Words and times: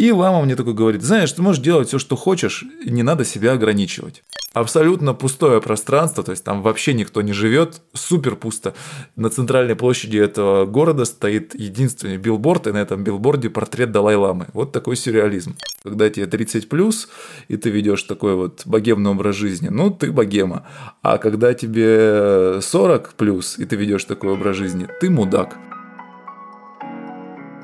И 0.00 0.12
лама 0.12 0.42
мне 0.42 0.56
такой 0.56 0.72
говорит, 0.72 1.02
знаешь, 1.02 1.30
ты 1.30 1.42
можешь 1.42 1.62
делать 1.62 1.88
все, 1.88 1.98
что 1.98 2.16
хочешь, 2.16 2.64
не 2.86 3.02
надо 3.02 3.26
себя 3.26 3.52
ограничивать 3.52 4.22
абсолютно 4.52 5.14
пустое 5.14 5.60
пространство, 5.60 6.24
то 6.24 6.32
есть 6.32 6.44
там 6.44 6.62
вообще 6.62 6.92
никто 6.92 7.22
не 7.22 7.32
живет, 7.32 7.82
супер 7.92 8.36
пусто. 8.36 8.74
На 9.16 9.30
центральной 9.30 9.76
площади 9.76 10.18
этого 10.18 10.66
города 10.66 11.04
стоит 11.04 11.54
единственный 11.54 12.16
билборд, 12.16 12.66
и 12.66 12.72
на 12.72 12.78
этом 12.78 13.04
билборде 13.04 13.48
портрет 13.48 13.92
Далай-ламы. 13.92 14.48
Вот 14.52 14.72
такой 14.72 14.96
сюрреализм. 14.96 15.56
Когда 15.82 16.10
тебе 16.10 16.26
30 16.26 16.68
плюс, 16.68 17.08
и 17.48 17.56
ты 17.56 17.70
ведешь 17.70 18.02
такой 18.02 18.34
вот 18.34 18.62
богемный 18.64 19.10
образ 19.12 19.36
жизни, 19.36 19.68
ну 19.68 19.90
ты 19.90 20.10
богема. 20.10 20.66
А 21.02 21.18
когда 21.18 21.54
тебе 21.54 22.60
40 22.60 23.14
плюс, 23.14 23.58
и 23.58 23.64
ты 23.64 23.76
ведешь 23.76 24.04
такой 24.04 24.32
образ 24.32 24.56
жизни, 24.56 24.88
ты 25.00 25.10
мудак. 25.10 25.56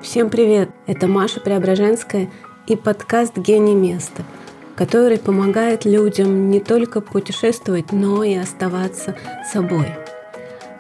Всем 0.03 0.31
привет! 0.31 0.71
Это 0.87 1.07
Маша 1.07 1.41
Преображенская 1.41 2.31
и 2.67 2.77
подкаст 2.77 3.37
«Гений 3.37 3.75
места» 3.75 4.23
который 4.77 5.19
помогает 5.19 5.87
людям 5.87 6.51
не 6.51 6.61
только 6.61 7.01
путешествовать, 7.01 7.93
но 7.93 8.23
и 8.23 8.35
оставаться 8.35 9.17
собой. 9.51 9.87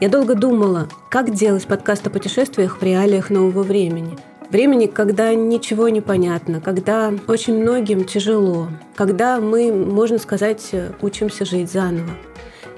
Я 0.00 0.10
долго 0.10 0.34
думала, 0.34 0.88
как 1.08 1.32
делать 1.32 1.66
подкаст 1.66 2.06
о 2.06 2.10
путешествиях 2.10 2.78
в 2.78 2.82
реалиях 2.82 3.30
нового 3.30 3.62
времени. 3.62 4.18
Времени, 4.50 4.86
когда 4.86 5.34
ничего 5.34 5.88
не 5.88 6.02
понятно, 6.02 6.60
когда 6.60 7.12
очень 7.27 7.58
многим 7.58 8.05
тяжело, 8.05 8.69
когда 8.94 9.41
мы, 9.41 9.72
можно 9.72 10.19
сказать, 10.19 10.72
учимся 11.00 11.46
жить 11.46 11.72
заново. 11.72 12.10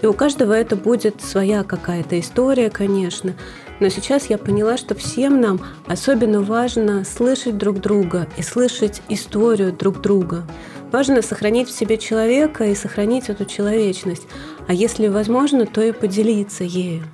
И 0.00 0.06
у 0.06 0.12
каждого 0.12 0.52
это 0.52 0.76
будет 0.76 1.20
своя 1.20 1.64
какая-то 1.64 2.18
история, 2.20 2.70
конечно. 2.70 3.34
Но 3.80 3.88
сейчас 3.88 4.26
я 4.26 4.38
поняла, 4.38 4.76
что 4.76 4.94
всем 4.94 5.40
нам 5.40 5.60
особенно 5.86 6.42
важно 6.42 7.04
слышать 7.04 7.56
друг 7.56 7.80
друга 7.80 8.26
и 8.36 8.42
слышать 8.42 9.02
историю 9.08 9.72
друг 9.72 10.00
друга. 10.00 10.44
Важно 10.90 11.22
сохранить 11.22 11.68
в 11.68 11.76
себе 11.76 11.98
человека 11.98 12.64
и 12.64 12.74
сохранить 12.74 13.28
эту 13.28 13.44
человечность, 13.44 14.26
а 14.66 14.72
если 14.72 15.08
возможно, 15.08 15.66
то 15.66 15.82
и 15.82 15.92
поделиться 15.92 16.64
ею. 16.64 17.04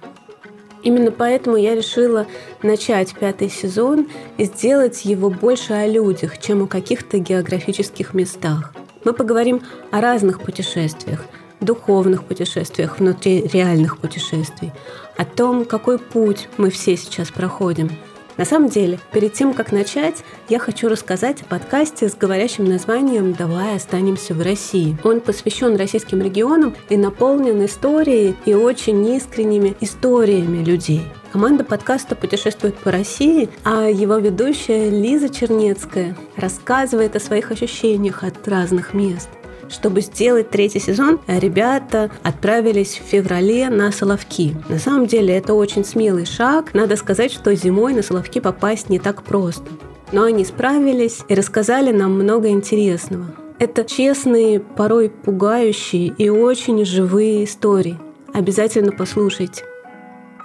Именно 0.84 1.11
поэтому 1.11 1.56
я 1.56 1.75
решила 1.75 2.27
начать 2.62 3.14
пятый 3.14 3.48
сезон 3.48 4.08
и 4.36 4.44
сделать 4.44 5.05
его 5.05 5.31
больше 5.31 5.72
о 5.72 5.86
людях, 5.86 6.38
чем 6.38 6.62
о 6.62 6.66
каких-то 6.66 7.19
географических 7.19 8.12
местах. 8.12 8.75
Мы 9.05 9.14
поговорим 9.14 9.62
о 9.91 10.00
разных 10.00 10.41
путешествиях, 10.42 11.25
духовных 11.60 12.25
путешествиях 12.25 12.98
внутри 12.98 13.47
реальных 13.48 13.98
путешествий, 13.98 14.72
о 15.16 15.24
том, 15.24 15.64
какой 15.64 15.98
путь 15.98 16.48
мы 16.56 16.70
все 16.70 16.96
сейчас 16.96 17.30
проходим– 17.30 17.90
на 18.36 18.44
самом 18.44 18.68
деле, 18.68 18.98
перед 19.12 19.32
тем, 19.32 19.54
как 19.54 19.70
начать, 19.70 20.24
я 20.48 20.58
хочу 20.58 20.88
рассказать 20.88 21.42
о 21.42 21.44
подкасте 21.44 22.08
с 22.08 22.16
говорящим 22.16 22.64
названием 22.64 23.32
«Давай 23.32 23.76
останемся 23.76 24.34
в 24.34 24.42
России». 24.42 24.96
Он 25.04 25.20
посвящен 25.20 25.76
российским 25.76 26.20
регионам 26.20 26.74
и 26.88 26.96
наполнен 26.96 27.64
историей 27.64 28.34
и 28.44 28.54
очень 28.54 29.06
искренними 29.14 29.76
историями 29.80 30.64
людей. 30.64 31.02
Команда 31.32 31.62
подкаста 31.62 32.16
путешествует 32.16 32.76
по 32.76 32.90
России, 32.90 33.48
а 33.64 33.88
его 33.88 34.16
ведущая 34.16 34.90
Лиза 34.90 35.28
Чернецкая 35.28 36.16
рассказывает 36.36 37.14
о 37.14 37.20
своих 37.20 37.52
ощущениях 37.52 38.24
от 38.24 38.46
разных 38.48 38.94
мест– 38.94 39.28
чтобы 39.70 40.00
сделать 40.00 40.50
третий 40.50 40.80
сезон, 40.80 41.20
ребята 41.26 42.10
отправились 42.22 43.00
в 43.04 43.08
феврале 43.08 43.68
на 43.70 43.92
Соловки. 43.92 44.56
На 44.68 44.78
самом 44.78 45.06
деле 45.06 45.36
это 45.36 45.54
очень 45.54 45.84
смелый 45.84 46.26
шаг. 46.26 46.74
Надо 46.74 46.96
сказать, 46.96 47.32
что 47.32 47.54
зимой 47.54 47.94
на 47.94 48.02
Соловки 48.02 48.40
попасть 48.40 48.88
не 48.88 48.98
так 48.98 49.22
просто. 49.22 49.66
Но 50.12 50.24
они 50.24 50.44
справились 50.44 51.20
и 51.28 51.34
рассказали 51.34 51.90
нам 51.90 52.12
много 52.14 52.48
интересного. 52.48 53.26
Это 53.58 53.84
честные, 53.84 54.60
порой 54.60 55.10
пугающие 55.10 56.08
и 56.18 56.28
очень 56.28 56.84
живые 56.84 57.44
истории. 57.44 57.98
Обязательно 58.32 58.92
послушайте. 58.92 59.62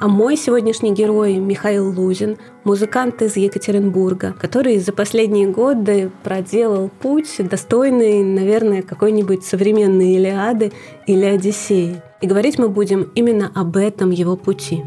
А 0.02 0.08
мой 0.08 0.38
сегодняшний 0.38 0.94
герой 0.94 1.36
Михаил 1.36 1.90
Лузин, 1.92 2.38
музыкант 2.64 3.22
из 3.22 3.36
Екатеринбурга, 3.36 4.34
который 4.40 4.78
за 4.80 4.94
последние 4.94 5.50
годы 5.50 6.10
проделал 6.24 6.90
путь, 7.02 7.36
достойный, 7.40 8.24
наверное, 8.24 8.82
какой-нибудь 8.82 9.44
современной 9.44 10.14
Илиады 10.14 10.72
или 11.06 11.26
Одиссеи. 11.26 12.02
И 12.22 12.28
говорить 12.28 12.58
мы 12.58 12.70
будем 12.70 13.12
именно 13.14 13.52
об 13.54 13.76
этом 13.76 14.12
его 14.12 14.38
пути. 14.38 14.82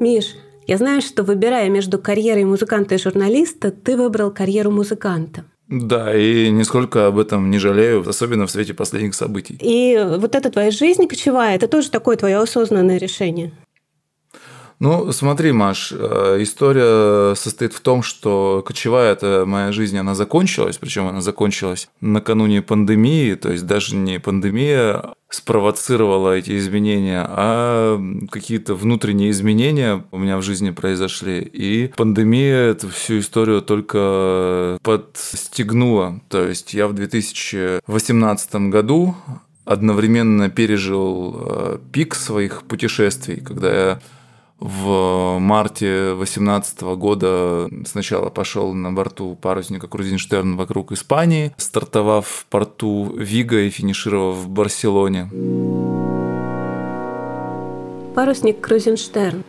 Миш, 0.00 0.34
я 0.66 0.76
знаю, 0.76 1.02
что 1.02 1.22
выбирая 1.22 1.68
между 1.68 2.00
карьерой 2.00 2.46
музыканта 2.46 2.96
и 2.96 2.98
журналиста, 2.98 3.70
ты 3.70 3.96
выбрал 3.96 4.32
карьеру 4.32 4.72
музыканта. 4.72 5.44
Да, 5.70 6.16
и 6.16 6.50
нисколько 6.50 7.06
об 7.06 7.18
этом 7.18 7.48
не 7.48 7.58
жалею, 7.58 8.06
особенно 8.06 8.46
в 8.46 8.50
свете 8.50 8.74
последних 8.74 9.14
событий. 9.14 9.56
И 9.60 9.96
вот 10.18 10.34
эта 10.34 10.50
твоя 10.50 10.72
жизнь 10.72 11.06
кочевая, 11.06 11.54
это 11.54 11.68
тоже 11.68 11.90
такое 11.90 12.16
твое 12.16 12.38
осознанное 12.38 12.98
решение? 12.98 13.52
Ну, 14.80 15.12
смотри, 15.12 15.52
Маш, 15.52 15.92
э, 15.92 16.38
история 16.40 17.34
состоит 17.34 17.74
в 17.74 17.80
том, 17.80 18.02
что 18.02 18.64
кочевая 18.66 19.12
эта 19.12 19.44
моя 19.46 19.72
жизнь, 19.72 19.98
она 19.98 20.14
закончилась, 20.14 20.78
причем 20.78 21.06
она 21.06 21.20
закончилась 21.20 21.90
накануне 22.00 22.62
пандемии, 22.62 23.34
то 23.34 23.52
есть 23.52 23.66
даже 23.66 23.94
не 23.94 24.18
пандемия 24.18 25.12
спровоцировала 25.28 26.32
эти 26.32 26.56
изменения, 26.56 27.26
а 27.28 28.00
какие-то 28.30 28.74
внутренние 28.74 29.30
изменения 29.32 30.02
у 30.12 30.18
меня 30.18 30.38
в 30.38 30.42
жизни 30.42 30.70
произошли. 30.70 31.40
И 31.40 31.92
пандемия 31.94 32.70
эту 32.70 32.88
всю 32.88 33.18
историю 33.18 33.60
только 33.60 34.78
подстегнула. 34.82 36.22
То 36.30 36.48
есть 36.48 36.72
я 36.72 36.88
в 36.88 36.94
2018 36.94 38.54
году 38.70 39.14
одновременно 39.66 40.48
пережил 40.48 41.36
э, 41.38 41.78
пик 41.92 42.14
своих 42.14 42.62
путешествий, 42.62 43.40
когда 43.40 43.72
я 43.72 44.00
в 44.60 45.38
марте 45.38 46.14
2018 46.14 46.82
года 46.96 47.68
сначала 47.86 48.28
пошел 48.28 48.74
на 48.74 48.92
борту 48.92 49.36
парусника 49.40 49.88
Крузенштерн 49.88 50.56
вокруг 50.56 50.92
Испании, 50.92 51.52
стартовав 51.56 52.26
в 52.26 52.46
порту 52.46 53.12
Вига 53.16 53.60
и 53.60 53.70
финишировав 53.70 54.36
в 54.36 54.48
Барселоне. 54.48 55.30
Парусник 58.14 58.60
Крузенштерн 58.60 59.44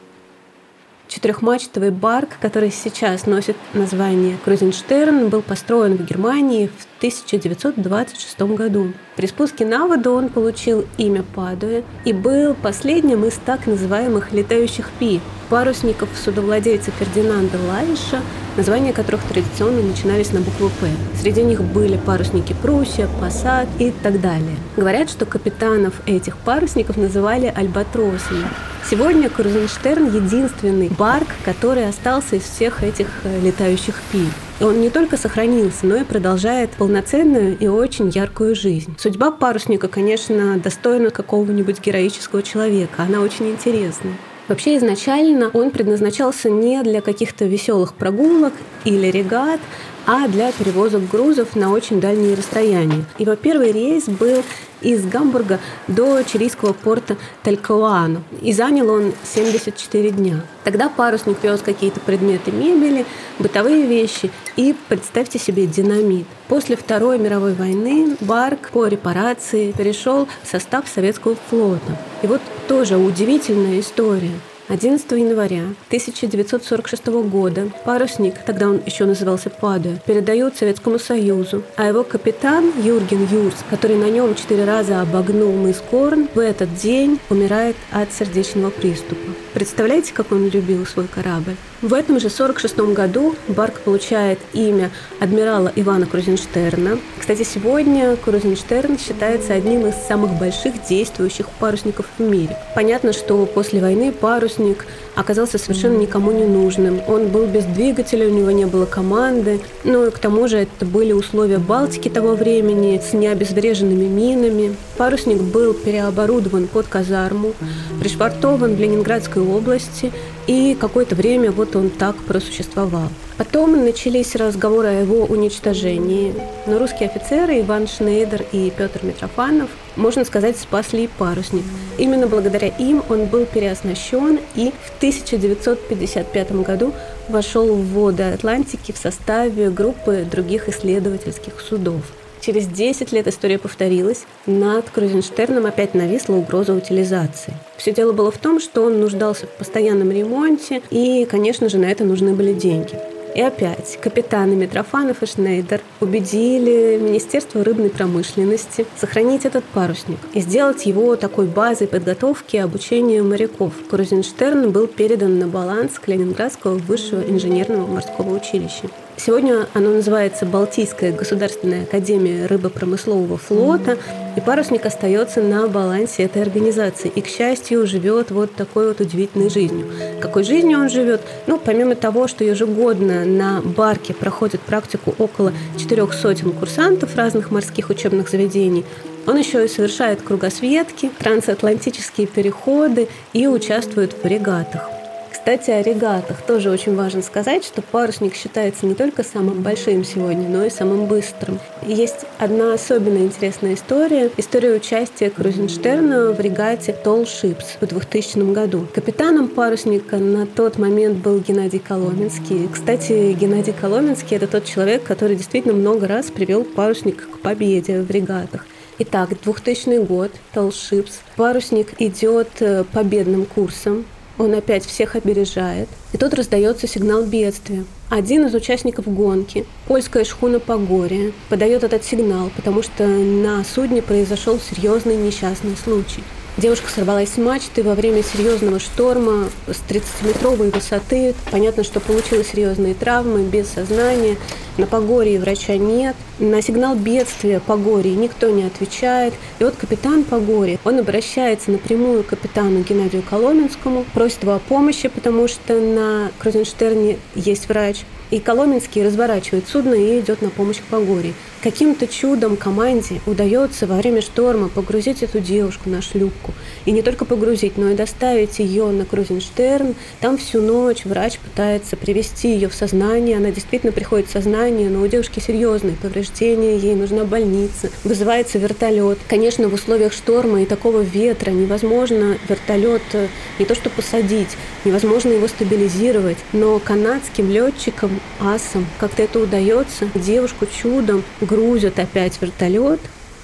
Четырехмачтовый 1.11 1.91
барк, 1.91 2.39
который 2.39 2.71
сейчас 2.71 3.25
носит 3.25 3.57
название 3.73 4.37
Крузенштерн, 4.45 5.27
был 5.27 5.41
построен 5.41 5.97
в 5.97 6.05
Германии 6.05 6.67
в 6.67 6.87
1926 7.01 8.41
году. 8.55 8.93
При 9.15 9.25
спуске 9.25 9.65
на 9.65 9.87
воду 9.87 10.13
он 10.13 10.29
получил 10.29 10.85
имя 10.99 11.23
Падуя 11.23 11.81
и 12.05 12.13
был 12.13 12.53
последним 12.53 13.25
из 13.25 13.39
так 13.43 13.65
называемых 13.65 14.31
летающих 14.31 14.91
пи, 14.99 15.19
парусников 15.49 16.09
судовладельца 16.15 16.91
Фердинанда 16.91 17.57
Лайша, 17.67 18.21
названия 18.55 18.93
которых 18.93 19.23
традиционно 19.23 19.81
начинались 19.81 20.31
на 20.31 20.41
букву 20.41 20.69
«П». 20.79 20.89
Среди 21.19 21.41
них 21.41 21.63
были 21.63 21.97
парусники 21.97 22.55
Пруссия, 22.61 23.09
Пассат 23.19 23.67
и 23.79 23.89
так 23.89 24.21
далее. 24.21 24.55
Говорят, 24.77 25.09
что 25.09 25.25
капитанов 25.25 25.95
этих 26.05 26.37
парусников 26.37 26.97
называли 26.97 27.51
альбатросами. 27.53 28.45
Сегодня 28.87 29.27
Крузенштерн— 29.27 30.05
единственный 30.15 30.89
барк, 30.89 31.29
который 31.43 31.89
остался 31.89 32.35
из 32.35 32.43
всех 32.43 32.83
этих 32.83 33.07
э, 33.23 33.39
летающих 33.41 33.95
пи. 34.11 34.27
Он 34.61 34.79
не 34.79 34.91
только 34.91 35.17
сохранился, 35.17 35.87
но 35.87 35.95
и 35.95 36.03
продолжает 36.03 36.69
полноценную 36.71 37.57
и 37.57 37.67
очень 37.67 38.09
яркую 38.09 38.55
жизнь. 38.55 38.95
Судьба 38.99 39.31
парусника, 39.31 39.87
конечно, 39.87 40.57
достойна 40.59 41.09
какого-нибудь 41.09 41.81
героического 41.81 42.43
человека. 42.43 43.03
Она 43.03 43.21
очень 43.21 43.49
интересная. 43.49 44.13
Вообще 44.47 44.77
изначально 44.77 45.49
он 45.53 45.71
предназначался 45.71 46.49
не 46.49 46.83
для 46.83 47.01
каких-то 47.01 47.45
веселых 47.45 47.93
прогулок 47.95 48.53
или 48.85 49.07
регат, 49.07 49.59
а 50.05 50.27
для 50.27 50.51
перевозок 50.51 51.07
грузов 51.09 51.55
на 51.55 51.71
очень 51.71 51.99
дальние 51.99 52.35
расстояния. 52.35 53.05
Его 53.17 53.35
первый 53.35 53.71
рейс 53.71 54.05
был 54.05 54.43
из 54.81 55.05
Гамбурга 55.05 55.59
до 55.87 56.23
чилийского 56.23 56.73
порта 56.73 57.17
Талькауану, 57.43 58.23
и 58.41 58.51
занял 58.51 58.89
он 58.89 59.13
74 59.23 60.09
дня. 60.11 60.41
Тогда 60.63 60.89
парусник 60.89 61.43
вез 61.43 61.61
какие-то 61.61 61.99
предметы 61.99 62.51
мебели, 62.51 63.05
бытовые 63.39 63.85
вещи 63.85 64.31
и, 64.55 64.75
представьте 64.89 65.39
себе, 65.39 65.67
динамит. 65.67 66.25
После 66.47 66.75
Второй 66.75 67.17
мировой 67.19 67.53
войны 67.53 68.17
Барк 68.21 68.71
по 68.71 68.87
репарации 68.87 69.71
перешел 69.71 70.27
в 70.43 70.47
состав 70.47 70.85
советского 70.87 71.35
флота. 71.49 71.97
И 72.23 72.27
вот 72.27 72.41
тоже 72.67 72.97
удивительная 72.97 73.79
история. 73.79 74.31
11 74.67 75.11
января 75.11 75.73
1946 75.87 77.07
года 77.07 77.71
парусник, 77.83 78.35
тогда 78.45 78.69
он 78.69 78.81
еще 78.85 79.05
назывался 79.05 79.49
Падуя, 79.49 79.97
передает 80.05 80.55
Советскому 80.55 80.99
Союзу, 80.99 81.63
а 81.75 81.87
его 81.87 82.03
капитан 82.03 82.71
Юрген 82.81 83.27
Юрс, 83.31 83.57
который 83.69 83.97
на 83.97 84.09
нем 84.09 84.35
четыре 84.35 84.65
раза 84.65 85.01
обогнул 85.01 85.51
мыс 85.53 85.81
Корн, 85.89 86.27
в 86.33 86.39
этот 86.39 86.73
день 86.75 87.19
умирает 87.29 87.75
от 87.91 88.13
сердечного 88.13 88.69
приступа. 88.69 89.31
Представляете, 89.53 90.13
как 90.13 90.31
он 90.31 90.47
любил 90.49 90.85
свой 90.85 91.07
корабль? 91.07 91.55
В 91.81 91.95
этом 91.95 92.19
же 92.19 92.29
46 92.29 92.77
году 92.93 93.35
Барк 93.47 93.79
получает 93.79 94.37
имя 94.53 94.91
адмирала 95.19 95.71
Ивана 95.75 96.05
Крузенштерна. 96.05 96.99
Кстати, 97.19 97.41
сегодня 97.41 98.15
Крузенштерн 98.17 98.99
считается 98.99 99.55
одним 99.55 99.87
из 99.87 99.95
самых 99.95 100.37
больших 100.37 100.73
действующих 100.87 101.49
парусников 101.49 102.05
в 102.19 102.21
мире. 102.21 102.55
Понятно, 102.75 103.13
что 103.13 103.47
после 103.47 103.81
войны 103.81 104.11
парусник 104.11 104.85
оказался 105.15 105.57
совершенно 105.57 105.97
никому 105.97 106.31
не 106.31 106.45
нужным. 106.45 107.01
Он 107.07 107.27
был 107.27 107.45
без 107.45 107.65
двигателя, 107.65 108.27
у 108.27 108.31
него 108.31 108.51
не 108.51 108.65
было 108.65 108.85
команды. 108.85 109.59
Ну 109.83 110.07
и 110.07 110.11
к 110.11 110.19
тому 110.19 110.47
же 110.47 110.57
это 110.59 110.85
были 110.85 111.11
условия 111.11 111.57
Балтики 111.57 112.09
того 112.09 112.35
времени 112.35 113.01
с 113.03 113.13
необезвреженными 113.13 114.05
минами. 114.05 114.75
Парусник 114.97 115.41
был 115.41 115.73
переоборудован 115.73 116.67
под 116.67 116.87
казарму, 116.87 117.53
пришвартован 117.99 118.75
в 118.75 118.79
Ленинградской 118.79 119.41
области– 119.41 120.11
и 120.47 120.75
какое-то 120.79 121.15
время 121.15 121.51
вот 121.51 121.75
он 121.75 121.89
так 121.89 122.15
просуществовал. 122.17 123.09
Потом 123.37 123.83
начались 123.85 124.35
разговоры 124.35 124.87
о 124.87 125.01
его 125.01 125.23
уничтожении. 125.25 126.33
Но 126.67 126.77
русские 126.77 127.09
офицеры 127.09 127.61
Иван 127.61 127.87
Шнейдер 127.87 128.45
и 128.51 128.71
Петр 128.75 128.99
Митрофанов, 129.03 129.69
можно 129.95 130.25
сказать, 130.25 130.57
спасли 130.57 131.09
парусник. 131.17 131.63
Именно 131.97 132.27
благодаря 132.27 132.67
им 132.67 133.03
он 133.09 133.25
был 133.25 133.45
переоснащен 133.45 134.39
и 134.55 134.71
в 134.71 134.97
1955 134.97 136.51
году 136.63 136.93
вошел 137.29 137.67
в 137.67 137.93
воды 137.93 138.23
Атлантики 138.23 138.91
в 138.91 138.97
составе 138.97 139.69
группы 139.69 140.25
других 140.29 140.69
исследовательских 140.69 141.59
судов. 141.59 142.01
Через 142.41 142.65
10 142.65 143.11
лет 143.11 143.27
история 143.27 143.59
повторилась. 143.59 144.25
Над 144.47 144.89
Крузенштерном 144.89 145.67
опять 145.67 145.93
нависла 145.93 146.35
угроза 146.35 146.73
утилизации. 146.73 147.53
Все 147.77 147.93
дело 147.93 148.13
было 148.13 148.31
в 148.31 148.39
том, 148.39 148.59
что 148.59 148.83
он 148.83 148.99
нуждался 148.99 149.45
в 149.45 149.49
постоянном 149.49 150.11
ремонте, 150.11 150.81
и, 150.89 151.25
конечно 151.29 151.69
же, 151.69 151.77
на 151.77 151.85
это 151.85 152.03
нужны 152.03 152.33
были 152.33 152.53
деньги. 152.53 152.99
И 153.33 153.41
опять 153.41 153.97
капитаны 154.01 154.55
Митрофанов 154.55 155.23
и 155.23 155.25
Шнейдер 155.25 155.81
убедили 156.01 156.97
Министерство 157.01 157.63
рыбной 157.63 157.89
промышленности 157.89 158.85
сохранить 158.97 159.45
этот 159.45 159.63
парусник 159.63 160.19
и 160.33 160.41
сделать 160.41 160.85
его 160.85 161.15
такой 161.15 161.45
базой 161.45 161.87
подготовки 161.87 162.57
и 162.57 162.59
обучения 162.59 163.23
моряков. 163.23 163.73
Крузенштерн 163.89 164.71
был 164.71 164.87
передан 164.87 165.39
на 165.39 165.47
баланс 165.47 165.97
Калининградского 165.99 166.75
высшего 166.75 167.21
инженерного 167.21 167.87
морского 167.87 168.35
училища. 168.35 168.89
Сегодня 169.23 169.67
оно 169.75 169.91
называется 169.91 170.47
Балтийская 170.47 171.11
государственная 171.11 171.83
академия 171.83 172.47
рыбопромыслового 172.47 173.37
флота, 173.37 173.99
и 174.35 174.41
парусник 174.41 174.83
остается 174.87 175.43
на 175.43 175.67
балансе 175.67 176.23
этой 176.23 176.41
организации. 176.41 177.11
И, 177.13 177.21
к 177.21 177.27
счастью, 177.27 177.85
живет 177.85 178.31
вот 178.31 178.55
такой 178.55 178.87
вот 178.87 178.99
удивительной 178.99 179.51
жизнью. 179.51 179.85
Какой 180.19 180.43
жизнью 180.43 180.79
он 180.79 180.89
живет? 180.89 181.21
Ну, 181.45 181.59
помимо 181.63 181.93
того, 181.93 182.27
что 182.27 182.43
ежегодно 182.43 183.23
на 183.23 183.61
барке 183.61 184.15
проходит 184.15 184.61
практику 184.61 185.13
около 185.19 185.53
четырех 185.77 186.15
сотен 186.15 186.51
курсантов 186.51 187.15
разных 187.15 187.51
морских 187.51 187.91
учебных 187.91 188.27
заведений, 188.27 188.85
он 189.27 189.37
еще 189.37 189.63
и 189.63 189.67
совершает 189.67 190.23
кругосветки, 190.23 191.11
трансатлантические 191.19 192.25
переходы 192.25 193.07
и 193.33 193.45
участвует 193.45 194.15
в 194.23 194.25
регатах. 194.25 195.00
Кстати, 195.41 195.71
о 195.71 195.81
регатах 195.81 196.43
тоже 196.43 196.69
очень 196.69 196.95
важно 196.95 197.23
сказать, 197.23 197.65
что 197.65 197.81
парусник 197.81 198.35
считается 198.35 198.85
не 198.85 198.93
только 198.93 199.23
самым 199.23 199.63
большим 199.63 200.03
сегодня, 200.03 200.47
но 200.47 200.63
и 200.65 200.69
самым 200.69 201.07
быстрым. 201.07 201.59
И 201.81 201.91
есть 201.91 202.27
одна 202.37 202.75
особенно 202.75 203.17
интересная 203.17 203.73
история. 203.73 204.29
История 204.37 204.75
участия 204.75 205.31
Крузенштерна 205.31 206.31
в 206.31 206.39
регате 206.39 206.95
Tall 207.03 207.23
Ships 207.23 207.79
в 207.81 207.87
2000 207.87 208.53
году. 208.53 208.85
Капитаном 208.93 209.47
парусника 209.47 210.17
на 210.17 210.45
тот 210.45 210.77
момент 210.77 211.17
был 211.17 211.39
Геннадий 211.39 211.79
Коломенский. 211.79 212.69
Кстати, 212.71 213.33
Геннадий 213.33 213.73
Коломенский– 213.73 214.37
это 214.37 214.45
тот 214.45 214.65
человек, 214.65 215.01
который 215.03 215.35
действительно 215.35 215.73
много 215.73 216.07
раз 216.07 216.27
привел 216.27 216.63
парусник 216.63 217.27
к 217.27 217.39
победе 217.39 218.01
в 218.01 218.11
регатах. 218.11 218.67
Итак, 218.99 219.29
2000 219.43 220.05
год, 220.05 220.29
Ships. 220.53 221.13
Парусник 221.35 221.99
идет 221.99 222.49
э, 222.59 222.83
победным 222.83 223.47
курсом 223.47 224.05
он 224.37 224.53
опять 224.53 224.85
всех 224.85 225.15
опережает. 225.15 225.87
И 226.13 226.17
тут 226.17 226.33
раздается 226.33 226.87
сигнал 226.87 227.23
бедствия. 227.23 227.85
Один 228.09 228.45
из 228.45 228.53
участников 228.53 229.07
гонки, 229.13 229.65
польская 229.87 230.23
шхуна 230.23 230.59
Погория, 230.59 231.31
подает 231.49 231.83
этот 231.83 232.03
сигнал, 232.03 232.51
потому 232.55 232.83
что 232.83 233.07
на 233.07 233.63
судне 233.63 234.01
произошел 234.01 234.59
серьезный 234.59 235.15
несчастный 235.15 235.75
случай. 235.77 236.23
Девушка 236.57 236.89
сорвалась 236.89 237.29
с 237.29 237.37
мачты 237.37 237.81
во 237.81 237.95
время 237.95 238.21
серьезного 238.21 238.77
шторма 238.79 239.49
с 239.67 239.81
30-метровой 239.89 240.71
высоты. 240.71 241.33
Понятно, 241.49 241.85
что 241.85 242.01
получила 242.01 242.43
серьезные 242.43 242.93
травмы, 242.93 243.43
без 243.43 243.69
сознания. 243.69 244.35
На 244.77 244.85
Погорье 244.85 245.39
врача 245.39 245.77
нет. 245.77 246.15
На 246.39 246.61
сигнал 246.61 246.95
бедствия 246.95 247.61
Погорье 247.61 248.15
никто 248.15 248.49
не 248.49 248.63
отвечает. 248.63 249.33
И 249.59 249.63
вот 249.63 249.75
капитан 249.77 250.25
Погорье, 250.25 250.77
он 250.83 250.99
обращается 250.99 251.71
напрямую 251.71 252.23
к 252.23 252.27
капитану 252.27 252.81
Геннадию 252.81 253.23
Коломенскому, 253.23 254.05
просит 254.13 254.43
его 254.43 254.55
о 254.55 254.59
помощи, 254.59 255.07
потому 255.07 255.47
что 255.47 255.79
на 255.79 256.31
Крузенштерне 256.37 257.17
есть 257.33 257.69
врач. 257.69 258.03
И 258.31 258.39
Коломенский 258.39 259.05
разворачивает 259.05 259.67
судно 259.67 259.93
и 259.93 260.19
идет 260.21 260.41
на 260.41 260.49
помощь 260.49 260.77
к 260.77 260.83
Погорье. 260.83 261.33
Каким-то 261.61 262.07
чудом 262.07 262.55
команде 262.55 263.21
удается 263.27 263.85
во 263.85 263.97
время 263.97 264.21
шторма 264.21 264.69
погрузить 264.69 265.21
эту 265.21 265.39
девушку 265.39 265.89
на 265.89 266.01
шлюпку. 266.01 266.53
И 266.85 266.91
не 266.91 267.01
только 267.01 267.25
погрузить, 267.25 267.77
но 267.77 267.89
и 267.89 267.95
доставить 267.95 268.59
ее 268.59 268.87
на 268.87 269.05
Крузенштерн. 269.05 269.93
Там 270.21 270.37
всю 270.37 270.61
ночь 270.61 271.03
врач 271.03 271.37
пытается 271.39 271.97
привести 271.97 272.53
ее 272.53 272.69
в 272.69 272.73
сознание. 272.73 273.37
Она 273.37 273.51
действительно 273.51 273.91
приходит 273.91 274.29
в 274.29 274.31
сознание, 274.31 274.89
но 274.89 275.01
у 275.01 275.07
девушки 275.07 275.39
серьезные 275.39 275.95
повреждения, 276.01 276.77
ей 276.77 276.95
нужна 276.95 277.25
больница. 277.25 277.91
Вызывается 278.05 278.57
вертолет. 278.57 279.19
Конечно, 279.27 279.67
в 279.67 279.73
условиях 279.73 280.13
шторма 280.13 280.63
и 280.63 280.65
такого 280.65 281.01
ветра 281.01 281.51
невозможно 281.51 282.37
вертолет 282.47 283.01
э, 283.13 283.27
не 283.59 283.65
то 283.65 283.75
что 283.75 283.89
посадить, 283.89 284.57
невозможно 284.85 285.29
его 285.29 285.47
стабилизировать. 285.47 286.37
Но 286.53 286.79
канадским 286.79 287.51
летчикам, 287.51 288.20
асам, 288.39 288.85
как-то 288.99 289.23
это 289.23 289.39
удается. 289.39 290.09
Девушку 290.15 290.65
чудом 290.65 291.23
грузят 291.41 291.99
опять 291.99 292.41
вертолет. 292.41 292.99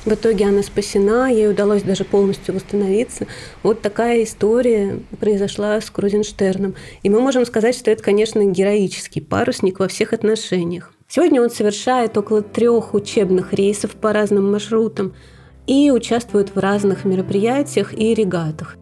В 0.05 0.13
итоге 0.13 0.45
она 0.45 0.63
спасена, 0.63 1.29
ей 1.29 1.49
удалось 1.49 1.83
даже 1.83 2.05
полностью 2.05 2.55
восстановиться. 2.55 3.27
Вот 3.61 3.81
такая 3.81 4.23
история 4.23 4.99
произошла 5.19 5.81
с 5.81 5.89
Крузенштерном. 5.89 6.75
И 7.03 7.09
мы 7.09 7.19
можем 7.19 7.45
сказать, 7.45 7.75
что 7.75 7.91
это, 7.91 8.01
конечно, 8.01 8.45
героический 8.45 9.19
парусник 9.19 9.79
во 9.79 9.89
всех 9.89 10.13
отношениях. 10.13 10.93
Сегодня 11.09 11.41
он 11.41 11.49
совершает 11.49 12.17
около 12.17 12.41
трех 12.41 12.93
учебных 12.93 13.53
рейсов 13.53 13.91
по 13.91 14.13
разным 14.13 14.51
маршрутам 14.51 15.13
и 15.65 15.91
участвует 15.91 16.55
в 16.55 16.59
разных 16.59 17.03
мероприятиях 17.03 17.93
и 17.93 18.13
регатах. 18.13 18.77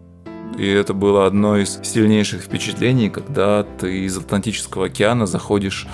И 0.58 0.68
это 0.68 0.94
было 0.94 1.26
одно 1.26 1.58
из 1.58 1.80
сильнейших 1.84 2.42
впечатлений, 2.44 3.10
когда 3.10 3.64
ты 3.64 4.06
из 4.06 4.18
Атлантического 4.18 4.86
океана 4.86 5.26
заходишь 5.26 5.88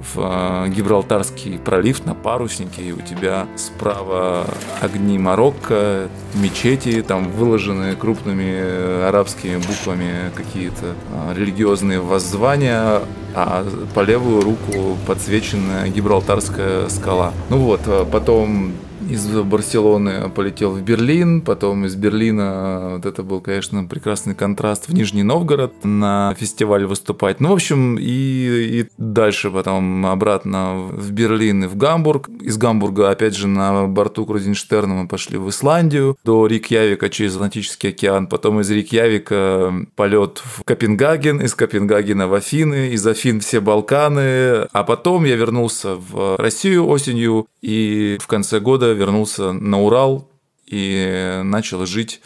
в 0.00 0.20
э, 0.20 0.68
Гибралтарский 0.68 1.58
пролив 1.58 2.04
на 2.06 2.14
паруснике, 2.14 2.82
и 2.82 2.92
у 2.92 3.00
тебя 3.00 3.46
справа 3.56 4.46
огни 4.80 5.18
Марокко, 5.18 6.08
мечети, 6.34 7.02
там 7.02 7.30
выложенные 7.30 7.96
крупными 7.96 8.44
э, 8.46 9.08
арабскими 9.08 9.56
буквами 9.56 10.30
какие-то 10.34 10.94
э, 11.12 11.34
религиозные 11.34 12.00
воззвания, 12.00 13.00
а 13.34 13.66
по 13.94 14.00
левую 14.00 14.42
руку 14.42 14.96
подсвеченная 15.06 15.88
Гибралтарская 15.88 16.88
скала. 16.88 17.32
Ну 17.50 17.58
вот, 17.58 17.80
потом 18.10 18.72
из 19.08 19.26
Барселоны 19.26 20.28
полетел 20.28 20.70
в 20.72 20.82
Берлин, 20.82 21.40
потом 21.40 21.86
из 21.86 21.96
Берлина, 21.96 22.92
вот 22.94 23.06
это 23.06 23.22
был, 23.22 23.40
конечно, 23.40 23.84
прекрасный 23.84 24.34
контраст 24.34 24.88
в 24.88 24.94
Нижний 24.94 25.22
Новгород 25.22 25.84
на 25.84 26.34
фестиваль 26.38 26.84
выступать. 26.84 27.40
Ну, 27.40 27.50
в 27.50 27.52
общем, 27.52 27.96
и, 27.98 28.02
и 28.02 28.86
дальше 28.98 29.50
потом 29.50 30.06
обратно 30.06 30.88
в 30.92 31.10
Берлин 31.12 31.64
и 31.64 31.66
в 31.66 31.76
Гамбург. 31.76 32.28
Из 32.40 32.58
Гамбурга, 32.58 33.10
опять 33.10 33.34
же, 33.34 33.48
на 33.48 33.86
борту 33.86 34.26
Крузенштерна 34.26 34.94
мы 34.94 35.08
пошли 35.08 35.38
в 35.38 35.48
Исландию 35.48 36.16
до 36.24 36.46
Рикьявика 36.46 37.08
через 37.08 37.34
Атлантический 37.36 37.90
океан, 37.90 38.26
потом 38.26 38.60
из 38.60 38.70
Рикьявика 38.70 39.72
полет 39.96 40.42
в 40.44 40.64
Копенгаген, 40.64 41.40
из 41.40 41.54
Копенгагена 41.54 42.28
в 42.28 42.34
Афины, 42.34 42.90
из 42.90 43.06
Афин 43.06 43.40
все 43.40 43.60
Балканы, 43.60 44.66
а 44.72 44.84
потом 44.86 45.24
я 45.24 45.36
вернулся 45.36 45.94
в 45.94 46.36
Россию 46.36 46.86
осенью 46.86 47.46
и 47.62 48.18
в 48.20 48.26
конце 48.26 48.60
года 48.60 48.97
вернулся 48.98 49.52
на 49.52 49.80
Урал 49.80 50.30
и 50.66 51.40
начал 51.44 51.86
жить 51.86 52.20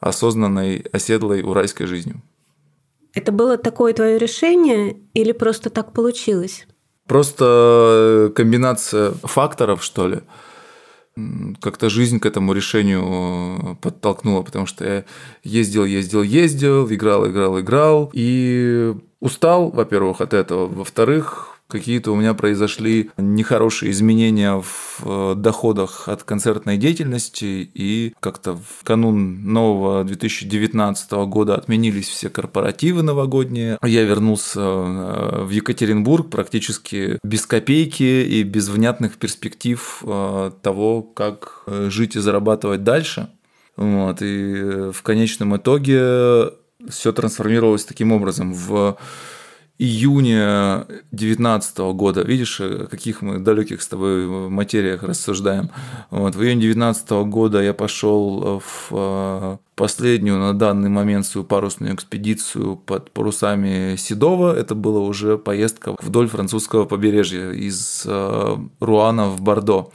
осознанной, 0.00 0.84
оседлой 0.92 1.42
уральской 1.42 1.86
жизнью. 1.86 2.20
Это 3.14 3.30
было 3.30 3.56
такое 3.56 3.92
твое 3.92 4.18
решение 4.18 4.96
или 5.14 5.32
просто 5.32 5.70
так 5.70 5.92
получилось? 5.92 6.66
Просто 7.06 8.32
комбинация 8.34 9.12
факторов, 9.22 9.84
что 9.84 10.08
ли. 10.08 10.20
Как-то 11.60 11.90
жизнь 11.90 12.18
к 12.18 12.26
этому 12.26 12.52
решению 12.54 13.78
подтолкнула, 13.80 14.42
потому 14.42 14.66
что 14.66 14.84
я 14.84 15.04
ездил, 15.44 15.84
ездил, 15.84 16.22
ездил, 16.22 16.88
играл, 16.92 17.28
играл, 17.28 17.60
играл. 17.60 18.10
И 18.12 18.94
устал, 19.20 19.70
во-первых, 19.70 20.20
от 20.20 20.34
этого. 20.34 20.66
Во-вторых, 20.66 21.53
какие-то 21.74 22.12
у 22.12 22.14
меня 22.14 22.34
произошли 22.34 23.10
нехорошие 23.16 23.90
изменения 23.90 24.62
в 24.62 25.00
э, 25.02 25.34
доходах 25.36 26.08
от 26.08 26.22
концертной 26.22 26.76
деятельности, 26.76 27.68
и 27.74 28.14
как-то 28.20 28.54
в 28.54 28.84
канун 28.84 29.52
нового 29.52 30.04
2019 30.04 31.10
года 31.26 31.56
отменились 31.56 32.08
все 32.08 32.30
корпоративы 32.30 33.02
новогодние. 33.02 33.76
Я 33.82 34.04
вернулся 34.04 34.60
э, 34.60 35.44
в 35.46 35.50
Екатеринбург 35.50 36.30
практически 36.30 37.18
без 37.24 37.44
копейки 37.44 38.04
и 38.04 38.44
без 38.44 38.68
внятных 38.68 39.16
перспектив 39.16 40.00
э, 40.04 40.52
того, 40.62 41.02
как 41.02 41.64
жить 41.66 42.14
и 42.14 42.20
зарабатывать 42.20 42.84
дальше. 42.84 43.30
Вот, 43.76 44.22
и 44.22 44.92
в 44.92 45.02
конечном 45.02 45.56
итоге 45.56 46.52
все 46.88 47.12
трансформировалось 47.12 47.84
таким 47.84 48.12
образом 48.12 48.54
в 48.54 48.96
июня 49.78 50.86
2019 51.10 51.78
года. 51.94 52.22
Видишь, 52.22 52.60
о 52.60 52.86
каких 52.86 53.22
мы 53.22 53.38
далеких 53.38 53.82
с 53.82 53.88
тобой 53.88 54.26
материях 54.48 55.02
рассуждаем. 55.02 55.70
Вот, 56.10 56.36
в 56.36 56.42
июне 56.42 56.60
2019 56.60 57.10
года 57.26 57.60
я 57.60 57.74
пошел 57.74 58.62
в 58.64 58.88
э, 58.92 59.56
последнюю 59.74 60.38
на 60.38 60.54
данный 60.54 60.90
момент 60.90 61.26
свою 61.26 61.44
парусную 61.44 61.94
экспедицию 61.94 62.76
под 62.76 63.10
парусами 63.10 63.96
Седова. 63.96 64.56
Это 64.56 64.74
была 64.74 65.00
уже 65.00 65.38
поездка 65.38 65.96
вдоль 66.00 66.28
французского 66.28 66.84
побережья 66.84 67.50
из 67.50 68.04
э, 68.06 68.56
Руана 68.80 69.28
в 69.28 69.40
Бордо. 69.40 69.90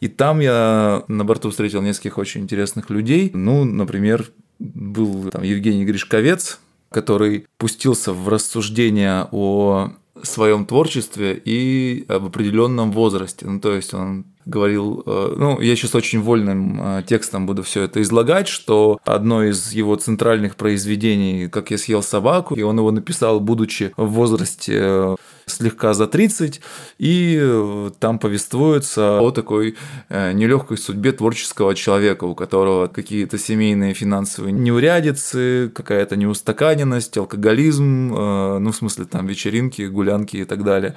И 0.00 0.08
там 0.08 0.40
я 0.40 1.04
на 1.08 1.24
борту 1.26 1.50
встретил 1.50 1.82
нескольких 1.82 2.16
очень 2.16 2.40
интересных 2.40 2.88
людей. 2.88 3.30
Ну, 3.34 3.64
например, 3.64 4.30
был 4.58 5.28
там 5.30 5.42
Евгений 5.42 5.84
Гришковец, 5.84 6.58
который 6.90 7.46
пустился 7.58 8.12
в 8.12 8.28
рассуждения 8.28 9.28
о 9.30 9.92
своем 10.22 10.66
творчестве 10.66 11.40
и 11.42 12.04
об 12.08 12.26
определенном 12.26 12.92
возрасте. 12.92 13.46
Ну, 13.46 13.60
то 13.60 13.74
есть 13.74 13.94
он 13.94 14.26
говорил, 14.44 15.02
э, 15.06 15.34
ну, 15.36 15.60
я 15.60 15.76
сейчас 15.76 15.94
очень 15.94 16.20
вольным 16.20 16.80
э, 16.82 17.02
текстом 17.06 17.46
буду 17.46 17.62
все 17.62 17.82
это 17.82 18.02
излагать, 18.02 18.48
что 18.48 18.98
одно 19.04 19.44
из 19.44 19.72
его 19.72 19.96
центральных 19.96 20.56
произведений 20.56 21.48
«Как 21.48 21.70
я 21.70 21.78
съел 21.78 22.02
собаку», 22.02 22.54
и 22.54 22.62
он 22.62 22.78
его 22.78 22.90
написал, 22.90 23.40
будучи 23.40 23.92
в 23.96 24.06
возрасте 24.06 24.78
э, 24.82 25.16
слегка 25.50 25.94
за 25.94 26.06
30, 26.06 26.60
и 26.98 27.90
там 27.98 28.18
повествуется 28.18 29.20
о 29.20 29.30
такой 29.30 29.76
нелегкой 30.08 30.78
судьбе 30.78 31.12
творческого 31.12 31.74
человека, 31.74 32.24
у 32.24 32.34
которого 32.34 32.86
какие-то 32.86 33.38
семейные 33.38 33.94
финансовые 33.94 34.52
неурядицы, 34.52 35.70
какая-то 35.74 36.16
неустаканенность, 36.16 37.16
алкоголизм, 37.18 38.08
ну, 38.08 38.70
в 38.70 38.76
смысле, 38.76 39.04
там, 39.04 39.26
вечеринки, 39.26 39.82
гулянки 39.82 40.38
и 40.38 40.44
так 40.44 40.64
далее. 40.64 40.94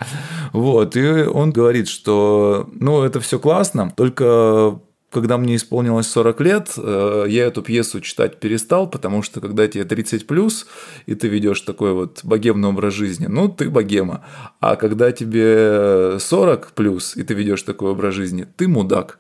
Вот, 0.52 0.96
и 0.96 1.24
он 1.24 1.52
говорит, 1.52 1.88
что, 1.88 2.70
ну, 2.74 3.04
это 3.04 3.20
все 3.20 3.40
классно, 3.40 3.92
только 3.96 4.80
когда 5.14 5.38
мне 5.38 5.56
исполнилось 5.56 6.08
40 6.08 6.42
лет, 6.42 6.74
э, 6.78 7.26
я 7.30 7.46
эту 7.46 7.62
пьесу 7.62 8.02
читать 8.02 8.40
перестал, 8.40 8.90
потому 8.90 9.22
что 9.22 9.40
когда 9.40 9.68
тебе 9.68 9.86
30 9.86 10.28
плюс, 10.28 10.68
и 11.06 11.16
ты 11.16 11.28
ведешь 11.28 11.62
такой 11.62 11.94
вот 11.94 12.22
богемный 12.24 12.70
образ 12.70 12.94
жизни, 12.94 13.28
ну, 13.28 13.48
ты 13.48 13.70
богема. 13.70 14.26
А 14.60 14.76
когда 14.76 15.12
тебе 15.12 16.20
40 16.20 16.72
плюс, 16.74 17.16
и 17.16 17.24
ты 17.24 17.34
ведешь 17.34 17.62
такой 17.64 17.92
образ 17.92 18.16
жизни, 18.16 18.46
ты 18.58 18.68
мудак. 18.68 19.20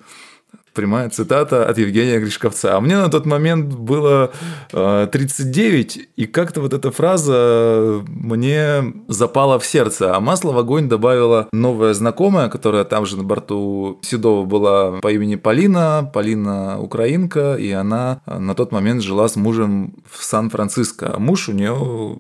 Прямая 0.73 1.09
цитата 1.09 1.67
от 1.67 1.77
Евгения 1.77 2.19
Гришковца. 2.19 2.75
А 2.75 2.81
мне 2.81 2.97
на 2.97 3.09
тот 3.09 3.27
момент 3.27 3.73
было 3.73 4.31
39, 4.71 5.97
э, 5.97 5.99
и 6.15 6.25
как-то 6.25 6.61
вот 6.61 6.73
эта 6.73 6.91
фраза 6.91 8.03
мне 8.07 8.93
запала 9.07 9.59
в 9.59 9.65
сердце. 9.65 10.15
А 10.15 10.19
масло 10.19 10.51
в 10.51 10.57
огонь 10.57 10.89
добавила 10.89 11.47
новая 11.51 11.93
знакомая, 11.93 12.49
которая 12.49 12.85
там 12.85 13.05
же 13.05 13.17
на 13.17 13.23
борту 13.23 13.99
Седова 14.01 14.45
была 14.45 14.99
по 14.99 15.11
имени 15.11 15.35
Полина. 15.35 16.09
Полина 16.11 16.79
украинка, 16.79 17.55
и 17.55 17.71
она 17.71 18.21
на 18.25 18.55
тот 18.55 18.71
момент 18.71 19.03
жила 19.03 19.27
с 19.27 19.35
мужем 19.35 19.93
в 20.09 20.23
Сан-Франциско. 20.23 21.13
А 21.15 21.19
муж 21.19 21.49
у 21.49 21.51
нее 21.51 22.17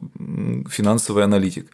финансовый 0.69 1.23
аналитик. 1.23 1.71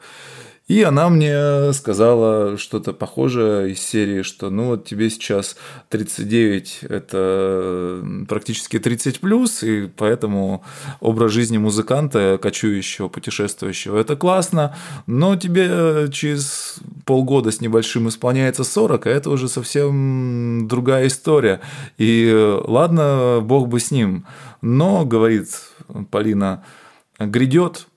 И 0.69 0.83
она 0.83 1.09
мне 1.09 1.73
сказала 1.73 2.55
что-то 2.59 2.93
похожее 2.93 3.71
из 3.71 3.79
серии, 3.79 4.21
что 4.21 4.51
ну 4.51 4.67
вот 4.67 4.85
тебе 4.85 5.09
сейчас 5.09 5.57
39, 5.89 6.81
это 6.83 8.05
практически 8.27 8.77
30 8.77 9.19
плюс, 9.19 9.63
и 9.63 9.87
поэтому 9.87 10.63
образ 10.99 11.31
жизни 11.31 11.57
музыканта, 11.57 12.37
кочующего, 12.39 13.07
путешествующего, 13.07 13.97
это 13.97 14.15
классно, 14.15 14.75
но 15.07 15.35
тебе 15.35 16.07
через 16.11 16.75
полгода 17.03 17.51
с 17.51 17.61
небольшим 17.61 18.07
исполняется 18.07 18.63
40, 18.63 19.07
а 19.07 19.09
это 19.09 19.31
уже 19.31 19.49
совсем 19.49 20.67
другая 20.67 21.07
история. 21.07 21.61
И 21.97 22.31
ладно, 22.63 23.39
бог 23.41 23.69
бы 23.69 23.79
с 23.79 23.89
ним. 23.89 24.27
Но, 24.61 25.03
говорит 25.03 25.49
Полина, 26.11 26.63
грядет 27.17 27.87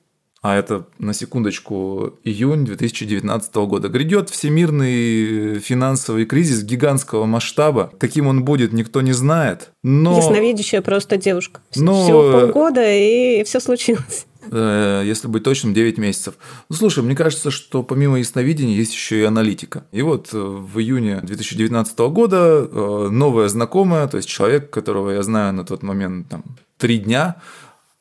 а 0.42 0.56
это, 0.56 0.86
на 0.98 1.14
секундочку, 1.14 2.14
июнь 2.24 2.64
2019 2.64 3.54
года. 3.54 3.88
Грядет 3.88 4.28
всемирный 4.28 5.60
финансовый 5.60 6.26
кризис 6.26 6.64
гигантского 6.64 7.26
масштаба. 7.26 7.92
Каким 8.00 8.26
он 8.26 8.44
будет, 8.44 8.72
никто 8.72 9.02
не 9.02 9.12
знает. 9.12 9.70
Но... 9.84 10.16
Ясновидящая 10.16 10.82
просто 10.82 11.16
девушка. 11.16 11.60
Но... 11.76 12.02
Всего 12.02 12.32
полгода, 12.32 12.82
и 12.84 13.44
все 13.44 13.60
случилось 13.60 14.26
э, 14.50 15.02
если 15.04 15.28
быть 15.28 15.44
точным, 15.44 15.74
9 15.74 15.98
месяцев. 15.98 16.34
Ну, 16.68 16.74
слушай, 16.74 17.04
мне 17.04 17.14
кажется, 17.14 17.52
что 17.52 17.84
помимо 17.84 18.18
ясновидения 18.18 18.74
есть 18.74 18.92
еще 18.92 19.20
и 19.20 19.24
аналитика. 19.24 19.84
И 19.92 20.02
вот 20.02 20.30
э, 20.32 20.38
в 20.38 20.76
июне 20.80 21.20
2019 21.22 21.96
года 22.10 22.68
э, 22.68 23.08
новая 23.12 23.46
знакомая, 23.46 24.08
то 24.08 24.16
есть 24.16 24.28
человек, 24.28 24.70
которого 24.70 25.12
я 25.12 25.22
знаю 25.22 25.52
на 25.52 25.64
тот 25.64 25.84
момент 25.84 26.28
там, 26.28 26.42
три 26.78 26.98
дня, 26.98 27.36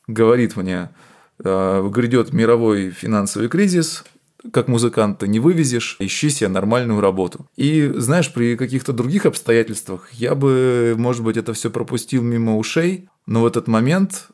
говорит 0.08 0.56
мне, 0.56 0.90
Э, 0.90 1.01
грядет 1.44 2.34
мировой 2.34 2.92
финансовый 2.92 3.50
кризис, 3.50 4.04
как 4.52 4.68
музыканта 4.68 5.28
не 5.28 5.40
вывезешь, 5.40 5.98
ищи 6.00 6.30
себе 6.30 6.48
нормальную 6.48 7.00
работу. 7.00 7.46
И 7.56 7.92
знаешь, 7.96 8.34
при 8.34 8.56
каких-то 8.56 8.94
других 8.94 9.26
обстоятельствах 9.26 10.12
я 10.14 10.36
бы, 10.36 10.96
может 10.98 11.24
быть, 11.24 11.38
это 11.38 11.54
все 11.54 11.70
пропустил 11.70 12.24
мимо 12.24 12.58
ушей, 12.58 13.08
но 13.28 13.42
в 13.42 13.46
этот 13.46 13.68
момент 13.68 14.30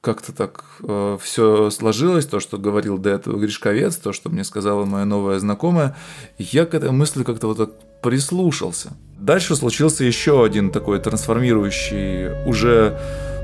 как-то 0.00 0.32
так 0.32 0.64
э, 0.82 1.18
все 1.20 1.70
сложилось, 1.70 2.26
то, 2.26 2.40
что 2.40 2.56
говорил 2.56 2.98
до 2.98 3.10
этого 3.10 3.38
Гришковец, 3.38 3.96
то, 3.96 4.12
что 4.12 4.30
мне 4.30 4.44
сказала 4.44 4.84
моя 4.84 5.04
новая 5.04 5.38
знакомая, 5.38 5.96
я 6.38 6.66
к 6.66 6.74
этой 6.74 6.92
мысли 6.92 7.24
как-то 7.24 7.48
вот 7.48 7.56
так 7.56 7.70
прислушался. 8.00 8.90
Дальше 9.18 9.56
случился 9.56 10.04
еще 10.04 10.44
один 10.44 10.70
такой 10.70 11.00
трансформирующий 11.00 12.44
уже 12.46 12.96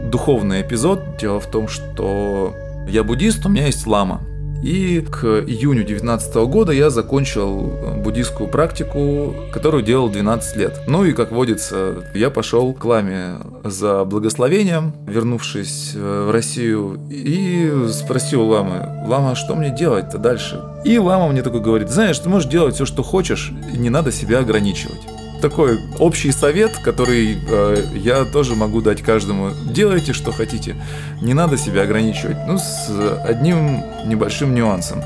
духовный 0.04 0.62
эпизод. 0.62 1.00
Дело 1.18 1.40
в 1.40 1.50
том, 1.50 1.66
что 1.66 2.54
я 2.88 3.04
буддист, 3.04 3.44
у 3.46 3.48
меня 3.48 3.66
есть 3.66 3.86
лама. 3.86 4.22
И 4.64 5.00
к 5.00 5.26
июню 5.26 5.84
2019 5.84 6.34
года 6.46 6.72
я 6.72 6.88
закончил 6.88 7.70
э, 7.70 8.00
буддийскую 8.00 8.48
практику, 8.48 9.34
которую 9.52 9.82
делал 9.82 10.08
12 10.08 10.56
лет. 10.56 10.80
Ну 10.86 11.04
и, 11.04 11.12
как 11.12 11.32
водится, 11.32 11.96
я 12.14 12.30
пошел 12.30 12.72
к 12.72 12.82
ламе 12.82 13.40
за 13.62 14.06
благословением, 14.06 14.94
вернувшись 15.06 15.92
э, 15.94 16.26
в 16.28 16.30
Россию, 16.30 16.98
и 17.10 17.88
спросил 17.92 18.48
ламы, 18.48 19.04
лама, 19.06 19.34
что 19.34 19.54
мне 19.54 19.68
делать-то 19.68 20.16
дальше? 20.16 20.62
И 20.86 20.98
лама 20.98 21.28
мне 21.28 21.42
такой 21.42 21.60
говорит, 21.60 21.90
знаешь, 21.90 22.18
ты 22.18 22.30
можешь 22.30 22.48
делать 22.48 22.74
все, 22.74 22.86
что 22.86 23.02
хочешь, 23.02 23.52
и 23.70 23.76
не 23.76 23.90
надо 23.90 24.12
себя 24.12 24.38
ограничивать 24.38 25.02
такой 25.40 25.78
общий 25.98 26.32
совет, 26.32 26.78
который 26.78 27.38
э, 27.48 27.84
я 27.94 28.24
тоже 28.24 28.54
могу 28.54 28.80
дать 28.80 29.02
каждому. 29.02 29.50
Делайте, 29.64 30.12
что 30.12 30.32
хотите. 30.32 30.76
Не 31.20 31.34
надо 31.34 31.56
себя 31.56 31.82
ограничивать. 31.82 32.36
Ну, 32.46 32.58
с 32.58 32.90
одним 33.24 33.82
небольшим 34.06 34.54
нюансом. 34.54 35.02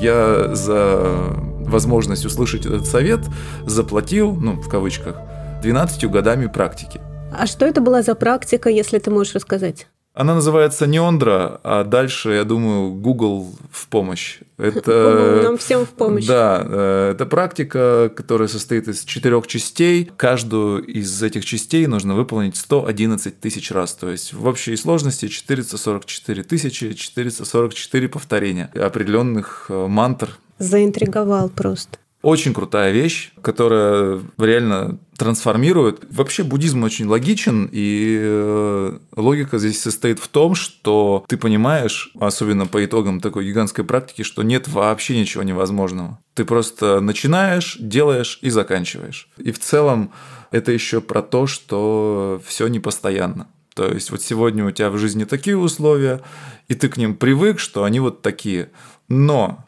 Я 0.00 0.54
за 0.54 1.34
возможность 1.66 2.24
услышать 2.24 2.66
этот 2.66 2.86
совет 2.86 3.20
заплатил, 3.66 4.32
ну, 4.34 4.52
в 4.52 4.68
кавычках, 4.68 5.16
12 5.62 6.04
годами 6.10 6.46
практики. 6.46 7.00
А 7.32 7.46
что 7.46 7.64
это 7.66 7.80
была 7.80 8.02
за 8.02 8.14
практика, 8.14 8.68
если 8.68 8.98
ты 8.98 9.10
можешь 9.10 9.34
рассказать? 9.34 9.86
Она 10.14 10.34
называется 10.34 10.86
Неондра, 10.86 11.58
а 11.64 11.84
дальше, 11.84 12.32
я 12.32 12.44
думаю, 12.44 12.92
Google 12.92 13.50
в 13.70 13.88
помощь. 13.88 14.40
Это, 14.58 14.82
Google 15.32 15.42
нам 15.42 15.58
всем 15.58 15.86
в 15.86 15.88
помощь. 15.88 16.26
Да, 16.26 16.62
э, 16.62 17.12
это 17.12 17.24
практика, 17.24 18.12
которая 18.14 18.48
состоит 18.48 18.88
из 18.88 19.04
четырех 19.04 19.46
частей. 19.46 20.10
Каждую 20.18 20.84
из 20.84 21.22
этих 21.22 21.46
частей 21.46 21.86
нужно 21.86 22.14
выполнить 22.14 22.56
111 22.56 23.40
тысяч 23.40 23.70
раз. 23.70 23.94
То 23.94 24.10
есть 24.10 24.34
в 24.34 24.46
общей 24.46 24.76
сложности 24.76 25.28
444 25.28 26.42
тысячи 26.42 26.92
444 26.92 28.08
повторения 28.08 28.70
определенных 28.74 29.66
э, 29.70 29.86
мантр. 29.86 30.36
Заинтриговал 30.58 31.48
просто. 31.48 31.96
Очень 32.22 32.54
крутая 32.54 32.92
вещь, 32.92 33.32
которая 33.42 34.20
реально 34.38 34.98
трансформирует. 35.16 36.04
Вообще 36.08 36.44
буддизм 36.44 36.84
очень 36.84 37.06
логичен, 37.06 37.68
и 37.72 38.16
э, 38.20 38.98
логика 39.16 39.58
здесь 39.58 39.80
состоит 39.82 40.20
в 40.20 40.28
том, 40.28 40.54
что 40.54 41.24
ты 41.26 41.36
понимаешь, 41.36 42.12
особенно 42.20 42.66
по 42.66 42.84
итогам 42.84 43.20
такой 43.20 43.46
гигантской 43.46 43.84
практики, 43.84 44.22
что 44.22 44.44
нет 44.44 44.68
вообще 44.68 45.18
ничего 45.18 45.42
невозможного. 45.42 46.20
Ты 46.34 46.44
просто 46.44 47.00
начинаешь, 47.00 47.76
делаешь 47.80 48.38
и 48.40 48.50
заканчиваешь. 48.50 49.28
И 49.38 49.50
в 49.50 49.58
целом 49.58 50.12
это 50.52 50.70
еще 50.70 51.00
про 51.00 51.22
то, 51.22 51.48
что 51.48 52.40
все 52.46 52.68
непостоянно. 52.68 53.48
То 53.74 53.88
есть 53.88 54.12
вот 54.12 54.22
сегодня 54.22 54.64
у 54.64 54.70
тебя 54.70 54.90
в 54.90 54.98
жизни 54.98 55.24
такие 55.24 55.56
условия, 55.56 56.20
и 56.68 56.74
ты 56.74 56.88
к 56.88 56.96
ним 56.96 57.16
привык, 57.16 57.58
что 57.58 57.82
они 57.82 57.98
вот 57.98 58.22
такие. 58.22 58.70
Но 59.08 59.64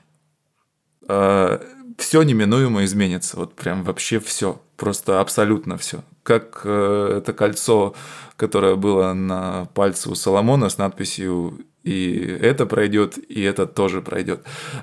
э, 1.08 1.58
все 2.04 2.22
неминуемо 2.22 2.84
изменится. 2.84 3.38
Вот 3.38 3.54
прям 3.54 3.82
вообще 3.82 4.20
все. 4.20 4.60
Просто 4.76 5.20
абсолютно 5.20 5.78
все. 5.78 6.04
Как 6.22 6.60
э, 6.64 7.14
это 7.16 7.32
кольцо, 7.32 7.94
которое 8.36 8.74
было 8.74 9.14
на 9.14 9.64
пальце 9.72 10.10
у 10.10 10.14
Соломона 10.14 10.68
с 10.68 10.76
надписью 10.76 11.60
и 11.84 12.38
это 12.40 12.66
пройдет, 12.66 13.18
и 13.28 13.42
это 13.42 13.66
тоже 13.66 14.00
пройдет. 14.00 14.40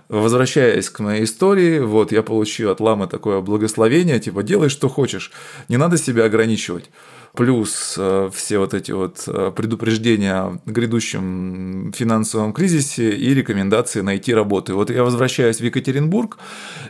Возвращаясь 0.07 0.89
к 0.89 0.99
моей 0.99 1.23
истории, 1.23 1.79
вот 1.79 2.11
я 2.11 2.23
получил 2.23 2.69
от 2.69 2.79
ламы 2.79 3.07
такое 3.07 3.41
благословение, 3.41 4.19
типа 4.19 4.43
делай, 4.43 4.69
что 4.69 4.87
хочешь, 4.87 5.31
не 5.67 5.77
надо 5.77 5.97
себя 5.97 6.25
ограничивать 6.25 6.89
плюс 7.33 7.95
э, 7.97 8.29
все 8.33 8.59
вот 8.59 8.73
эти 8.73 8.91
вот 8.91 9.23
э, 9.27 9.51
предупреждения 9.55 10.33
о 10.33 10.59
грядущем 10.65 11.93
финансовом 11.95 12.53
кризисе 12.53 13.11
и 13.11 13.33
рекомендации 13.33 14.01
найти 14.01 14.33
работу. 14.33 14.75
Вот 14.75 14.89
я 14.89 15.03
возвращаюсь 15.03 15.61
в 15.61 15.63
Екатеринбург, 15.63 16.37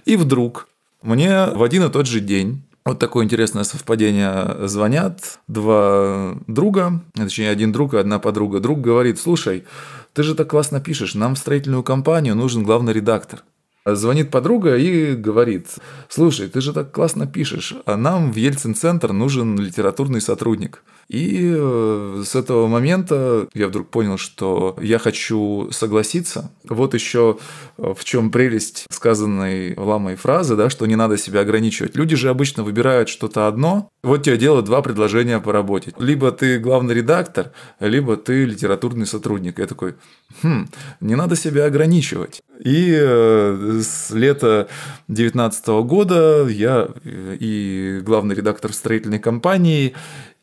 и 0.05 0.15
вдруг 0.15 0.67
мне 1.01 1.45
в 1.45 1.63
один 1.63 1.83
и 1.83 1.89
тот 1.89 2.07
же 2.07 2.19
день 2.19 2.63
вот 2.83 2.97
такое 2.97 3.25
интересное 3.25 3.63
совпадение. 3.63 4.67
Звонят 4.67 5.39
два 5.47 6.35
друга, 6.47 7.01
точнее, 7.15 7.49
один 7.49 7.71
друг 7.71 7.93
и 7.93 7.97
одна 7.97 8.17
подруга. 8.17 8.59
Друг 8.59 8.81
говорит, 8.81 9.19
слушай, 9.19 9.65
ты 10.13 10.23
же 10.23 10.35
так 10.35 10.49
классно 10.49 10.81
пишешь, 10.81 11.15
нам 11.15 11.35
в 11.35 11.39
строительную 11.39 11.83
компанию 11.83 12.35
нужен 12.35 12.63
главный 12.63 12.93
редактор. 12.93 13.43
Звонит 13.85 14.29
подруга 14.29 14.77
и 14.77 15.15
говорит, 15.15 15.67
слушай, 16.07 16.47
ты 16.47 16.61
же 16.61 16.71
так 16.71 16.91
классно 16.91 17.25
пишешь, 17.25 17.73
а 17.85 17.97
нам 17.97 18.31
в 18.31 18.35
Ельцин-центр 18.35 19.11
нужен 19.11 19.57
литературный 19.57 20.21
сотрудник. 20.21 20.83
И 21.11 21.53
э, 21.53 22.23
с 22.25 22.35
этого 22.35 22.67
момента 22.67 23.45
я 23.53 23.67
вдруг 23.67 23.89
понял, 23.89 24.17
что 24.17 24.77
я 24.81 24.97
хочу 24.97 25.67
согласиться. 25.71 26.51
Вот 26.63 26.93
еще 26.93 27.37
э, 27.77 27.93
в 27.93 28.05
чем 28.05 28.31
прелесть 28.31 28.85
сказанной 28.89 29.75
ламой 29.75 30.15
фразы, 30.15 30.55
да, 30.55 30.69
что 30.69 30.85
не 30.85 30.95
надо 30.95 31.17
себя 31.17 31.41
ограничивать. 31.41 31.97
Люди 31.97 32.15
же 32.15 32.29
обычно 32.29 32.63
выбирают 32.63 33.09
что-то 33.09 33.49
одно. 33.49 33.89
Вот 34.03 34.23
тебе 34.23 34.37
делают 34.37 34.67
два 34.67 34.81
предложения 34.81 35.41
по 35.41 35.51
работе. 35.51 35.91
Либо 35.99 36.31
ты 36.31 36.59
главный 36.59 36.93
редактор, 36.93 37.51
либо 37.81 38.15
ты 38.15 38.45
литературный 38.45 39.05
сотрудник. 39.05 39.59
Я 39.59 39.67
такой, 39.67 39.95
хм, 40.41 40.69
не 41.01 41.15
надо 41.15 41.35
себя 41.35 41.65
ограничивать. 41.65 42.41
И 42.63 42.95
э, 42.97 43.81
с 43.83 44.11
лета 44.11 44.69
2019 45.09 45.67
года 45.83 46.47
я 46.47 46.87
и 47.03 47.99
главный 48.01 48.33
редактор 48.33 48.71
строительной 48.71 49.19
компании, 49.19 49.93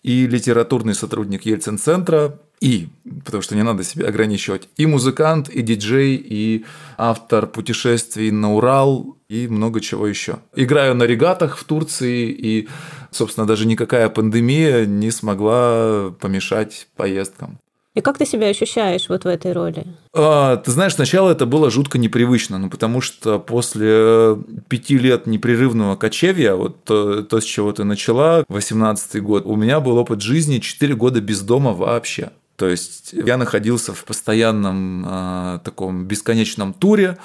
и 0.02 0.26
литературный 0.26 0.94
сотрудник 0.94 1.44
Ельцин-центра, 1.44 2.40
и, 2.60 2.88
потому 3.24 3.42
что 3.42 3.54
не 3.54 3.62
надо 3.62 3.84
себя 3.84 4.08
ограничивать, 4.08 4.68
и 4.76 4.86
музыкант, 4.86 5.48
и 5.48 5.62
диджей, 5.62 6.16
и 6.16 6.64
автор 6.96 7.46
путешествий 7.46 8.30
на 8.30 8.54
Урал, 8.54 9.16
и 9.28 9.46
много 9.46 9.80
чего 9.80 10.06
еще. 10.06 10.38
Играю 10.56 10.94
на 10.94 11.04
регатах 11.04 11.56
в 11.56 11.64
Турции, 11.64 12.30
и, 12.30 12.68
собственно, 13.10 13.46
даже 13.46 13.66
никакая 13.66 14.08
пандемия 14.08 14.86
не 14.86 15.10
смогла 15.10 16.10
помешать 16.20 16.88
поездкам. 16.96 17.58
И 17.98 18.00
как 18.00 18.16
ты 18.16 18.24
себя 18.24 18.46
ощущаешь 18.46 19.08
вот 19.08 19.24
в 19.24 19.26
этой 19.26 19.52
роли? 19.52 19.84
А, 20.14 20.56
ты 20.58 20.70
знаешь, 20.70 20.94
сначала 20.94 21.32
это 21.32 21.46
было 21.46 21.68
жутко 21.68 21.98
непривычно, 21.98 22.56
ну, 22.56 22.70
потому 22.70 23.00
что 23.00 23.40
после 23.40 24.38
пяти 24.68 24.96
лет 24.98 25.26
непрерывного 25.26 25.96
кочевья, 25.96 26.54
вот 26.54 26.84
то, 26.84 27.24
то 27.24 27.40
с 27.40 27.44
чего 27.44 27.72
ты 27.72 27.82
начала, 27.82 28.44
18 28.48 29.20
год, 29.20 29.46
у 29.46 29.56
меня 29.56 29.80
был 29.80 29.96
опыт 29.96 30.22
жизни 30.22 30.58
4 30.58 30.94
года 30.94 31.20
без 31.20 31.40
дома 31.40 31.72
вообще. 31.72 32.30
То 32.54 32.68
есть 32.68 33.12
я 33.12 33.36
находился 33.36 33.92
в 33.92 34.04
постоянном 34.04 35.04
э, 35.04 35.58
таком 35.64 36.04
бесконечном 36.04 36.74
туре, 36.74 37.18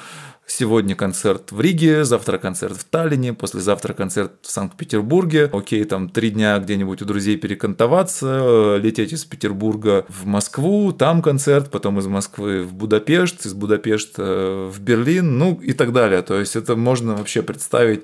Сегодня 0.45 0.93
концерт 0.93 1.51
в 1.51 1.61
Риге, 1.61 2.03
завтра 2.03 2.37
концерт 2.37 2.77
в 2.77 2.83
Таллине, 2.83 3.33
послезавтра 3.33 3.93
концерт 3.93 4.33
в 4.41 4.51
Санкт-Петербурге. 4.51 5.49
Окей, 5.51 5.83
там 5.85 6.09
три 6.09 6.31
дня 6.31 6.59
где-нибудь 6.59 7.01
у 7.01 7.05
друзей 7.05 7.37
перекантоваться, 7.37 8.77
лететь 8.77 9.13
из 9.13 9.23
Петербурга 9.23 10.05
в 10.09 10.25
Москву, 10.25 10.91
там 10.91 11.21
концерт, 11.21 11.71
потом 11.71 11.97
из 11.99 12.07
Москвы 12.07 12.63
в 12.63 12.73
Будапешт, 12.73 13.45
из 13.45 13.53
Будапешта 13.53 14.69
в 14.69 14.79
Берлин, 14.81 15.37
ну 15.37 15.59
и 15.63 15.71
так 15.71 15.93
далее. 15.93 16.21
То 16.21 16.37
есть 16.39 16.55
это 16.55 16.75
можно 16.75 17.15
вообще 17.15 17.41
представить 17.41 18.03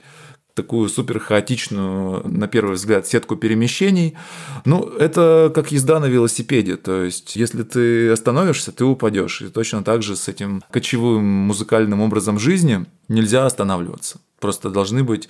такую 0.59 0.89
супер 0.89 1.19
хаотичную, 1.19 2.27
на 2.27 2.49
первый 2.49 2.75
взгляд, 2.75 3.07
сетку 3.07 3.37
перемещений. 3.37 4.17
Ну, 4.65 4.83
это 4.99 5.53
как 5.55 5.71
езда 5.71 6.01
на 6.01 6.07
велосипеде. 6.07 6.75
То 6.75 7.05
есть, 7.05 7.37
если 7.37 7.63
ты 7.63 8.09
остановишься, 8.09 8.73
ты 8.73 8.83
упадешь. 8.83 9.41
И 9.41 9.47
точно 9.47 9.85
так 9.85 10.03
же 10.03 10.17
с 10.17 10.27
этим 10.27 10.61
кочевым 10.69 11.23
музыкальным 11.23 12.01
образом 12.01 12.39
жизни 12.39 12.85
нельзя 13.07 13.45
останавливаться. 13.45 14.19
Просто 14.41 14.69
должны 14.69 15.05
быть 15.05 15.29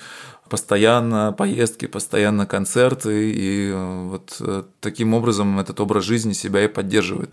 постоянно 0.49 1.31
поездки, 1.31 1.85
постоянно 1.85 2.47
концерты, 2.47 3.31
и 3.31 3.71
вот 3.71 4.37
э, 4.39 4.63
таким 4.79 5.13
образом 5.13 5.59
этот 5.59 5.79
образ 5.79 6.05
жизни 6.05 6.33
себя 6.33 6.63
и 6.63 6.67
поддерживает. 6.67 7.29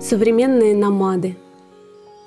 Современные 0.00 0.74
намады– 0.74 1.36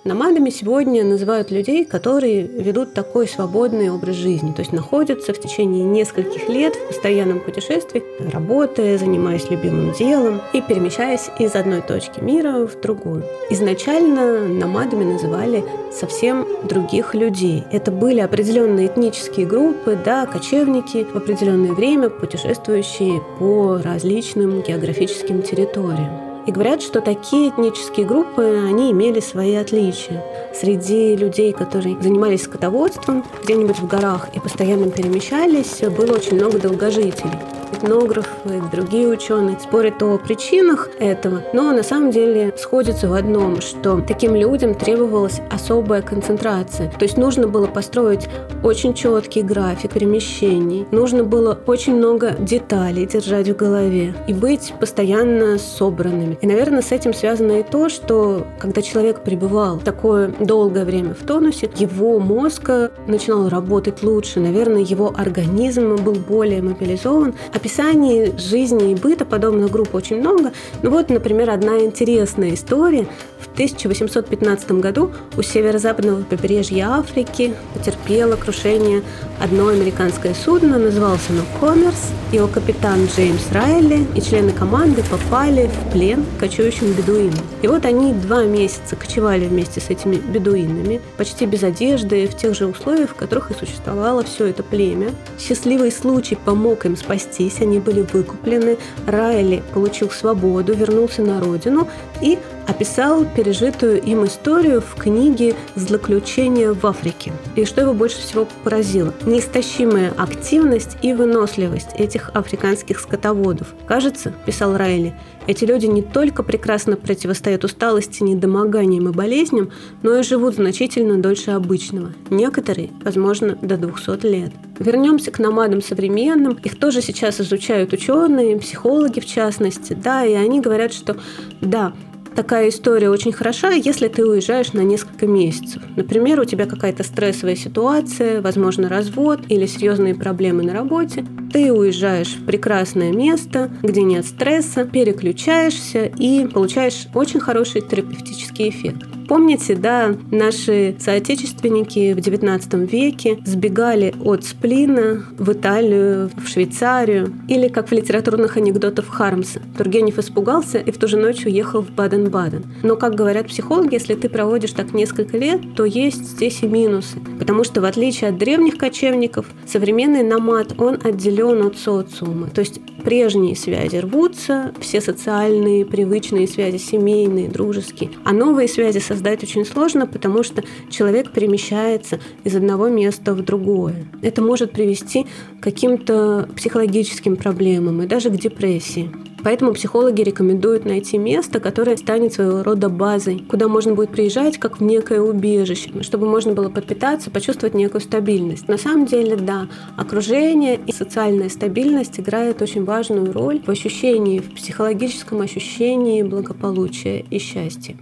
Номадами 0.10 0.50
сегодня 0.50 1.04
называют 1.04 1.52
людей, 1.52 1.86
которые 1.86 2.42
ведут 2.42 2.96
такой 2.96 3.28
свободный 3.28 3.92
образ 3.92 4.16
жизни, 4.16 4.52
то 4.54 4.62
есть 4.62 4.74
находятся 4.74 5.36
в 5.36 5.40
течение 5.40 5.84
нескольких 5.84 6.50
лет 6.50 6.74
в 6.76 6.88
постоянном 6.88 7.40
путешествии, 7.40 8.02
работая, 8.34 8.98
занимаясь 8.98 9.52
любимым 9.52 9.94
делом 9.94 10.42
и 10.52 10.62
перемещаясь 10.62 11.30
из 11.38 11.54
одной 11.54 11.82
точки 11.82 12.22
мира 12.22 12.66
в 12.66 12.82
другую. 12.82 13.24
Изначально 13.52 14.48
номадами 14.48 15.04
называли 15.04 15.64
совсем 15.94 16.48
других 16.64 17.14
людей. 17.14 17.66
Это 17.72 17.92
были 17.92 18.20
определенные 18.20 18.88
этнические 18.88 19.46
группы, 19.46 19.96
да, 20.04 20.26
кочевники 20.26 21.04
в 21.04 21.18
определенное 21.18 21.74
время, 21.74 22.10
путешествующие 22.10 23.22
по 23.38 23.78
различным 23.78 24.64
географическим 24.64 25.44
территориям. 25.44 26.29
И 26.46 26.52
говорят, 26.52 26.82
что 26.82 27.02
такие 27.02 27.50
этнические 27.50 28.06
группы, 28.06 28.66
они 28.68 28.92
имели 28.92 29.20
свои 29.20 29.56
отличия. 29.56 30.24
Среди 30.54 31.16
людей, 31.16 31.54
которые 31.54 32.02
занимались 32.02 32.44
скотоводством 32.44 33.24
где-нибудь 33.44 33.80
в 33.80 33.88
горах 33.88 34.30
и 34.34 34.40
постоянно 34.40 34.90
перемещались, 34.90 35.82
было 35.82 36.16
очень 36.16 36.36
много 36.36 36.60
долгожителей 36.60 37.59
этнографы 37.72 38.62
другие 38.72 39.08
ученые 39.08 39.58
спорят 39.60 40.02
о 40.04 40.18
причинах 40.18 40.90
этого, 41.00 41.44
но 41.54 41.72
на 41.72 41.84
самом 41.84 42.12
деле 42.12 42.54
сходятся 42.58 43.08
в 43.08 43.14
одном, 43.14 43.62
что 43.62 44.02
таким 44.02 44.36
людям 44.36 44.76
требовалась 44.76 45.42
особая 45.50 46.02
концентрация. 46.02 46.92
То 46.92 47.04
есть 47.04 47.18
нужно 47.18 47.48
было 47.48 47.68
построить 47.68 48.28
очень 48.64 48.94
четкий 48.94 49.42
график 49.42 49.94
перемещений, 49.94 50.86
нужно 50.92 51.24
было 51.24 51.58
очень 51.66 51.96
много 51.96 52.36
деталей 52.40 53.06
держать 53.06 53.50
в 53.50 53.56
голове 53.56 54.14
и 54.28 54.34
быть 54.34 54.74
постоянно 54.80 55.58
собранными. 55.58 56.38
И, 56.42 56.48
наверное, 56.48 56.82
с 56.82 56.92
этим 56.92 57.14
связано 57.14 57.60
и 57.60 57.64
то, 57.64 57.90
что 57.90 58.46
когда 58.60 58.82
человек 58.82 59.22
пребывал 59.24 59.80
такое 59.80 60.34
долгое 60.40 60.86
время 60.86 61.14
в 61.14 61.26
тонусе, 61.26 61.70
его 61.78 62.20
мозг 62.20 62.70
начинал 63.08 63.50
работать 63.50 64.04
лучше, 64.04 64.40
наверное, 64.40 64.82
его 64.82 65.14
организм 65.16 65.96
был 65.98 66.16
более 66.16 66.62
мобилизован, 66.62 67.34
а 67.54 67.59
Описаний 67.60 68.32
жизни 68.38 68.94
и 68.94 68.96
быта 68.96 69.26
подобных 69.26 69.70
групп 69.70 69.94
очень 69.94 70.22
много. 70.22 70.54
Ну 70.82 70.92
вот, 70.92 71.10
например, 71.10 71.50
одна 71.50 71.80
интересная 71.80 72.54
история. 72.54 73.06
В 73.38 73.52
1815 73.52 74.72
году 74.74 75.12
у 75.36 75.42
северо-западного 75.42 76.24
побережья 76.24 76.92
Африки 76.92 77.54
потерпело 77.74 78.38
крушение 78.38 79.04
одно 79.42 79.68
американское 79.68 80.34
судно, 80.34 80.80
называлось 80.80 81.30
оно 81.30 81.42
«Коммерс», 81.60 82.12
его 82.32 82.48
капитан 82.48 83.08
Джеймс 83.08 83.52
Райли 83.52 84.06
и 84.16 84.22
члены 84.22 84.52
команды 84.52 85.04
попали 85.10 85.68
в 85.68 85.92
плен 85.92 86.24
к 86.24 86.40
кочующим 86.40 86.94
бедуинам. 86.94 87.40
И 87.64 87.68
вот 87.68 87.86
они 87.86 88.14
два 88.14 88.44
месяца 88.44 88.96
кочевали 88.96 89.46
вместе 89.48 89.82
с 89.82 89.90
этими 89.90 90.16
бедуинами, 90.16 91.02
почти 91.18 91.46
без 91.46 91.64
одежды, 91.64 92.28
в 92.28 92.38
тех 92.38 92.56
же 92.56 92.68
условиях, 92.68 93.10
в 93.10 93.16
которых 93.16 93.50
и 93.50 93.56
существовало 93.56 94.24
все 94.24 94.46
это 94.46 94.62
племя. 94.62 95.10
Счастливый 95.40 95.92
случай 95.92 96.36
помог 96.36 96.86
им 96.86 96.96
спастись, 96.96 97.49
они 97.62 97.80
были 97.80 98.02
выкуплены, 98.02 98.78
Райли 99.08 99.64
получил 99.74 100.10
свободу, 100.10 100.74
вернулся 100.74 101.22
на 101.22 101.40
родину 101.40 101.88
и 102.22 102.38
описал 102.68 103.26
пережитую 103.26 104.02
им 104.02 104.26
историю 104.26 104.82
в 104.82 104.96
книге 104.96 105.56
«Злоключение 105.76 106.74
в 106.74 106.86
Африке». 106.86 107.32
И 107.56 107.66
что 107.66 107.82
его 107.82 107.94
больше 107.94 108.20
всего 108.20 108.48
поразило? 108.64 109.14
Неистощимая 109.26 110.14
активность 110.16 110.98
и 111.02 111.14
выносливость 111.14 111.96
этих 111.96 112.30
африканских 112.36 113.00
скотоводов. 113.00 113.74
Кажется, 113.88 114.34
писал 114.46 114.78
Райли, 114.78 115.16
эти 115.50 115.66
люди 115.66 115.88
не 115.88 116.04
только 116.04 116.44
прекрасно 116.44 116.96
противостоят 116.96 117.64
усталости, 117.64 118.22
недомоганиям 118.22 119.10
и 119.10 119.12
болезням, 119.12 119.72
но 120.04 120.16
и 120.16 120.22
живут 120.22 120.54
значительно 120.54 121.20
дольше 121.20 121.50
обычного. 121.50 122.14
Некоторые, 122.30 122.92
возможно, 123.04 123.58
до 123.60 123.76
200 123.76 124.28
лет. 124.28 124.52
Вернемся 124.78 125.32
к 125.32 125.40
намадам 125.40 125.82
современным. 125.82 126.60
Их 126.64 126.78
тоже 126.78 127.02
сейчас 127.02 127.42
изучают 127.42 127.94
ученые, 127.94 128.60
психологи 128.60 129.20
в 129.20 129.26
частности. 129.26 129.94
Да, 129.94 130.24
и 130.24 130.34
они 130.34 130.62
говорят, 130.62 130.94
что 130.94 131.18
да, 131.62 131.94
такая 132.36 132.70
история 132.70 133.10
очень 133.10 133.32
хороша, 133.32 133.72
если 133.72 134.08
ты 134.08 134.28
уезжаешь 134.28 134.74
на 134.74 134.82
несколько 134.82 135.26
месяцев. 135.26 135.82
Например, 135.96 136.40
у 136.40 136.46
тебя 136.46 136.68
какая-то 136.68 137.04
стрессовая 137.04 137.56
ситуация, 137.56 138.44
возможно, 138.44 138.88
развод 138.88 139.40
или 139.50 139.66
серьезные 139.66 140.14
проблемы 140.14 140.62
на 140.62 140.74
работе. 140.74 141.26
Ты 141.52 141.74
уезжаешь 141.74 142.36
в 142.36 142.46
прекрасное 142.46 143.12
место, 143.12 143.72
где 143.82 144.04
нет 144.04 144.26
стресса, 144.26 144.86
переключаешься 144.86 146.06
и 146.06 146.48
получаешь 146.48 147.08
очень 147.16 147.40
хороший 147.40 147.82
терапевтический 147.82 148.70
эффект. 148.70 149.19
Помните, 149.30 149.76
да, 149.76 150.16
наши 150.32 150.96
соотечественники 150.98 152.14
в 152.14 152.18
XIX 152.18 152.88
веке 152.88 153.38
сбегали 153.46 154.16
от 154.24 154.44
сплина 154.44 155.24
в 155.38 155.52
Италию, 155.52 156.32
в 156.36 156.48
Швейцарию, 156.48 157.32
или, 157.48 157.68
как 157.68 157.90
в 157.90 157.92
литературных 157.92 158.58
анекдотах 158.58 159.06
Хармса. 159.06 159.62
Тургенев 159.78 160.18
испугался 160.18 160.80
и 160.80 160.90
в 160.90 160.98
ту 160.98 161.08
же 161.08 161.18
ночь 161.18 161.46
уехал 161.46 161.84
в 161.84 161.92
Баден-Баден. 161.92 162.66
Но, 162.82 162.96
как 162.96 163.14
говорят 163.14 163.46
психологи, 163.46 163.94
если 163.94 164.16
ты 164.16 164.30
проводишь 164.30 164.72
так 164.72 164.96
несколько 164.96 165.38
лет, 165.38 165.76
то 165.76 165.86
есть 165.86 166.24
здесь 166.24 166.64
и 166.64 166.68
минусы. 166.68 167.20
Потому 167.38 167.64
что, 167.64 167.82
в 167.82 167.86
отличие 167.86 168.32
от 168.32 168.40
древних 168.40 168.80
кочевников, 168.80 169.46
современный 169.68 170.24
намат, 170.24 170.74
он 170.80 170.98
отделен 171.04 171.68
от 171.68 171.78
социума. 171.78 172.50
То 172.50 172.62
есть 172.62 172.82
прежние 173.00 173.56
связи 173.56 173.98
рвутся, 173.98 174.74
все 174.80 175.02
социальные, 175.02 175.86
привычные 175.86 176.48
связи, 176.48 176.78
семейные, 176.78 177.50
дружеские. 177.50 178.12
А 178.24 178.34
новые 178.34 178.68
связи 178.68 179.00
создать 179.00 179.44
очень 179.44 179.66
сложно, 179.66 180.06
потому 180.08 180.44
что 180.44 180.64
человек 180.90 181.32
перемещается 181.32 182.20
из 182.44 182.56
одного 182.56 182.90
места 182.90 183.34
в 183.34 183.44
другое. 183.44 184.06
Это 184.22 184.42
может 184.42 184.72
привести 184.72 185.26
к 185.60 185.64
каким-то 185.64 186.48
психологическим 186.56 187.36
проблемам 187.36 188.02
и 188.02 188.08
даже 188.08 188.30
к 188.30 188.38
депрессии. 188.38 189.12
Поэтому 189.44 189.74
психологи 189.74 190.22
рекомендуют 190.22 190.86
найти 190.86 191.18
место, 191.18 191.60
которое 191.60 191.98
станет 191.98 192.34
своего 192.34 192.64
рода 192.64 192.90
базой, 192.90 193.44
куда 193.48 193.68
можно 193.68 193.96
будет 193.96 194.12
приезжать 194.12 194.58
как 194.58 194.80
в 194.80 194.84
некое 194.84 195.22
убежище, 195.22 196.04
чтобы 196.04 196.28
можно 196.28 196.54
было 196.54 196.70
подпитаться, 196.70 197.32
почувствовать 197.32 197.76
некую 197.76 198.02
стабильность. 198.02 198.68
На 198.68 198.78
самом 198.78 199.06
деле, 199.06 199.36
да, 199.36 199.68
окружение 199.98 200.80
и 200.86 200.92
социальная 200.92 201.50
стабильность 201.50 202.20
играют 202.20 202.62
очень 202.62 202.84
важную 202.84 203.32
роль 203.32 203.62
в 203.66 203.70
ощущении, 203.70 204.40
в 204.40 204.54
психологическом 204.56 205.42
ощущении 205.42 206.24
благополучия 206.24 207.26
и 207.30 207.40
счастья 207.40 207.96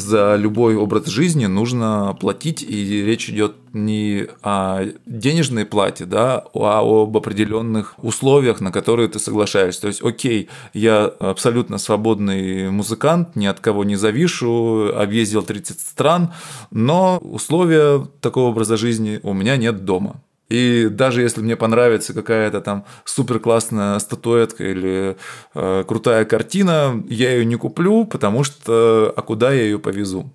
за 0.00 0.36
любой 0.36 0.76
образ 0.76 1.06
жизни 1.06 1.46
нужно 1.46 2.16
платить, 2.20 2.62
и 2.62 3.04
речь 3.04 3.28
идет 3.28 3.54
не 3.72 4.26
о 4.42 4.86
денежной 5.06 5.64
плате, 5.64 6.04
да, 6.04 6.44
а 6.54 6.80
об 6.80 7.16
определенных 7.16 7.94
условиях, 8.02 8.60
на 8.60 8.72
которые 8.72 9.08
ты 9.08 9.18
соглашаешься. 9.18 9.82
То 9.82 9.88
есть, 9.88 10.02
окей, 10.02 10.48
я 10.72 11.04
абсолютно 11.04 11.78
свободный 11.78 12.70
музыкант, 12.70 13.36
ни 13.36 13.46
от 13.46 13.60
кого 13.60 13.84
не 13.84 13.96
завишу, 13.96 14.90
объездил 14.94 15.42
30 15.42 15.80
стран, 15.80 16.32
но 16.70 17.18
условия 17.18 18.06
такого 18.20 18.50
образа 18.50 18.76
жизни 18.76 19.20
у 19.22 19.32
меня 19.32 19.56
нет 19.56 19.84
дома. 19.84 20.22
И 20.48 20.88
даже 20.90 21.22
если 21.22 21.42
мне 21.42 21.56
понравится 21.56 22.14
какая-то 22.14 22.60
там 22.60 22.84
супер 23.04 23.38
классная 23.38 23.98
статуэтка 23.98 24.64
или 24.64 25.16
э, 25.54 25.84
крутая 25.86 26.24
картина, 26.24 27.02
я 27.08 27.32
ее 27.32 27.44
не 27.44 27.56
куплю, 27.56 28.06
потому 28.06 28.44
что 28.44 29.12
а 29.14 29.22
куда 29.22 29.52
я 29.52 29.62
ее 29.62 29.78
повезу? 29.78 30.30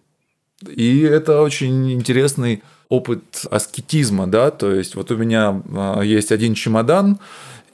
И 0.68 1.00
это 1.02 1.42
очень 1.42 1.92
интересный 1.94 2.64
опыт 2.90 3.46
аскетизма, 3.50 4.28
да, 4.28 4.52
то 4.52 4.72
есть 4.72 4.96
вот 4.96 5.10
у 5.10 5.18
меня 5.18 5.62
э, 5.66 6.06
есть 6.06 6.32
один 6.32 6.54
чемодан, 6.54 7.20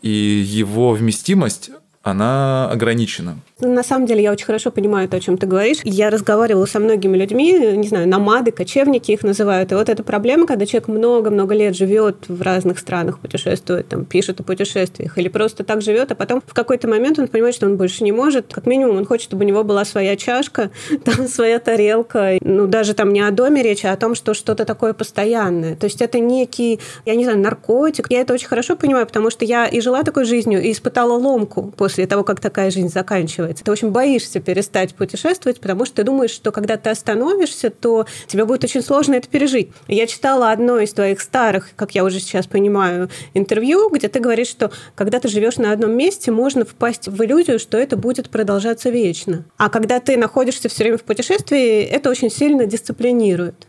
и 0.02 0.10
его 0.10 0.94
вместимость 0.94 1.72
она 2.02 2.70
ограничена. 2.72 3.38
На 3.60 3.84
самом 3.84 4.06
деле 4.06 4.24
я 4.24 4.32
очень 4.32 4.46
хорошо 4.46 4.72
понимаю 4.72 5.10
то, 5.10 5.18
о 5.18 5.20
чем 5.20 5.38
ты 5.38 5.46
говоришь. 5.46 5.80
Я 5.84 6.10
разговаривала 6.10 6.66
со 6.66 6.80
многими 6.80 7.18
людьми, 7.18 7.52
не 7.76 7.88
знаю, 7.90 8.08
намады, 8.08 8.52
кочевники 8.52 9.12
их 9.12 9.24
называют. 9.24 9.74
И 9.74 9.76
вот 9.76 9.90
эта 9.90 10.02
проблема, 10.02 10.48
когда 10.48 10.66
человек 10.66 10.88
много-много 10.88 11.54
лет 11.54 11.76
живет 11.76 12.30
в 12.30 12.42
разных 12.42 12.80
странах, 12.80 13.20
путешествует, 13.20 13.90
там, 13.90 14.06
пишет 14.06 14.40
о 14.40 14.44
путешествиях, 14.44 15.18
или 15.18 15.28
просто 15.28 15.66
так 15.66 15.82
живет, 15.82 16.12
а 16.14 16.16
потом 16.16 16.42
в 16.46 16.54
какой-то 16.54 16.88
момент 16.88 17.20
он 17.20 17.28
понимает, 17.28 17.54
что 17.54 17.66
он 17.66 17.76
больше 17.76 18.06
не 18.06 18.14
может. 18.14 18.54
Как 18.54 18.66
минимум 18.66 18.98
он 18.98 19.06
хочет, 19.06 19.26
чтобы 19.26 19.44
у 19.44 19.48
него 19.48 19.66
была 19.66 19.84
своя 19.84 20.16
чашка, 20.16 20.72
там 21.04 21.28
своя 21.28 21.60
тарелка. 21.60 22.38
Ну, 22.40 22.66
даже 22.68 22.94
там 22.94 23.12
не 23.12 23.20
о 23.20 23.32
доме 23.32 23.62
речь, 23.62 23.84
а 23.84 23.92
о 23.92 23.98
том, 23.98 24.16
что 24.16 24.34
что-то 24.34 24.64
такое 24.64 24.94
постоянное. 24.94 25.76
То 25.76 25.84
есть 25.84 26.02
это 26.02 26.20
некий, 26.20 26.80
я 27.06 27.16
не 27.16 27.26
знаю, 27.26 27.40
наркотик. 27.40 28.08
Я 28.10 28.22
это 28.22 28.34
очень 28.34 28.48
хорошо 28.48 28.78
понимаю, 28.78 29.06
потому 29.06 29.30
что 29.32 29.44
я 29.44 29.66
и 29.66 29.82
жила 29.82 30.04
такой 30.04 30.24
жизнью, 30.24 30.64
и 30.64 30.72
испытала 30.72 31.14
ломку 31.14 31.74
после 31.76 31.99
того, 32.08 32.24
как 32.24 32.40
такая 32.40 32.72
жизнь 32.72 32.90
заканчивается. 32.90 33.64
Ты 33.64 33.72
очень 33.72 33.92
боишься 33.92 34.40
перестать 34.40 34.96
путешествовать, 34.96 35.60
потому 35.60 35.86
что 35.86 35.98
ты 35.98 36.04
думаешь, 36.04 36.32
что 36.32 36.52
когда 36.52 36.78
ты 36.78 36.90
остановишься, 36.90 37.70
то 37.70 38.06
тебе 38.28 38.46
будет 38.46 38.64
очень 38.64 38.82
сложно 38.82 39.16
это 39.16 39.28
пережить. 39.28 39.70
Я 39.88 40.08
читала 40.08 40.52
одно 40.52 40.80
из 40.80 40.94
твоих 40.94 41.22
старых, 41.22 41.70
как 41.76 41.96
я 41.96 42.04
уже 42.04 42.20
сейчас 42.20 42.48
понимаю, 42.48 43.10
интервью, 43.34 43.90
где 43.90 44.08
ты 44.08 44.20
говоришь, 44.20 44.48
что 44.48 44.72
когда 44.96 45.20
ты 45.20 45.28
живешь 45.28 45.58
на 45.58 45.72
одном 45.72 45.92
месте, 45.92 46.32
можно 46.32 46.66
впасть 46.66 47.08
в 47.08 47.24
иллюзию, 47.24 47.60
что 47.60 47.78
это 47.78 47.98
будет 47.98 48.30
продолжаться 48.30 48.90
вечно. 48.90 49.46
А 49.58 49.70
когда 49.70 50.00
ты 50.00 50.18
находишься 50.18 50.70
все 50.70 50.84
время 50.84 50.98
в 50.98 51.04
путешествии, 51.04 51.84
это 51.84 52.10
очень 52.10 52.30
сильно 52.30 52.66
дисциплинирует. 52.66 53.68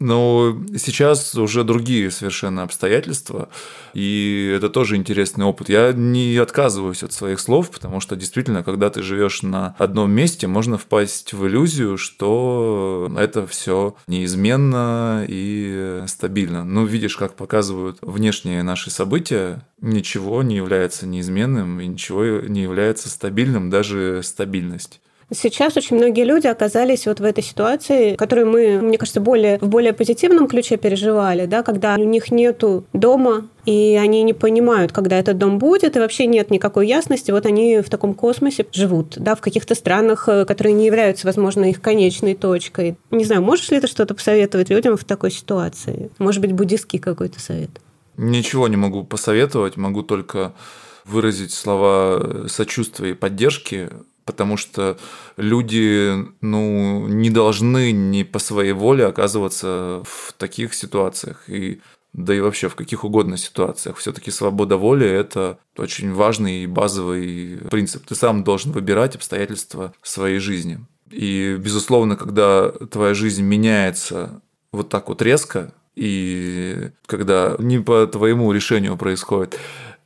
Но 0.00 0.60
сейчас 0.76 1.34
уже 1.36 1.62
другие 1.62 2.10
совершенно 2.10 2.64
обстоятельства, 2.64 3.48
и 3.94 4.52
это 4.56 4.68
тоже 4.68 4.96
интересный 4.96 5.44
опыт. 5.44 5.68
Я 5.68 5.92
не 5.92 6.36
отказываюсь 6.36 7.04
от 7.04 7.12
своих 7.12 7.38
слов, 7.38 7.70
потому 7.70 8.00
что 8.00 8.16
действительно, 8.16 8.64
когда 8.64 8.90
ты 8.90 9.02
живешь 9.02 9.42
на 9.42 9.76
одном 9.78 10.10
месте, 10.10 10.48
можно 10.48 10.78
впасть 10.78 11.32
в 11.32 11.46
иллюзию, 11.46 11.96
что 11.96 13.10
это 13.16 13.46
все 13.46 13.94
неизменно 14.08 15.24
и 15.28 16.02
стабильно. 16.08 16.64
Ну, 16.64 16.84
видишь, 16.86 17.16
как 17.16 17.36
показывают 17.36 17.98
внешние 18.02 18.64
наши 18.64 18.90
события, 18.90 19.64
ничего 19.80 20.42
не 20.42 20.56
является 20.56 21.06
неизменным 21.06 21.80
и 21.80 21.86
ничего 21.86 22.40
не 22.40 22.62
является 22.62 23.08
стабильным, 23.08 23.70
даже 23.70 24.22
стабильность. 24.24 25.00
Сейчас 25.34 25.76
очень 25.76 25.96
многие 25.96 26.24
люди 26.24 26.46
оказались 26.46 27.06
вот 27.06 27.20
в 27.20 27.24
этой 27.24 27.42
ситуации, 27.42 28.14
которую 28.14 28.48
мы, 28.48 28.80
мне 28.80 28.98
кажется, 28.98 29.20
более, 29.20 29.58
в 29.58 29.68
более 29.68 29.92
позитивном 29.92 30.48
ключе 30.48 30.76
переживали, 30.76 31.46
да, 31.46 31.62
когда 31.62 31.96
у 31.96 32.04
них 32.04 32.30
нету 32.30 32.84
дома, 32.92 33.48
и 33.64 33.98
они 34.00 34.22
не 34.22 34.32
понимают, 34.32 34.92
когда 34.92 35.18
этот 35.18 35.38
дом 35.38 35.58
будет, 35.58 35.96
и 35.96 35.98
вообще 35.98 36.26
нет 36.26 36.50
никакой 36.50 36.86
ясности. 36.86 37.30
Вот 37.30 37.46
они 37.46 37.80
в 37.80 37.90
таком 37.90 38.14
космосе 38.14 38.66
живут, 38.72 39.14
да, 39.16 39.34
в 39.34 39.40
каких-то 39.40 39.74
странах, 39.74 40.28
э, 40.28 40.44
которые 40.44 40.74
не 40.74 40.86
являются, 40.86 41.26
возможно, 41.26 41.68
их 41.68 41.80
конечной 41.80 42.34
точкой. 42.34 42.96
Не 43.10 43.24
знаю, 43.24 43.42
можешь 43.42 43.70
ли 43.70 43.80
ты 43.80 43.86
что-то 43.86 44.14
посоветовать 44.14 44.70
людям 44.70 44.96
в 44.96 45.04
такой 45.04 45.30
ситуации? 45.30 46.10
Может 46.18 46.40
быть, 46.40 46.52
буддистский 46.52 46.98
какой-то 46.98 47.40
совет? 47.40 47.70
Ничего 48.16 48.68
не 48.68 48.76
могу 48.76 49.02
посоветовать, 49.02 49.76
могу 49.76 50.02
только 50.02 50.52
выразить 51.04 51.52
слова 51.52 52.46
сочувствия 52.48 53.10
и 53.10 53.14
поддержки 53.14 53.90
потому 54.24 54.56
что 54.56 54.98
люди 55.36 56.12
ну, 56.40 57.06
не 57.08 57.30
должны 57.30 57.92
не 57.92 58.24
по 58.24 58.38
своей 58.38 58.72
воле 58.72 59.06
оказываться 59.06 60.02
в 60.04 60.32
таких 60.36 60.74
ситуациях. 60.74 61.48
И 61.48 61.80
да 62.14 62.32
и 62.32 62.40
вообще 62.40 62.68
в 62.68 62.76
каких 62.76 63.04
угодно 63.04 63.36
ситуациях. 63.36 63.96
Все-таки 63.98 64.30
свобода 64.30 64.76
воли– 64.76 65.06
это 65.08 65.58
очень 65.76 66.12
важный 66.12 66.62
и 66.62 66.66
базовый 66.66 67.58
принцип. 67.70 68.06
Ты 68.06 68.14
сам 68.14 68.44
должен 68.44 68.70
выбирать 68.70 69.16
обстоятельства 69.16 69.92
своей 70.00 70.38
жизни. 70.38 70.78
И, 71.10 71.56
безусловно, 71.58 72.16
когда 72.16 72.70
твоя 72.70 73.14
жизнь 73.14 73.42
меняется 73.42 74.40
вот 74.70 74.88
так 74.88 75.08
вот 75.08 75.22
резко, 75.22 75.72
и 75.96 76.90
когда 77.06 77.56
не 77.58 77.78
по 77.78 78.06
твоему 78.06 78.50
решению 78.52 78.96
происходит, 78.96 79.58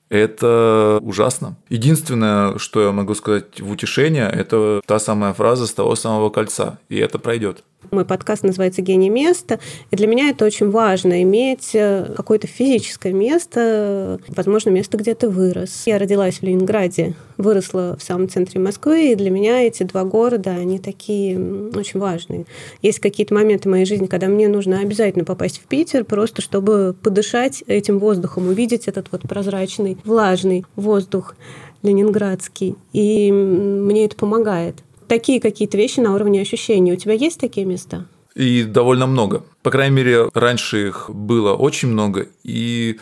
это 0.08 0.98
ужасно. 1.02 1.56
Единственное, 1.68 2.58
что 2.58 2.82
я 2.82 2.92
могу 2.92 3.14
сказать 3.14 3.60
в 3.60 3.70
утешение, 3.70 4.28
это 4.28 4.80
та 4.86 4.98
самая 4.98 5.32
фраза 5.34 5.66
с 5.66 5.72
того 5.72 5.94
самого 5.96 6.30
кольца. 6.30 6.78
И 6.88 6.96
это 6.96 7.18
пройдет. 7.18 7.64
Мой 7.92 8.04
подкаст 8.04 8.42
называется 8.42 8.82
«Гений 8.82 9.08
места», 9.08 9.60
и 9.90 9.96
для 9.96 10.08
меня 10.08 10.30
это 10.30 10.44
очень 10.44 10.68
важно, 10.68 11.22
иметь 11.22 11.70
э, 11.74 12.12
какое-то 12.16 12.48
физическое 12.48 13.12
место, 13.12 14.18
возможно, 14.28 14.70
место, 14.70 14.98
где 14.98 15.14
ты 15.14 15.28
вырос. 15.28 15.84
Я 15.86 15.98
родилась 15.98 16.40
в 16.40 16.42
Ленинграде, 16.42 17.14
выросла 17.36 17.96
в 17.96 18.02
самом 18.02 18.28
центре 18.28 18.60
Москвы, 18.60 19.12
и 19.12 19.14
для 19.14 19.30
меня 19.30 19.62
эти 19.62 19.84
два 19.84 20.04
города, 20.04 20.50
они 20.50 20.80
такие 20.80 21.38
очень 21.74 22.00
важные. 22.00 22.46
Есть 22.82 22.98
какие-то 22.98 23.32
моменты 23.32 23.68
в 23.68 23.72
моей 23.72 23.86
жизни, 23.86 24.06
когда 24.06 24.26
мне 24.26 24.48
нужно 24.48 24.80
обязательно 24.80 25.24
попасть 25.24 25.58
в 25.58 25.66
Питер, 25.68 26.04
просто 26.04 26.42
чтобы 26.42 26.96
подышать 27.00 27.62
этим 27.68 28.00
воздухом, 28.00 28.48
увидеть 28.48 28.88
этот 28.88 29.06
вот 29.12 29.22
прозрачный, 29.22 29.96
влажный 30.04 30.66
воздух 30.74 31.36
ленинградский. 31.82 32.74
И 32.92 33.30
мне 33.30 34.06
это 34.06 34.16
помогает 34.16 34.82
такие 35.08 35.40
какие-то 35.40 35.76
вещи 35.76 36.00
на 36.00 36.14
уровне 36.14 36.40
ощущений. 36.40 36.92
У 36.92 36.96
тебя 36.96 37.14
есть 37.14 37.40
такие 37.40 37.66
места? 37.66 38.06
И 38.34 38.62
довольно 38.62 39.06
много. 39.06 39.44
По 39.62 39.70
крайней 39.70 39.96
мере, 39.96 40.28
раньше 40.34 40.88
их 40.88 41.10
было 41.10 41.54
очень 41.54 41.88
много, 41.88 42.28
и 42.44 43.00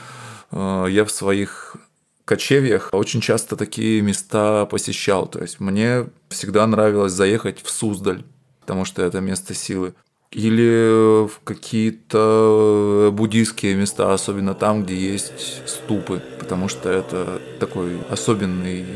э, 0.50 0.86
я 0.88 1.04
в 1.04 1.10
своих 1.10 1.76
кочевьях 2.24 2.88
очень 2.92 3.20
часто 3.20 3.54
такие 3.54 4.00
места 4.00 4.64
посещал. 4.66 5.26
То 5.26 5.40
есть 5.40 5.60
мне 5.60 6.06
всегда 6.30 6.66
нравилось 6.66 7.12
заехать 7.12 7.62
в 7.62 7.70
Суздаль, 7.70 8.24
потому 8.60 8.84
что 8.84 9.02
это 9.02 9.20
место 9.20 9.52
силы. 9.52 9.92
Или 10.32 11.26
в 11.26 11.40
какие-то 11.44 13.10
буддийские 13.12 13.74
места, 13.74 14.12
особенно 14.12 14.54
там, 14.54 14.84
где 14.84 14.96
есть 14.96 15.68
ступы, 15.68 16.22
потому 16.38 16.68
что 16.68 16.88
это 16.88 17.40
такой 17.60 17.98
особенный 18.10 18.86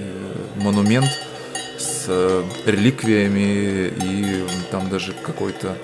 монумент– 0.57 1.09
с 1.81 2.05
э, 2.09 2.43
реликвиями, 2.67 3.89
и 3.89 4.45
там 4.71 4.89
даже 4.89 5.13
какой-то 5.13 5.77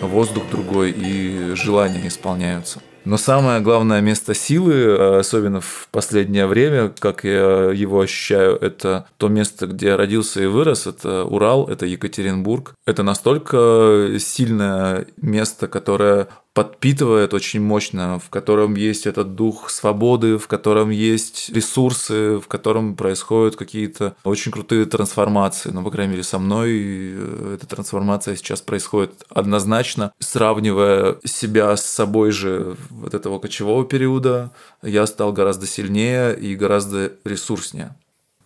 воздух 0.00 0.44
другой, 0.50 0.90
и 0.90 1.54
желания 1.54 2.06
исполняются. 2.06 2.80
Но 3.04 3.16
самое 3.16 3.60
главное 3.60 4.02
место 4.02 4.34
силы, 4.34 5.18
особенно 5.18 5.62
в 5.62 5.88
последнее 5.90 6.46
время, 6.46 6.92
как 6.98 7.24
я 7.24 7.70
его 7.70 8.00
ощущаю, 8.00 8.56
это 8.56 9.06
то 9.16 9.28
место, 9.28 9.66
где 9.66 9.86
я 9.86 9.96
родился 9.96 10.42
и 10.42 10.46
вырос, 10.46 10.86
это 10.86 11.24
Урал, 11.24 11.68
это 11.68 11.86
Екатеринбург. 11.86 12.74
Это 12.86 13.02
настолько 13.02 14.16
сильное 14.18 15.06
место, 15.16 15.68
которое 15.68 16.28
подпитывает 16.58 17.34
очень 17.34 17.60
мощно, 17.60 18.18
в 18.18 18.30
котором 18.30 18.74
есть 18.74 19.06
этот 19.06 19.36
дух 19.36 19.70
свободы, 19.70 20.38
в 20.38 20.48
котором 20.48 20.90
есть 20.90 21.50
ресурсы, 21.50 22.38
в 22.38 22.48
котором 22.48 22.96
происходят 22.96 23.54
какие-то 23.54 24.16
очень 24.24 24.50
крутые 24.50 24.84
трансформации. 24.84 25.70
Ну, 25.70 25.84
по 25.84 25.92
крайней 25.92 26.14
мере, 26.14 26.24
со 26.24 26.40
мной 26.40 26.70
э, 26.72 27.54
эта 27.54 27.68
трансформация 27.68 28.34
сейчас 28.34 28.60
происходит 28.60 29.24
однозначно. 29.28 30.12
Сравнивая 30.18 31.18
себя 31.24 31.76
с 31.76 31.84
собой 31.86 32.32
же 32.32 32.76
вот 32.90 33.14
этого 33.14 33.38
кочевого 33.38 33.84
периода, 33.84 34.50
я 34.82 35.06
стал 35.06 35.32
гораздо 35.32 35.68
сильнее 35.68 36.36
и 36.36 36.56
гораздо 36.56 37.12
ресурснее. 37.24 37.94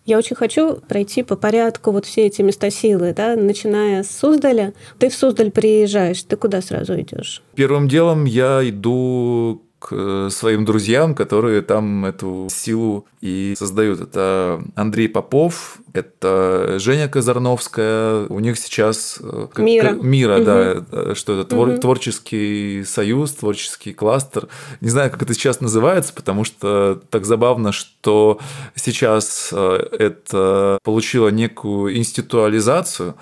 Я 0.05 0.19
очень 0.19 0.35
хочу 0.35 0.77
пройти 0.89 1.23
по 1.23 1.37
порядку 1.37 1.93
вот 1.93 2.07
все 2.07 2.27
эти 2.27 2.43
места 2.43 2.71
силы, 2.71 3.13
да, 3.17 3.37
начиная 3.37 4.03
с 4.03 4.11
Суздаля. 4.11 4.75
Ты 4.99 5.09
в 5.09 5.15
Суздаль 5.15 5.53
приезжаешь, 5.53 6.23
ты 6.25 6.37
куда 6.37 6.61
сразу 6.61 7.01
идешь? 7.01 7.43
Первым 7.55 7.87
делом 7.87 8.25
я 8.25 8.69
иду 8.69 9.63
к 9.83 9.89
э, 9.91 10.29
своим 10.31 10.65
друзьям, 10.65 11.15
которые 11.15 11.61
там 11.63 12.05
эту 12.05 12.49
силу 12.51 13.07
и 13.21 13.55
создают. 13.59 14.01
Это 14.01 14.63
Андрей 14.77 15.09
Попов, 15.09 15.79
это 15.93 16.77
Женя 16.79 17.09
Казарновская. 17.09 18.27
У 18.29 18.39
них 18.39 18.59
сейчас... 18.59 19.19
Э, 19.21 19.49
Мира. 19.57 19.91
Мира, 19.91 20.37
угу. 20.37 20.45
да. 20.45 21.15
Что 21.15 21.35
это? 21.35 21.45
Твор, 21.45 21.69
угу. 21.69 21.79
Творческий 21.79 22.85
союз, 22.85 23.33
творческий 23.33 23.93
кластер. 23.93 24.49
Не 24.81 24.91
знаю, 24.91 25.11
как 25.11 25.23
это 25.23 25.35
сейчас 25.35 25.61
называется, 25.61 26.13
потому 26.15 26.45
что 26.45 27.01
так 27.11 27.27
забавно, 27.27 27.73
что 27.73 28.39
сейчас 28.77 29.51
э, 29.53 29.87
это 29.99 30.79
получило 30.85 31.29
некую 31.29 31.97
институализацию, 31.97 33.15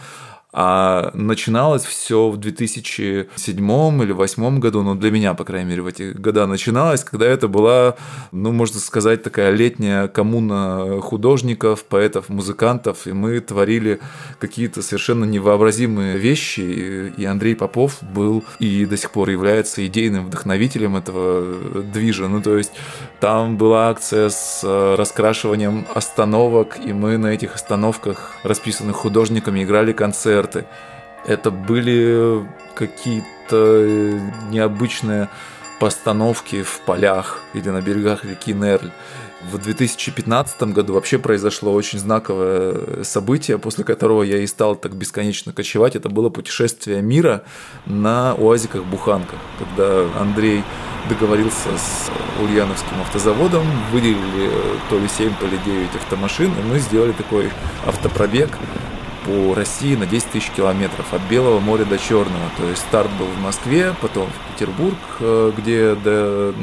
а 0.52 1.12
начиналось 1.14 1.84
все 1.84 2.28
в 2.28 2.36
2007 2.36 4.02
или 4.02 4.12
2008 4.12 4.58
году, 4.58 4.82
ну 4.82 4.94
для 4.94 5.10
меня, 5.10 5.34
по 5.34 5.44
крайней 5.44 5.70
мере, 5.70 5.82
в 5.82 5.86
эти 5.86 6.12
года 6.12 6.46
начиналось, 6.46 7.04
когда 7.04 7.26
это 7.26 7.46
была, 7.46 7.94
ну 8.32 8.50
можно 8.50 8.80
сказать, 8.80 9.22
такая 9.22 9.50
летняя 9.52 10.08
коммуна 10.08 11.00
художников, 11.00 11.84
поэтов, 11.84 12.28
музыкантов, 12.28 13.06
и 13.06 13.12
мы 13.12 13.40
творили 13.40 14.00
какие-то 14.40 14.82
совершенно 14.82 15.24
невообразимые 15.24 16.18
вещи, 16.18 17.12
и 17.16 17.24
Андрей 17.24 17.54
Попов 17.54 18.02
был 18.02 18.44
и 18.58 18.86
до 18.86 18.96
сих 18.96 19.12
пор 19.12 19.30
является 19.30 19.86
идейным 19.86 20.26
вдохновителем 20.26 20.96
этого 20.96 21.82
движа. 21.82 22.26
Ну 22.26 22.42
то 22.42 22.58
есть 22.58 22.72
там 23.20 23.56
была 23.56 23.90
акция 23.90 24.30
с 24.30 24.62
э, 24.64 24.94
раскрашиванием 24.96 25.86
остановок, 25.94 26.78
и 26.84 26.92
мы 26.92 27.18
на 27.18 27.28
этих 27.28 27.54
остановках, 27.54 28.32
расписанных 28.42 28.96
художниками, 28.96 29.62
играли 29.62 29.92
концерт 29.92 30.39
концерты. 30.40 30.66
Это 31.26 31.50
были 31.50 32.46
какие-то 32.74 34.20
необычные 34.50 35.28
постановки 35.78 36.62
в 36.62 36.80
полях 36.86 37.40
или 37.54 37.68
на 37.70 37.80
берегах 37.80 38.24
реки 38.24 38.52
Нерль. 38.52 38.90
В 39.50 39.56
2015 39.56 40.62
году 40.74 40.92
вообще 40.92 41.18
произошло 41.18 41.72
очень 41.72 41.98
знаковое 41.98 43.04
событие, 43.04 43.58
после 43.58 43.84
которого 43.84 44.22
я 44.22 44.38
и 44.38 44.46
стал 44.46 44.76
так 44.76 44.94
бесконечно 44.94 45.52
кочевать. 45.54 45.96
Это 45.96 46.10
было 46.10 46.28
путешествие 46.28 47.00
мира 47.00 47.42
на 47.86 48.34
уазиках-буханках, 48.34 49.38
когда 49.58 50.06
Андрей 50.20 50.62
договорился 51.08 51.70
с 51.78 52.10
Ульяновским 52.42 53.00
автозаводом, 53.00 53.64
выделили 53.90 54.50
то 54.90 54.98
ли 54.98 55.08
7, 55.08 55.32
то 55.40 55.46
ли 55.46 55.58
9 55.64 55.88
автомашин, 55.94 56.52
и 56.52 56.62
мы 56.70 56.78
сделали 56.78 57.12
такой 57.12 57.50
автопробег 57.86 58.50
по 59.24 59.54
России 59.54 59.94
на 59.94 60.06
10 60.06 60.30
тысяч 60.30 60.50
километров 60.50 61.12
от 61.12 61.22
Белого 61.30 61.60
моря 61.60 61.84
до 61.84 61.98
Черного. 61.98 62.50
То 62.56 62.68
есть 62.68 62.82
старт 62.82 63.10
был 63.18 63.26
в 63.26 63.38
Москве, 63.38 63.94
потом 64.00 64.28
в 64.28 64.52
Петербург, 64.52 64.98
э, 65.20 65.52
где 65.56 65.94
до, 65.94 66.54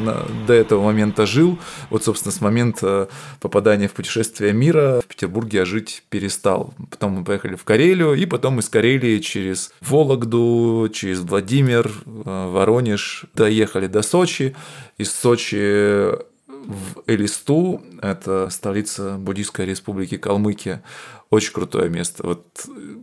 до 0.48 0.54
этого 0.54 0.84
момента 0.84 1.26
жил. 1.26 1.58
Вот, 1.89 2.04
собственно, 2.04 2.32
с 2.32 2.41
момента 2.41 3.10
попадания 3.39 3.88
в 3.88 3.93
путешествие 3.93 4.54
мира 4.54 5.02
в 5.04 5.08
Петербурге 5.08 5.60
я 5.60 5.65
жить 5.65 6.04
перестал. 6.10 6.74
Потом 6.89 7.13
мы 7.13 7.24
поехали 7.24 7.56
в 7.56 7.63
Карелию, 7.63 8.13
и 8.13 8.26
потом 8.26 8.60
из 8.60 8.70
Карелии 8.70 9.20
через 9.20 9.72
Вологду, 9.82 10.89
через 10.93 11.20
Владимир, 11.20 11.91
э, 12.06 12.50
Воронеж 12.52 13.26
доехали 13.34 13.88
до 13.88 14.02
Сочи. 14.02 14.56
Из 14.98 15.12
Сочи 15.12 16.28
в 16.68 17.04
Элисту, 17.08 17.82
это 18.02 18.50
столица 18.50 19.18
Буддийской 19.18 19.66
республики 19.66 20.18
Калмыкия, 20.18 20.84
очень 21.30 21.54
крутое 21.54 21.90
место. 21.90 22.26
Вот 22.26 22.46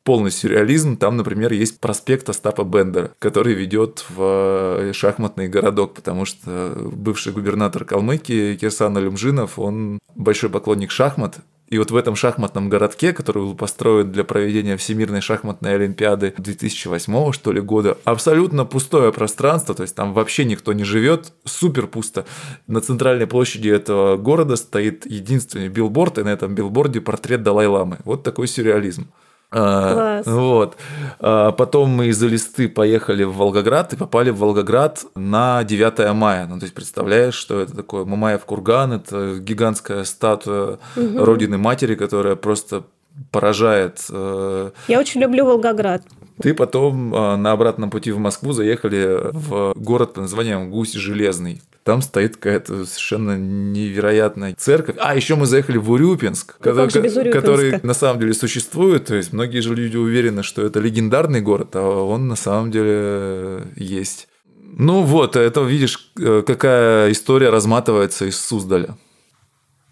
полный 0.02 0.30
сюрреализм. 0.30 0.96
Там, 0.96 1.16
например, 1.16 1.52
есть 1.52 1.80
проспект 1.80 2.28
Остапа 2.28 2.62
Бендера, 2.62 3.10
который 3.18 3.54
ведет 3.54 4.04
в 4.08 4.92
шахматный 4.92 5.48
городок, 5.48 5.94
потому 5.94 6.24
что 6.24 6.76
бывший 6.92 7.32
губернатор 7.32 7.84
Калмыкии 7.84 8.56
Кирсан 8.56 8.96
Алюмжинов, 8.96 9.58
он 9.58 9.98
большой 10.14 10.50
поклонник 10.50 10.90
шахмат, 10.90 11.38
и 11.68 11.78
вот 11.78 11.90
в 11.90 11.96
этом 11.96 12.14
шахматном 12.14 12.68
городке, 12.68 13.12
который 13.12 13.42
был 13.42 13.54
построен 13.54 14.12
для 14.12 14.22
проведения 14.24 14.76
Всемирной 14.76 15.20
шахматной 15.20 15.74
олимпиады 15.74 16.34
2008 16.36 17.32
что 17.32 17.52
ли 17.52 17.60
года, 17.60 17.96
абсолютно 18.04 18.64
пустое 18.64 19.12
пространство, 19.12 19.74
то 19.74 19.82
есть 19.82 19.94
там 19.94 20.12
вообще 20.12 20.44
никто 20.44 20.72
не 20.72 20.84
живет, 20.84 21.32
супер 21.44 21.86
пусто. 21.86 22.26
На 22.66 22.80
центральной 22.80 23.26
площади 23.26 23.68
этого 23.68 24.16
города 24.16 24.56
стоит 24.56 25.06
единственный 25.06 25.68
билборд, 25.68 26.18
и 26.18 26.22
на 26.22 26.28
этом 26.28 26.54
билборде 26.54 27.00
портрет 27.00 27.42
Далай-ламы. 27.42 27.98
Вот 28.04 28.22
такой 28.22 28.46
сюрреализм. 28.46 29.08
А, 29.56 29.92
Класс. 29.92 30.26
Вот. 30.26 30.76
А 31.20 31.52
потом 31.52 31.90
мы 31.90 32.08
из 32.08 32.22
Элисты 32.22 32.68
поехали 32.68 33.22
в 33.22 33.36
Волгоград 33.36 33.92
и 33.92 33.96
попали 33.96 34.30
в 34.30 34.38
Волгоград 34.38 35.04
на 35.14 35.62
9 35.62 36.12
мая. 36.12 36.46
Ну, 36.46 36.58
то 36.58 36.64
есть, 36.64 36.74
представляешь, 36.74 37.34
что 37.34 37.60
это 37.60 37.76
такое? 37.76 38.04
Мамаев 38.04 38.44
курган, 38.44 38.92
это 38.92 39.38
гигантская 39.38 40.02
статуя 40.04 40.78
угу. 40.96 41.24
Родины 41.24 41.56
Матери, 41.56 41.94
которая 41.94 42.34
просто 42.34 42.82
поражает. 43.30 44.04
Э, 44.10 44.70
Я 44.88 44.98
очень 44.98 45.20
люблю 45.20 45.44
Волгоград. 45.46 46.02
Ты 46.42 46.52
потом 46.52 47.14
а, 47.14 47.36
на 47.36 47.52
обратном 47.52 47.90
пути 47.90 48.10
в 48.10 48.18
Москву 48.18 48.50
заехали 48.50 49.30
в 49.30 49.72
город 49.76 50.14
под 50.14 50.22
названием 50.22 50.68
Гусь 50.68 50.94
Железный. 50.94 51.62
Там 51.84 52.00
стоит 52.00 52.36
какая-то 52.36 52.86
совершенно 52.86 53.36
невероятная 53.36 54.54
церковь. 54.56 54.96
А, 54.98 55.14
еще 55.14 55.34
мы 55.34 55.44
заехали 55.44 55.76
в 55.76 55.90
Урюпинск, 55.90 56.56
ну, 56.58 56.74
который, 56.74 57.30
который 57.30 57.80
на 57.82 57.92
самом 57.92 58.20
деле 58.20 58.32
существует. 58.32 59.04
То 59.04 59.14
есть 59.16 59.34
многие 59.34 59.60
же 59.60 59.74
люди 59.74 59.98
уверены, 59.98 60.42
что 60.42 60.64
это 60.64 60.80
легендарный 60.80 61.42
город, 61.42 61.76
а 61.76 62.02
он 62.02 62.26
на 62.26 62.36
самом 62.36 62.70
деле 62.70 63.64
есть. 63.76 64.28
Ну 64.76 65.02
вот, 65.02 65.36
это 65.36 65.60
видишь, 65.60 66.10
э, 66.18 66.42
какая 66.46 67.12
история 67.12 67.50
разматывается 67.50 68.24
из 68.24 68.40
Суздаля. 68.40 68.96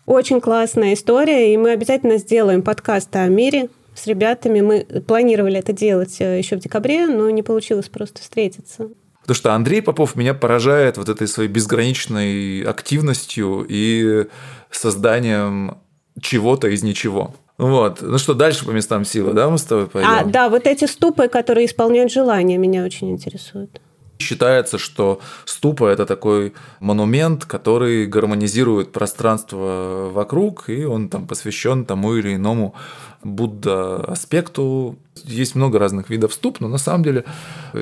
Очень 0.07 0.40
классная 0.40 0.94
история, 0.94 1.52
и 1.52 1.57
мы 1.59 1.72
обязательно 1.72 2.16
сделаем 2.16 2.62
подкаст 2.62 3.14
о 3.16 3.28
мире 3.28 3.68
с 3.94 4.07
ребятами. 4.07 4.62
Мы 4.62 4.87
планировали 5.07 5.59
это 5.59 5.74
делать 5.74 6.16
э, 6.20 6.38
еще 6.38 6.57
в 6.57 6.61
декабре, 6.61 7.07
но 7.07 7.28
не 7.28 7.42
получилось 7.42 7.90
просто 7.90 8.22
встретиться. 8.22 8.88
Потому 9.23 9.37
что 9.37 9.55
Андрей 9.55 9.83
Попов 9.83 10.17
меня 10.17 10.35
поражает 10.35 10.97
вот 10.97 11.09
этой 11.09 11.29
своей 11.29 11.49
безграничной 11.49 12.63
активностью 12.63 13.65
и 13.69 14.27
созданием 14.71 15.79
чего-то 16.21 16.69
из 16.69 16.83
ничего. 16.83 17.35
Вот. 17.59 18.03
Ну 18.03 18.19
что, 18.19 18.35
дальше 18.35 18.65
по 18.67 18.71
местам 18.71 19.05
силы, 19.05 19.33
да, 19.33 19.49
мы 19.49 19.59
с 19.59 19.63
тобой 19.63 19.87
пойдем? 19.87 20.11
А, 20.11 20.25
да, 20.25 20.49
вот 20.49 20.67
эти 20.67 20.87
ступы, 20.87 21.29
которые 21.29 21.67
исполняют 21.67 22.11
желания, 22.11 22.59
меня 22.59 22.85
очень 22.85 23.11
интересуют. 23.11 23.81
Считается, 24.19 24.79
что 24.79 25.21
ступа– 25.45 25.85
это 25.93 26.07
такой 26.07 26.55
монумент, 26.81 27.45
который 27.45 28.07
гармонизирует 28.07 28.93
пространство 28.93 30.11
вокруг, 30.13 30.69
и 30.69 30.85
он 30.85 31.09
там 31.09 31.27
посвящен 31.27 31.85
тому 31.85 32.15
или 32.15 32.35
иному 32.37 32.75
Будда 33.25 33.97
аспекту. 34.05 34.99
Есть 35.25 35.55
много 35.55 35.79
разных 35.79 36.11
видов 36.11 36.35
ступ, 36.35 36.61
но 36.61 36.69
на 36.69 36.79
самом 36.79 37.05
деле 37.05 37.25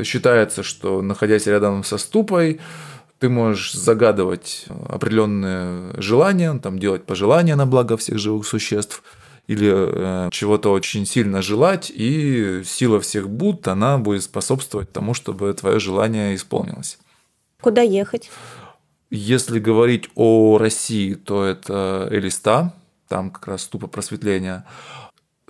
считается, 0.04 0.62
что 0.62 1.02
находясь 1.02 1.46
рядом 1.46 1.84
со 1.84 1.98
ступой, 1.98 2.60
ты 3.18 3.28
можешь 3.28 3.72
загадывать 3.74 4.66
определенные 4.88 5.92
желания, 6.00 6.58
там 6.58 6.78
делать 6.78 7.04
пожелания 7.04 7.56
на 7.56 7.66
благо 7.66 7.96
всех 7.96 8.18
живых 8.18 8.46
существ– 8.46 9.02
или 9.50 9.68
э, 9.68 10.30
чего-то 10.30 10.70
очень 10.70 11.04
сильно 11.04 11.42
желать, 11.42 11.90
и 11.92 12.62
сила 12.64 13.00
всех 13.00 13.28
Буд, 13.28 13.66
она 13.66 13.98
будет 13.98 14.22
способствовать 14.22 14.92
тому, 14.92 15.12
чтобы 15.12 15.52
твое 15.54 15.80
желание 15.80 16.36
исполнилось. 16.36 16.98
Куда 17.60 17.82
ехать? 17.82 18.30
Если 19.10 19.58
говорить 19.58 20.08
о 20.14 20.56
России, 20.56 21.14
то 21.14 21.44
это 21.44 22.06
Элиста, 22.12 22.74
там 23.08 23.32
как 23.32 23.48
раз 23.48 23.62
ступа 23.62 23.88
просветления. 23.88 24.64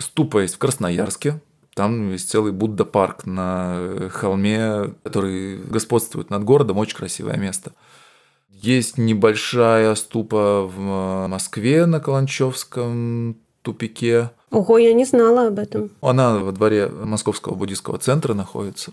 Ступа 0.00 0.38
есть 0.40 0.54
в 0.54 0.58
Красноярске, 0.58 1.40
там 1.74 2.10
есть 2.10 2.28
целый 2.30 2.52
Будда-парк 2.52 3.26
на 3.26 4.10
холме, 4.10 4.94
который 5.02 5.58
господствует 5.58 6.30
над 6.30 6.42
городом, 6.42 6.78
очень 6.78 6.96
красивое 6.96 7.36
место. 7.36 7.72
Есть 8.50 8.98
небольшая 8.98 9.94
ступа 9.94 10.62
в 10.62 11.26
Москве 11.28 11.86
на 11.86 12.00
Каланчевском, 12.00 13.36
тупике. 13.62 14.30
Ого, 14.50 14.78
я 14.78 14.92
не 14.92 15.04
знала 15.04 15.48
об 15.48 15.58
этом. 15.58 15.90
Она 16.00 16.38
во 16.38 16.52
дворе 16.52 16.88
Московского 16.88 17.54
буддийского 17.54 17.98
центра 17.98 18.34
находится. 18.34 18.92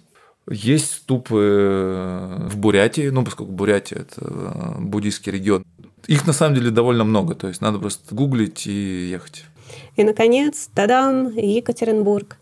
Есть 0.50 0.92
ступы 0.92 2.48
в 2.48 2.58
Бурятии, 2.58 3.10
ну, 3.10 3.26
поскольку 3.26 3.52
Бурятия– 3.52 3.98
это 4.00 4.76
буддийский 4.80 5.32
регион. 5.32 5.66
Их 6.08 6.26
на 6.26 6.32
самом 6.32 6.56
деле 6.56 6.70
довольно 6.70 7.04
много, 7.04 7.36
то 7.36 7.48
есть 7.48 7.60
надо 7.60 7.80
просто 7.80 8.16
гуглить 8.16 8.66
и 8.68 9.10
ехать. 9.10 9.44
И, 9.96 10.04
наконец, 10.04 10.70
тадам, 10.74 11.30
Екатеринбург. 11.36 12.38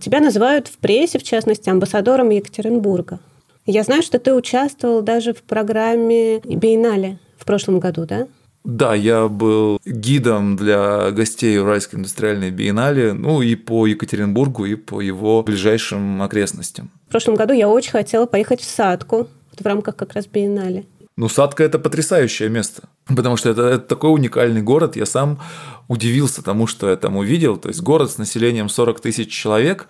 Тебя 0.00 0.20
называют 0.20 0.68
в 0.68 0.78
прессе, 0.78 1.18
в 1.18 1.22
частности, 1.22 1.70
амбассадором 1.70 2.30
Екатеринбурга. 2.30 3.20
Я 3.66 3.82
знаю, 3.82 4.02
что 4.02 4.18
ты 4.18 4.34
участвовал 4.34 5.02
даже 5.02 5.32
в 5.32 5.42
программе 5.42 6.40
Биеннале 6.40 7.18
в 7.38 7.44
прошлом 7.44 7.78
году, 7.80 8.04
да? 8.04 8.26
Да, 8.64 8.94
я 8.94 9.28
был 9.28 9.78
гидом 9.84 10.56
для 10.56 11.10
гостей 11.10 11.58
Уральской 11.58 11.98
индустриальной 11.98 12.50
биеннале, 12.50 13.12
ну 13.12 13.42
и 13.42 13.54
по 13.56 13.86
Екатеринбургу, 13.86 14.64
и 14.64 14.74
по 14.74 15.02
его 15.02 15.42
ближайшим 15.42 16.22
окрестностям. 16.22 16.90
В 17.06 17.10
прошлом 17.10 17.34
году 17.34 17.52
я 17.52 17.68
очень 17.68 17.90
хотела 17.90 18.24
поехать 18.24 18.62
в 18.62 18.64
Садку 18.64 19.28
в 19.58 19.66
рамках 19.66 19.96
как 19.96 20.14
раз 20.14 20.26
биеннале. 20.26 20.86
Ну, 21.16 21.28
Садка– 21.28 21.62
это 21.64 21.78
потрясающее 21.78 22.48
место, 22.48 22.88
потому 23.06 23.36
что 23.36 23.50
это, 23.50 23.62
это 23.62 23.86
такой 23.86 24.12
уникальный 24.12 24.62
город. 24.62 24.96
Я 24.96 25.06
сам 25.06 25.40
удивился 25.88 26.42
тому, 26.42 26.66
что 26.66 26.88
я 26.88 26.96
там 26.96 27.16
увидел. 27.16 27.56
То 27.56 27.68
есть 27.68 27.82
город 27.82 28.10
с 28.10 28.18
населением 28.18 28.68
40 28.68 29.00
тысяч 29.00 29.30
человек, 29.30 29.88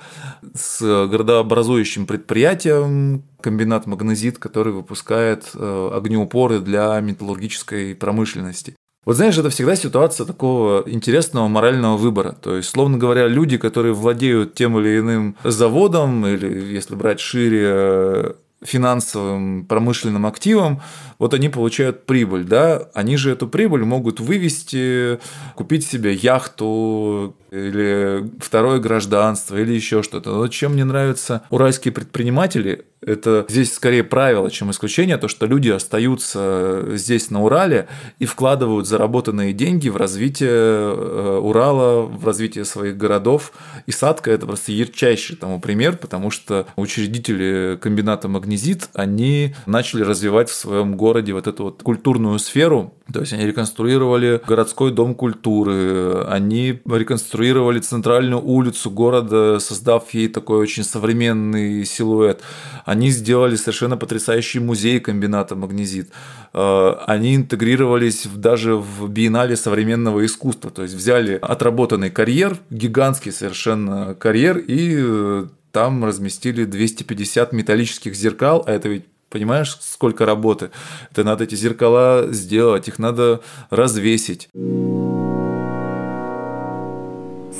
с 0.55 0.81
городообразующим 0.81 2.07
предприятием, 2.07 3.25
комбинат 3.41 3.87
«Магнезит», 3.87 4.39
который 4.39 4.73
выпускает 4.73 5.51
э, 5.55 5.91
огнеупоры 5.93 6.61
для 6.61 6.99
металлургической 7.01 7.95
промышленности. 7.95 8.75
Вот 9.05 9.17
знаешь, 9.17 9.37
это 9.37 9.51
всегда 9.51 9.77
ситуация 9.77 10.25
такого 10.25 10.83
интересного 10.87 11.47
морального 11.49 11.99
выбора. 11.99 12.35
То 12.41 12.57
есть, 12.57 12.71
словно 12.71 12.97
говоря, 12.97 13.27
люди, 13.27 13.59
которые 13.59 13.93
владеют 13.93 14.55
тем 14.55 14.79
или 14.79 14.99
иным 14.99 15.37
заводом, 15.45 16.27
или, 16.27 16.73
если 16.73 16.95
брать 16.95 17.21
шире, 17.21 18.37
финансовым 18.64 19.66
промышленным 19.66 20.27
активом, 20.27 20.83
вот 21.18 21.35
они 21.35 21.48
получают 21.48 22.07
прибыль, 22.07 22.44
да, 22.44 22.88
они 22.94 23.16
же 23.16 23.31
эту 23.31 23.46
прибыль 23.46 23.85
могут 23.85 24.20
вывести, 24.20 25.20
купить 25.55 25.87
себе 25.87 26.14
яхту 26.14 27.37
или 27.50 28.31
второе 28.40 28.81
гражданство 28.81 29.57
или 29.57 29.72
еще 29.72 30.03
что-то. 30.03 30.35
Но 30.35 30.48
чем 30.48 30.72
мне 30.72 30.85
нравятся 30.85 31.42
уральские 31.50 31.92
предприниматели, 31.92 32.85
это 33.00 33.44
здесь 33.48 33.72
скорее 33.72 34.03
правило, 34.03 34.50
чем 34.50 34.70
исключение, 34.70 35.18
то, 35.18 35.29
что 35.29 35.46
люди 35.46 35.68
остаются 35.68 36.85
здесь 36.94 37.31
на 37.31 37.42
Урале 37.42 37.87
и 38.18 38.24
вкладывают 38.24 38.88
заработанные 38.88 39.53
деньги 39.53 39.88
в 39.88 39.96
развитие 39.96 40.50
э, 40.50 41.38
Урала, 41.42 42.03
в 42.03 42.24
развитие 42.27 42.64
своих 42.64 42.96
городов. 42.96 43.53
И 43.87 43.92
Садка– 43.92 44.31
это 44.33 44.46
просто 44.46 44.72
ярчайший 44.72 45.37
тому 45.37 45.61
пример, 45.61 45.96
потому 45.98 46.31
что 46.31 46.66
учредители 46.77 47.79
комбината 47.81 48.27
«Магнезит», 48.55 48.88
они 48.95 49.55
начали 49.67 50.03
развивать 50.03 50.49
в 50.49 50.55
своем 50.55 50.97
городе 50.97 51.33
вот 51.33 51.47
эту 51.47 51.64
вот 51.64 51.83
культурную 51.83 52.38
сферу, 52.38 52.95
то 53.12 53.21
есть 53.21 53.33
они 53.33 53.45
реконструировали 53.47 54.40
городской 54.47 54.93
дом 54.93 55.14
культуры, 55.14 56.25
они 56.29 56.81
реконструировали 56.87 57.81
центральную 57.81 58.43
улицу 58.43 58.90
города, 58.90 59.59
создав 59.59 60.14
ей 60.14 60.29
такой 60.29 60.59
очень 60.59 60.85
современный 60.85 61.85
силуэт. 61.85 62.43
Они 62.85 63.11
сделали 63.11 63.57
совершенно 63.57 63.97
потрясающий 63.97 64.61
музей 64.61 65.01
комбината 65.01 65.55
«Магнезит». 65.55 66.11
Э, 66.53 66.95
они 67.07 67.37
интегрировались 67.37 68.27
даже 68.35 68.77
в 68.77 69.09
биеннале 69.09 69.57
современного 69.57 70.25
искусства, 70.25 70.71
то 70.71 70.83
есть 70.83 70.95
взяли 70.95 71.38
отработанный 71.43 72.11
карьер, 72.11 72.59
гигантский 72.71 73.33
совершенно 73.33 74.14
карьер, 74.14 74.59
и 74.59 74.95
э, 74.97 75.47
там 75.75 76.05
разместили 76.05 76.65
250 76.65 77.53
металлических 77.53 78.15
зеркал, 78.15 78.65
а 78.67 78.73
это 78.73 78.89
ведь 78.89 79.05
Понимаешь, 79.31 79.77
сколько 79.81 80.25
работы? 80.25 80.71
Это 81.11 81.25
надо 81.25 81.43
эти 81.43 81.57
зеркала 81.57 82.29
сделать, 82.31 82.87
их 82.87 83.01
надо 83.01 83.41
развесить. 83.69 84.49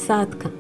Садка. 0.07 0.53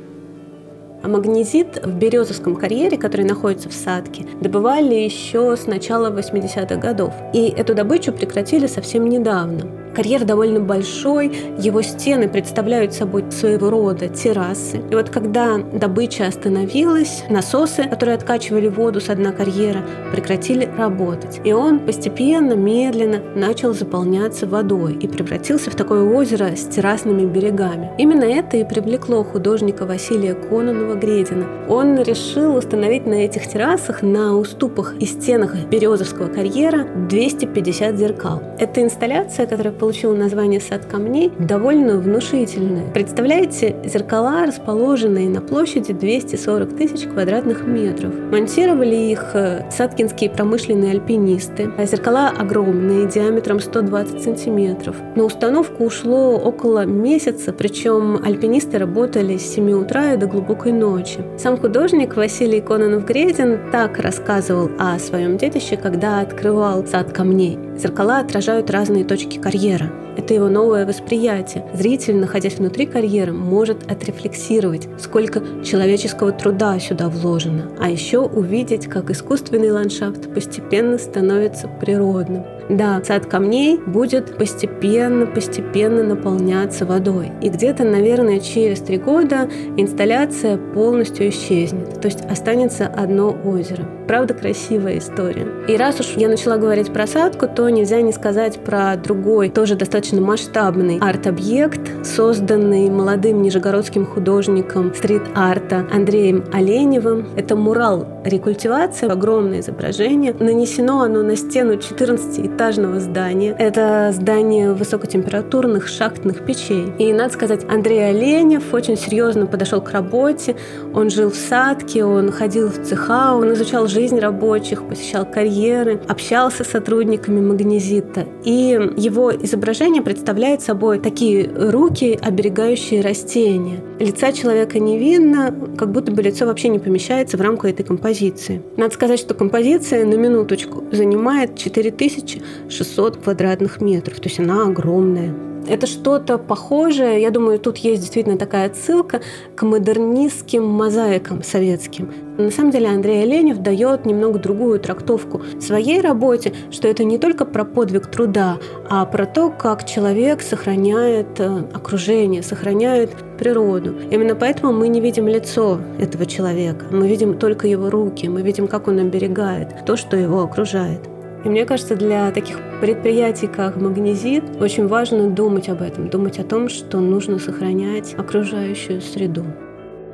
А 1.04 1.08
магнезит 1.08 1.86
в 1.86 1.96
Березовском 1.96 2.56
карьере, 2.56 2.98
который 2.98 3.24
находится 3.24 3.68
в 3.68 3.74
Садке, 3.74 4.26
добывали 4.40 4.96
еще 4.96 5.56
с 5.56 5.68
начала 5.68 6.10
80-х 6.10 6.74
годов. 6.74 7.14
И 7.32 7.46
эту 7.46 7.76
добычу 7.76 8.12
прекратили 8.12 8.66
совсем 8.66 9.08
недавно. 9.08 9.83
Карьер 9.94 10.24
довольно 10.24 10.60
большой, 10.60 11.32
его 11.58 11.80
стены 11.82 12.28
представляют 12.28 12.94
собой 12.94 13.24
своего 13.30 13.70
рода 13.70 14.08
террасы. 14.08 14.82
И 14.90 14.94
вот 14.94 15.10
когда 15.10 15.58
добыча 15.58 16.26
остановилась, 16.26 17.24
насосы, 17.30 17.84
которые 17.84 18.16
откачивали 18.16 18.68
воду 18.68 19.00
с 19.00 19.14
дна 19.14 19.30
карьера, 19.30 19.82
прекратили 20.12 20.68
работать. 20.76 21.40
И 21.44 21.52
он 21.52 21.78
постепенно, 21.78 22.54
медленно 22.54 23.20
начал 23.34 23.72
заполняться 23.72 24.46
водой 24.46 24.94
и 24.94 25.06
превратился 25.06 25.70
в 25.70 25.76
такое 25.76 26.02
озеро 26.02 26.56
с 26.56 26.64
террасными 26.66 27.24
берегами. 27.24 27.92
Именно 27.98 28.24
это 28.24 28.56
и 28.56 28.64
привлекло 28.64 29.22
художника 29.22 29.86
Василия 29.86 30.34
Кононова 30.34 30.94
Гредина. 30.94 31.46
Он 31.68 32.02
решил 32.02 32.56
установить 32.56 33.06
на 33.06 33.14
этих 33.14 33.46
террасах, 33.46 34.02
на 34.02 34.36
уступах 34.36 34.94
и 34.98 35.06
стенах 35.06 35.54
Березовского 35.70 36.28
карьера 36.28 36.84
250 37.08 37.96
зеркал. 37.96 38.42
Эта 38.58 38.82
инсталляция, 38.82 39.46
которая 39.46 39.72
получила 39.84 40.14
название 40.14 40.62
«Сад 40.62 40.86
камней», 40.86 41.30
довольно 41.38 41.98
внушительное. 41.98 42.90
Представляете, 42.94 43.76
зеркала, 43.84 44.46
расположенные 44.46 45.28
на 45.28 45.42
площади 45.42 45.92
240 45.92 46.74
тысяч 46.74 47.06
квадратных 47.06 47.66
метров. 47.66 48.14
Монтировали 48.32 48.94
их 48.94 49.32
э, 49.34 49.70
саткинские 49.70 50.30
промышленные 50.30 50.92
альпинисты. 50.92 51.70
А 51.76 51.84
зеркала 51.84 52.30
огромные, 52.30 53.06
диаметром 53.06 53.60
120 53.60 54.22
сантиметров. 54.22 54.96
На 55.16 55.24
установку 55.24 55.84
ушло 55.84 56.38
около 56.38 56.86
месяца, 56.86 57.52
причем 57.52 58.24
альпинисты 58.24 58.78
работали 58.78 59.36
с 59.36 59.52
7 59.52 59.70
утра 59.72 60.14
и 60.14 60.16
до 60.16 60.24
глубокой 60.26 60.72
ночи. 60.72 61.22
Сам 61.36 61.58
художник 61.58 62.16
Василий 62.16 62.62
Кононов-Гредин 62.62 63.70
так 63.70 63.98
рассказывал 63.98 64.70
о 64.78 64.98
своем 64.98 65.36
детище, 65.36 65.76
когда 65.76 66.20
открывал 66.20 66.86
сад 66.86 67.12
камней. 67.12 67.58
Зеркала 67.76 68.18
отражают 68.18 68.70
разные 68.70 69.04
точки 69.04 69.38
карьера. 69.38 69.90
Это 70.16 70.32
его 70.32 70.48
новое 70.48 70.86
восприятие. 70.86 71.66
Зритель, 71.74 72.16
находясь 72.16 72.58
внутри 72.58 72.86
карьеры, 72.86 73.32
может 73.32 73.90
отрефлексировать, 73.90 74.88
сколько 74.98 75.42
человеческого 75.64 76.30
труда 76.30 76.78
сюда 76.78 77.08
вложено, 77.08 77.72
а 77.80 77.90
еще 77.90 78.20
увидеть, 78.20 78.86
как 78.86 79.10
искусственный 79.10 79.72
ландшафт 79.72 80.32
постепенно 80.32 80.98
становится 80.98 81.66
природным. 81.66 82.44
Да, 82.68 83.02
сад 83.04 83.26
камней 83.26 83.78
будет 83.78 84.36
постепенно-постепенно 84.38 86.02
наполняться 86.02 86.86
водой. 86.86 87.32
И 87.42 87.48
где-то, 87.48 87.84
наверное, 87.84 88.40
через 88.40 88.80
три 88.80 88.96
года 88.96 89.48
инсталляция 89.76 90.56
полностью 90.56 91.28
исчезнет. 91.28 92.00
То 92.00 92.08
есть 92.08 92.22
останется 92.22 92.86
одно 92.86 93.36
озеро. 93.44 93.86
Правда, 94.06 94.34
красивая 94.34 94.98
история. 94.98 95.46
И 95.68 95.76
раз 95.76 96.00
уж 96.00 96.14
я 96.16 96.28
начала 96.28 96.56
говорить 96.56 96.92
про 96.92 97.06
садку, 97.06 97.46
то 97.48 97.68
нельзя 97.68 98.00
не 98.02 98.12
сказать 98.12 98.58
про 98.58 98.96
другой, 98.96 99.48
тоже 99.48 99.76
достаточно 99.76 100.20
масштабный 100.20 100.98
арт-объект, 101.00 101.80
созданный 102.04 102.90
молодым 102.90 103.42
нижегородским 103.42 104.06
художником 104.06 104.94
стрит-арта 104.94 105.86
Андреем 105.92 106.44
Оленевым. 106.52 107.28
Это 107.36 107.56
мурал 107.56 108.06
рекультивация, 108.24 109.10
огромное 109.10 109.60
изображение. 109.60 110.34
Нанесено 110.38 111.00
оно 111.00 111.22
на 111.22 111.36
стену 111.36 111.78
14 111.78 112.53
двухэтажного 112.54 113.00
здания. 113.00 113.54
Это 113.58 114.10
здание 114.12 114.72
высокотемпературных 114.72 115.88
шахтных 115.88 116.44
печей. 116.46 116.92
И, 116.98 117.12
надо 117.12 117.32
сказать, 117.32 117.64
Андрей 117.68 118.10
Оленев 118.10 118.72
очень 118.72 118.96
серьезно 118.96 119.46
подошел 119.46 119.80
к 119.80 119.90
работе. 119.90 120.54
Он 120.94 121.10
жил 121.10 121.30
в 121.30 121.34
садке, 121.34 122.04
он 122.04 122.30
ходил 122.30 122.68
в 122.68 122.80
цеха, 122.84 123.34
он 123.34 123.52
изучал 123.54 123.88
жизнь 123.88 124.20
рабочих, 124.20 124.84
посещал 124.84 125.26
карьеры, 125.26 126.00
общался 126.06 126.62
с 126.62 126.68
сотрудниками 126.68 127.40
магнезита. 127.40 128.24
И 128.44 128.78
его 128.96 129.34
изображение 129.34 130.02
представляет 130.02 130.62
собой 130.62 131.00
такие 131.00 131.50
руки, 131.52 132.18
оберегающие 132.22 133.00
растения. 133.00 133.80
Лица 133.98 134.32
человека 134.32 134.78
не 134.78 134.98
видно, 134.98 135.52
как 135.76 135.90
будто 135.90 136.12
бы 136.12 136.22
лицо 136.22 136.46
вообще 136.46 136.68
не 136.68 136.78
помещается 136.78 137.36
в 137.36 137.40
рамку 137.40 137.66
этой 137.66 137.84
композиции. 137.84 138.62
Надо 138.76 138.94
сказать, 138.94 139.18
что 139.18 139.34
композиция 139.34 140.04
на 140.04 140.14
минуточку 140.14 140.84
занимает 140.92 141.56
4000 141.56 142.43
600 142.68 143.18
квадратных 143.18 143.80
метров, 143.80 144.20
то 144.20 144.28
есть 144.28 144.40
она 144.40 144.66
огромная. 144.66 145.34
Это 145.66 145.86
что-то 145.86 146.36
похожее, 146.36 147.22
я 147.22 147.30
думаю, 147.30 147.58
тут 147.58 147.78
есть 147.78 148.02
действительно 148.02 148.36
такая 148.36 148.66
отсылка 148.66 149.22
к 149.56 149.62
модернистским 149.62 150.62
мозаикам 150.62 151.42
советским. 151.42 152.12
На 152.36 152.50
самом 152.50 152.70
деле 152.70 152.88
Андрей 152.88 153.22
Оленев 153.22 153.58
дает 153.58 154.04
немного 154.04 154.38
другую 154.38 154.78
трактовку 154.78 155.40
своей 155.60 156.00
работе, 156.00 156.52
что 156.70 156.88
это 156.88 157.04
не 157.04 157.16
только 157.16 157.46
про 157.46 157.64
подвиг 157.64 158.08
труда, 158.10 158.58
а 158.90 159.06
про 159.06 159.24
то, 159.24 159.50
как 159.50 159.86
человек 159.86 160.42
сохраняет 160.42 161.38
э, 161.40 161.64
окружение, 161.72 162.42
сохраняет 162.42 163.10
природу. 163.38 163.94
Именно 164.10 164.34
поэтому 164.34 164.72
мы 164.72 164.88
не 164.88 165.00
видим 165.00 165.28
лицо 165.28 165.80
этого 165.98 166.26
человека, 166.26 166.86
мы 166.90 167.08
видим 167.08 167.38
только 167.38 167.68
его 167.68 167.88
руки, 167.88 168.28
мы 168.28 168.42
видим, 168.42 168.68
как 168.68 168.88
он 168.88 168.98
оберегает 168.98 169.86
то, 169.86 169.96
что 169.96 170.16
его 170.16 170.42
окружает. 170.42 171.13
И 171.44 171.48
мне 171.48 171.66
кажется, 171.66 171.94
для 171.94 172.30
таких 172.30 172.58
предприятий, 172.80 173.48
как 173.48 173.76
Магнезит, 173.76 174.44
очень 174.60 174.86
важно 174.86 175.28
думать 175.28 175.68
об 175.68 175.82
этом, 175.82 176.08
думать 176.08 176.38
о 176.38 176.44
том, 176.44 176.70
что 176.70 177.00
нужно 177.00 177.38
сохранять 177.38 178.14
окружающую 178.14 179.02
среду. 179.02 179.44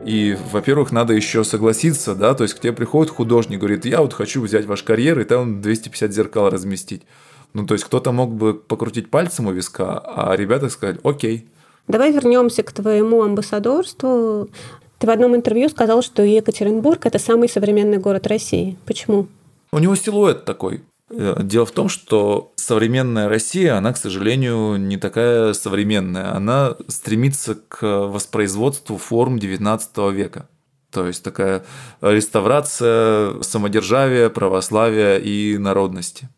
И, 0.05 0.37
во-первых, 0.51 0.91
надо 0.91 1.13
еще 1.13 1.45
согласиться, 1.45 2.17
да, 2.17 2.35
то 2.35 2.43
есть 2.43 2.55
к 2.55 2.61
тебе 2.61 2.73
приходит 2.73 3.13
художник, 3.13 3.61
говорит, 3.61 3.85
я 3.85 4.01
вот 4.01 4.13
хочу 4.13 4.41
взять 4.41 4.67
ваш 4.67 4.83
карьер 4.83 5.21
и 5.21 5.25
там 5.25 5.61
250 5.61 6.13
зеркал 6.13 6.51
разместить. 6.51 7.03
Ну, 7.53 7.65
то 7.65 7.75
есть 7.75 7.85
кто-то 7.85 8.11
мог 8.11 8.33
бы 8.33 8.55
покрутить 8.55 9.11
пальцем 9.11 9.47
у 9.47 9.53
виска, 9.53 9.99
а 10.05 10.35
ребята 10.35 10.69
сказать, 10.69 10.99
окей. 11.05 11.47
Давай 11.87 12.13
вернемся 12.13 12.63
к 12.63 12.73
твоему 12.73 13.23
амбассадорству. 13.23 14.49
Ты 14.99 15.07
в 15.07 15.11
одном 15.11 15.37
интервью 15.37 15.69
сказал, 15.69 16.03
что 16.03 16.23
Екатеринбург– 16.23 17.01
это 17.07 17.19
самый 17.19 17.49
современный 17.49 17.99
город 17.99 18.27
России. 18.27 18.77
Почему? 18.85 19.29
У 19.73 19.79
него 19.79 19.95
силуэт 19.95 20.45
такой. 20.45 20.83
Э, 21.11 21.41
дело 21.43 21.67
в 21.67 21.73
том, 21.73 21.89
что 21.89 22.53
современная 22.57 23.29
Россия, 23.29 23.77
она, 23.77 23.93
к 23.93 23.97
сожалению, 23.97 24.77
не 24.77 24.97
такая 24.97 25.53
современная. 25.53 26.35
Она 26.35 26.77
стремится 26.89 27.55
к 27.55 27.83
воспроизводству 27.83 28.97
форм 28.97 29.37
XIX 29.37 30.13
века. 30.13 30.49
То 30.91 31.07
есть 31.07 31.23
такая 31.23 31.65
реставрация 32.01 33.43
самодержавия, 33.43 34.29
православия 34.29 35.19
и 35.19 35.57
народности. 35.57 36.29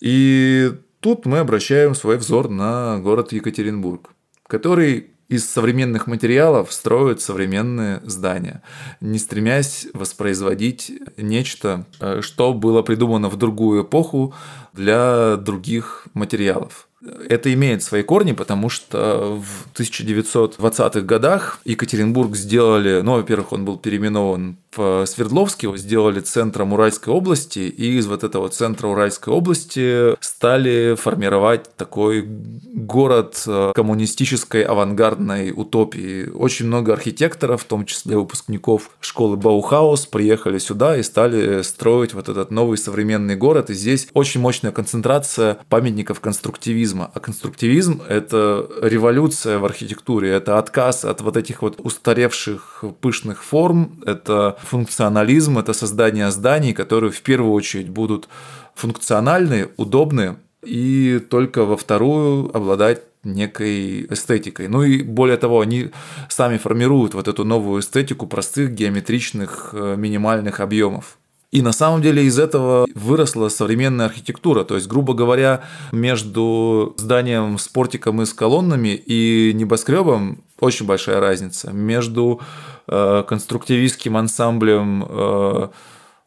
И 0.00 0.72
тут 1.00 1.24
мы 1.26 1.38
обращаем 1.38 1.94
свой 1.94 2.18
взор 2.18 2.48
на 2.48 2.98
город 2.98 3.32
Екатеринбург, 3.32 4.14
который 4.46 5.11
из 5.32 5.48
современных 5.50 6.06
материалов 6.06 6.70
строят 6.74 7.22
современные 7.22 8.02
здания, 8.04 8.62
не 9.00 9.18
стремясь 9.18 9.86
воспроизводить 9.94 10.92
нечто, 11.16 11.86
э, 12.00 12.20
что 12.20 12.52
было 12.52 12.82
придумано 12.82 13.30
в 13.30 13.36
другую 13.36 13.84
эпоху 13.84 14.34
для 14.74 15.36
других 15.36 16.06
материалов. 16.12 16.86
Это 17.28 17.52
имеет 17.52 17.82
свои 17.82 18.02
корни, 18.02 18.32
потому 18.32 18.68
что 18.68 19.40
в 19.40 19.78
1920-х 19.78 21.00
годах 21.00 21.58
Екатеринбург 21.64 22.36
сделали, 22.36 23.00
ну, 23.02 23.14
во-первых, 23.14 23.52
он 23.52 23.64
был 23.64 23.76
переименован 23.76 24.56
в 24.76 25.04
Свердловске, 25.06 25.66
его 25.66 25.76
сделали 25.76 26.20
центром 26.20 26.72
Уральской 26.72 27.12
области, 27.12 27.58
и 27.58 27.98
из 27.98 28.06
вот 28.06 28.24
этого 28.24 28.48
центра 28.48 28.88
Уральской 28.88 29.32
области 29.32 30.16
стали 30.20 30.94
формировать 30.94 31.74
такой 31.76 32.22
город 32.22 33.42
э, 33.46 33.72
коммунистической 33.74 34.62
авангардной 34.62 35.52
утопии. 35.54 36.28
Очень 36.30 36.66
много 36.66 36.94
архитекторов, 36.94 37.62
в 37.62 37.64
том 37.66 37.84
числе 37.84 38.16
выпускников 38.16 38.90
школы 39.00 39.36
Баухаус, 39.36 40.06
приехали 40.06 40.58
сюда 40.58 40.96
и 40.96 41.02
стали 41.02 41.62
строить 41.62 42.14
вот 42.14 42.28
этот 42.28 42.50
новый 42.50 42.78
современный 42.78 43.36
город, 43.36 43.68
и 43.70 43.74
здесь 43.74 44.08
очень 44.14 44.40
мощная 44.40 44.72
концентрация 44.72 45.58
памятников 45.68 46.20
конструктивизма 46.20 46.91
конструктивизма. 46.92 47.10
А 47.14 47.20
конструктивизм– 47.20 48.02
это 48.08 48.68
революция 48.82 49.58
в 49.58 49.64
архитектуре, 49.64 50.30
это 50.30 50.58
отказ 50.58 51.04
от 51.04 51.20
вот 51.20 51.36
этих 51.36 51.62
вот 51.62 51.80
устаревших 51.80 52.84
пышных 53.00 53.42
форм, 53.42 54.00
это 54.06 54.56
функционализм, 54.62 55.58
это 55.58 55.72
создание 55.72 56.30
зданий, 56.30 56.72
которые 56.74 57.10
в 57.10 57.22
первую 57.22 57.52
очередь 57.52 57.88
будут 57.88 58.28
функциональны, 58.74 59.68
удобны, 59.76 60.36
и 60.64 61.20
только 61.28 61.64
во 61.64 61.76
вторую 61.76 62.56
обладать 62.56 63.02
некой 63.24 64.06
эстетикой. 64.10 64.68
Ну 64.68 64.82
и 64.82 65.02
более 65.02 65.36
того, 65.36 65.60
они 65.60 65.90
сами 66.28 66.58
формируют 66.58 67.14
вот 67.14 67.28
эту 67.28 67.44
новую 67.44 67.80
эстетику 67.80 68.26
простых 68.26 68.72
геометричных 68.72 69.70
э, 69.72 69.96
минимальных 69.96 70.60
объемов. 70.60 71.18
И 71.52 71.60
на 71.60 71.72
самом 71.72 72.00
деле 72.00 72.24
из 72.24 72.38
этого 72.38 72.86
выросла 72.94 73.50
современная 73.50 74.06
архитектура. 74.06 74.64
То 74.64 74.74
есть, 74.74 74.88
грубо 74.88 75.12
говоря, 75.12 75.62
между 75.92 76.94
зданием 76.96 77.58
с 77.58 77.68
портиком 77.68 78.22
и 78.22 78.26
с 78.26 78.32
колоннами 78.32 78.88
и 78.88 79.52
небоскребом 79.54 80.42
очень 80.60 80.86
большая 80.86 81.20
разница. 81.20 81.70
Между 81.70 82.40
э, 82.88 83.22
конструктивистским 83.28 84.16
ансамблем 84.16 85.04
э, 85.06 85.68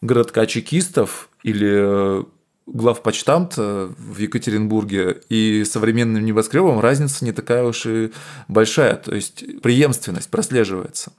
городка 0.01 0.45
чекистов 0.45 1.29
или 1.41 1.73
э, 1.73 2.23
главпочтамт 2.67 3.57
в 3.57 4.17
Екатеринбурге 4.19 5.21
и 5.29 5.63
современным 5.65 6.23
небоскребом 6.23 6.79
разница 6.79 7.25
не 7.25 7.31
такая 7.31 7.63
уж 7.63 7.87
и 7.87 8.11
большая. 8.47 8.95
То 8.95 9.15
есть 9.15 9.43
преемственность 9.63 10.29
прослеживается. 10.29 11.13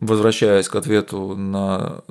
Возвращаясь 0.00 0.68
к 0.68 0.76
ответу 0.76 1.36
на 1.36 2.02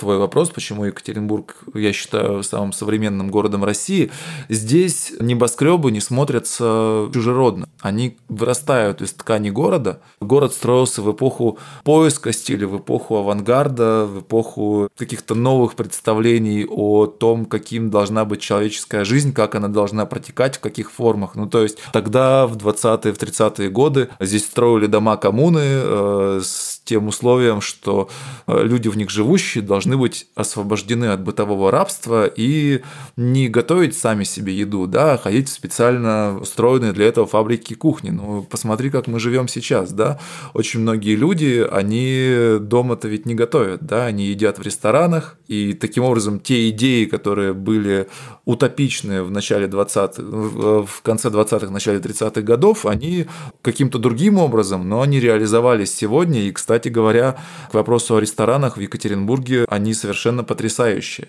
твой 0.00 0.16
вопрос, 0.16 0.50
почему 0.50 0.86
Екатеринбург, 0.86 1.56
я 1.74 1.92
считаю, 1.92 2.42
самым 2.42 2.72
современным 2.72 3.30
городом 3.30 3.64
России, 3.64 4.10
здесь 4.48 5.12
небоскребы 5.20 5.92
не 5.92 6.00
смотрятся 6.00 7.08
чужеродно. 7.12 7.68
Они 7.80 8.16
вырастают 8.28 9.02
из 9.02 9.12
ткани 9.12 9.50
города. 9.50 10.00
Город 10.20 10.54
строился 10.54 11.02
в 11.02 11.12
эпоху 11.12 11.58
поиска 11.84 12.32
стиля, 12.32 12.66
в 12.66 12.78
эпоху 12.78 13.16
авангарда, 13.16 14.06
в 14.06 14.20
эпоху 14.20 14.88
каких-то 14.96 15.34
новых 15.34 15.74
представлений 15.74 16.66
о 16.68 17.06
том, 17.06 17.44
каким 17.44 17.90
должна 17.90 18.24
быть 18.24 18.40
человеческая 18.40 19.04
жизнь, 19.04 19.34
как 19.34 19.54
она 19.54 19.68
должна 19.68 20.06
протекать, 20.06 20.56
в 20.56 20.60
каких 20.60 20.90
формах. 20.90 21.34
Ну, 21.34 21.46
то 21.46 21.62
есть 21.62 21.78
тогда, 21.92 22.46
в 22.46 22.56
20-е, 22.56 23.12
в 23.12 23.18
30-е 23.18 23.68
годы, 23.68 24.08
здесь 24.18 24.46
строили 24.46 24.86
дома 24.86 25.18
коммуны 25.18 25.60
э, 25.62 26.40
с 26.42 26.79
тем 26.84 27.08
условием, 27.08 27.60
что 27.60 28.08
э, 28.46 28.62
люди 28.64 28.88
в 28.88 28.96
них 28.96 29.10
живущие 29.10 29.62
должны 29.62 29.96
быть 29.96 30.26
освобождены 30.34 31.06
от 31.06 31.22
бытового 31.22 31.70
рабства 31.70 32.26
и 32.26 32.82
не 33.16 33.48
готовить 33.48 33.96
сами 33.96 34.24
себе 34.24 34.54
еду, 34.54 34.86
да, 34.86 35.14
а 35.14 35.18
ходить 35.18 35.48
в 35.48 35.52
специально 35.52 36.38
устроенные 36.38 36.92
для 36.92 37.06
этого 37.06 37.26
фабрики 37.26 37.74
кухни. 37.74 38.10
Ну, 38.10 38.42
посмотри, 38.42 38.90
как 38.90 39.06
мы 39.06 39.20
живем 39.20 39.48
сейчас, 39.48 39.92
да. 39.92 40.18
Очень 40.54 40.80
многие 40.80 41.16
люди, 41.16 41.66
они 41.70 42.58
дома-то 42.60 43.08
ведь 43.08 43.26
не 43.26 43.34
готовят, 43.34 43.82
да, 43.82 44.06
они 44.06 44.26
едят 44.26 44.58
в 44.58 44.62
ресторанах, 44.62 45.36
и 45.46 45.74
таким 45.74 46.04
образом 46.04 46.40
те 46.40 46.70
идеи, 46.70 47.04
которые 47.04 47.54
были 47.54 48.08
утопичные 48.44 49.22
в 49.22 49.30
начале 49.30 49.66
20 49.66 50.18
в 50.18 51.02
конце 51.02 51.28
20-х, 51.28 51.70
начале 51.70 51.98
30-х 51.98 52.40
годов, 52.42 52.86
они 52.86 53.26
каким-то 53.62 53.98
другим 53.98 54.38
образом, 54.38 54.88
но 54.88 55.02
они 55.02 55.20
реализовались 55.20 55.94
сегодня, 55.94 56.42
и, 56.42 56.52
кстати, 56.52 56.69
кстати 56.70 56.88
говоря, 56.88 57.36
к 57.68 57.74
вопросу 57.74 58.14
о 58.14 58.20
ресторанах 58.20 58.76
в 58.76 58.80
Екатеринбурге, 58.80 59.66
они 59.68 59.92
совершенно 59.92 60.44
потрясающие. 60.44 61.26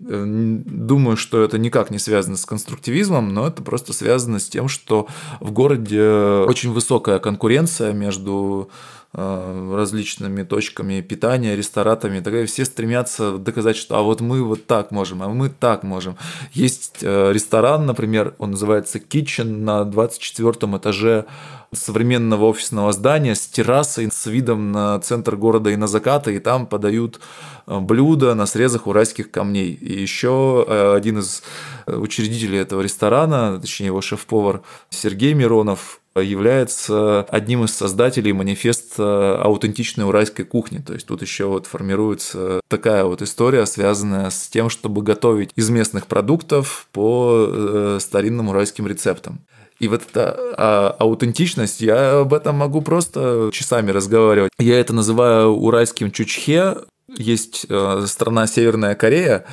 Э, 0.00 0.24
думаю, 0.26 1.18
что 1.18 1.42
это 1.42 1.58
никак 1.58 1.90
не 1.90 1.98
связано 1.98 2.38
с 2.38 2.46
конструктивизмом, 2.46 3.34
но 3.34 3.46
это 3.46 3.62
просто 3.62 3.92
связано 3.92 4.38
с 4.38 4.48
тем, 4.48 4.68
что 4.68 5.06
в 5.40 5.52
городе 5.52 6.02
очень 6.02 6.72
высокая 6.72 7.18
конкуренция 7.18 7.92
между 7.92 8.70
э, 8.70 8.99
различными 9.12 10.44
точками 10.44 11.00
питания, 11.00 11.56
ресторатами, 11.56 12.20
так 12.20 12.46
все 12.46 12.64
стремятся 12.64 13.38
доказать, 13.38 13.76
что 13.76 13.98
а 13.98 14.02
вот 14.02 14.20
мы 14.20 14.42
вот 14.44 14.66
так 14.66 14.92
можем, 14.92 15.22
а 15.22 15.28
мы 15.28 15.48
так 15.48 15.82
можем. 15.82 16.16
Есть 16.52 16.98
э, 17.02 17.32
ресторан, 17.32 17.86
например, 17.86 18.34
он 18.38 18.52
называется 18.52 18.98
Kitchen 18.98 19.62
на 19.62 19.84
24 19.84 20.52
этаже 20.76 21.24
современного 21.72 22.46
офисного 22.46 22.92
здания 22.92 23.34
с 23.34 23.46
террасой, 23.46 24.08
с 24.12 24.26
видом 24.26 24.72
на 24.72 24.98
центр 25.00 25.36
города 25.36 25.70
и 25.70 25.76
на 25.76 25.88
закаты, 25.88 26.36
и 26.36 26.38
там 26.38 26.66
подают 26.66 27.18
э, 27.66 27.78
блюда 27.80 28.34
на 28.36 28.46
срезах 28.46 28.86
уральских 28.86 29.32
камней. 29.32 29.72
И 29.72 30.00
еще 30.00 30.64
э, 30.68 30.94
один 30.94 31.18
из 31.18 31.42
учредителей 31.86 32.60
этого 32.60 32.80
ресторана, 32.80 33.58
точнее 33.60 33.86
его 33.86 34.00
шеф-повар 34.00 34.62
Сергей 34.90 35.34
Миронов, 35.34 35.99
является 36.16 37.22
одним 37.22 37.64
из 37.64 37.74
создателей 37.74 38.32
манифеста 38.32 39.40
аутентичной 39.42 40.04
уральской 40.04 40.44
кухни. 40.44 40.78
То 40.78 40.94
есть 40.94 41.06
тут 41.06 41.22
еще 41.22 41.46
вот 41.46 41.66
формируется 41.66 42.60
такая 42.68 43.04
вот 43.04 43.22
история, 43.22 43.66
связанная 43.66 44.30
с 44.30 44.48
тем, 44.48 44.70
чтобы 44.70 45.02
готовить 45.02 45.50
из 45.56 45.70
местных 45.70 46.06
продуктов 46.06 46.88
по 46.92 47.46
э, 47.48 47.98
старинным 48.00 48.48
уральским 48.48 48.86
рецептам. 48.86 49.40
И 49.78 49.88
вот 49.88 50.02
эта 50.02 50.36
а, 50.58 50.96
аутентичность, 50.98 51.80
я 51.80 52.20
об 52.20 52.34
этом 52.34 52.56
могу 52.56 52.82
просто 52.82 53.50
часами 53.52 53.90
разговаривать. 53.90 54.52
Я 54.58 54.78
это 54.78 54.92
называю 54.92 55.52
уральским 55.52 56.10
чучхе. 56.10 56.76
Есть 57.16 57.66
э, 57.68 58.04
страна 58.06 58.46
Северная 58.46 58.94
Корея, 58.94 59.46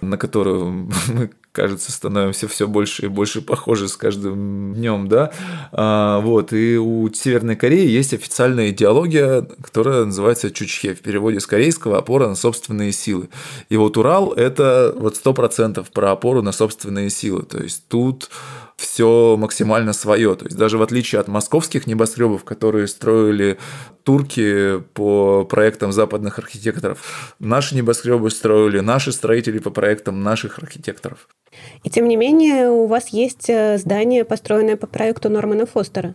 на 0.00 0.18
которую 0.18 0.90
мы 1.08 1.30
кажется, 1.58 1.90
становимся 1.90 2.46
все 2.46 2.68
больше 2.68 3.06
и 3.06 3.08
больше 3.08 3.42
похожи 3.42 3.88
с 3.88 3.96
каждым 3.96 4.74
днем, 4.74 5.08
да, 5.08 5.32
а, 5.72 6.20
вот, 6.20 6.52
и 6.52 6.78
у 6.78 7.12
Северной 7.12 7.56
Кореи 7.56 7.88
есть 7.88 8.14
официальная 8.14 8.70
идеология, 8.70 9.44
которая 9.60 10.04
называется 10.04 10.52
чучхе, 10.52 10.94
в 10.94 11.00
переводе 11.00 11.40
с 11.40 11.46
корейского 11.46 11.98
«опора 11.98 12.28
на 12.28 12.36
собственные 12.36 12.92
силы». 12.92 13.28
И 13.70 13.76
вот 13.76 13.96
Урал– 13.96 14.32
это 14.36 14.94
вот 14.96 15.16
сто 15.16 15.34
процентов 15.34 15.90
про 15.90 16.12
опору 16.12 16.42
на 16.42 16.52
собственные 16.52 17.10
силы, 17.10 17.42
то 17.42 17.60
есть 17.60 17.82
тут 17.88 18.30
все 18.78 19.36
максимально 19.36 19.92
свое. 19.92 20.36
То 20.36 20.44
есть 20.44 20.56
даже 20.56 20.78
в 20.78 20.82
отличие 20.82 21.20
от 21.20 21.26
московских 21.26 21.88
небоскребов, 21.88 22.44
которые 22.44 22.86
строили 22.86 23.58
турки 24.04 24.78
по 24.94 25.44
проектам 25.44 25.90
западных 25.90 26.38
архитекторов, 26.38 27.34
наши 27.40 27.74
небоскребы 27.74 28.30
строили 28.30 28.78
наши 28.78 29.10
строители 29.10 29.58
по 29.58 29.70
проектам 29.70 30.22
наших 30.22 30.60
архитекторов. 30.60 31.28
И 31.82 31.90
тем 31.90 32.06
не 32.06 32.14
менее 32.14 32.70
у 32.70 32.86
вас 32.86 33.08
есть 33.08 33.50
э, 33.50 33.78
здание, 33.78 34.24
построенное 34.24 34.76
по 34.76 34.86
проекту 34.86 35.28
Нормана 35.28 35.66
Фостера. 35.66 36.14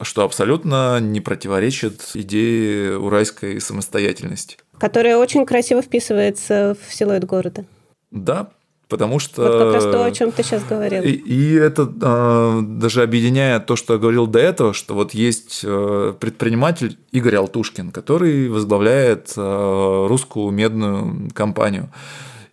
Что 0.00 0.22
абсолютно 0.22 1.00
не 1.00 1.20
противоречит 1.20 2.12
идее 2.14 2.98
уральской 2.98 3.60
самостоятельности. 3.60 4.58
Которая 4.78 5.16
очень 5.16 5.44
красиво 5.44 5.82
вписывается 5.82 6.76
в 6.86 6.94
силуэт 6.94 7.24
города. 7.24 7.64
Да, 8.12 8.50
Потому 8.88 9.18
что... 9.18 9.42
Вот 9.42 9.58
как 9.58 9.74
раз 9.74 9.84
то, 9.84 10.04
о 10.04 10.12
чем 10.12 10.30
ты 10.30 10.44
сейчас 10.44 10.62
говорил. 10.62 11.02
И, 11.02 11.10
и 11.10 11.54
это 11.54 11.92
э, 12.00 12.60
даже 12.62 13.02
объединяет 13.02 13.66
то, 13.66 13.74
что 13.74 13.94
я 13.94 13.98
говорил 13.98 14.28
до 14.28 14.38
этого, 14.38 14.74
что 14.74 14.94
вот 14.94 15.12
есть 15.12 15.62
э, 15.64 16.14
предприниматель 16.20 16.96
Игорь 17.10 17.36
Алтушкин, 17.36 17.90
который 17.90 18.48
возглавляет 18.48 19.32
э, 19.36 20.06
русскую 20.08 20.52
медную 20.52 21.30
компанию. 21.34 21.90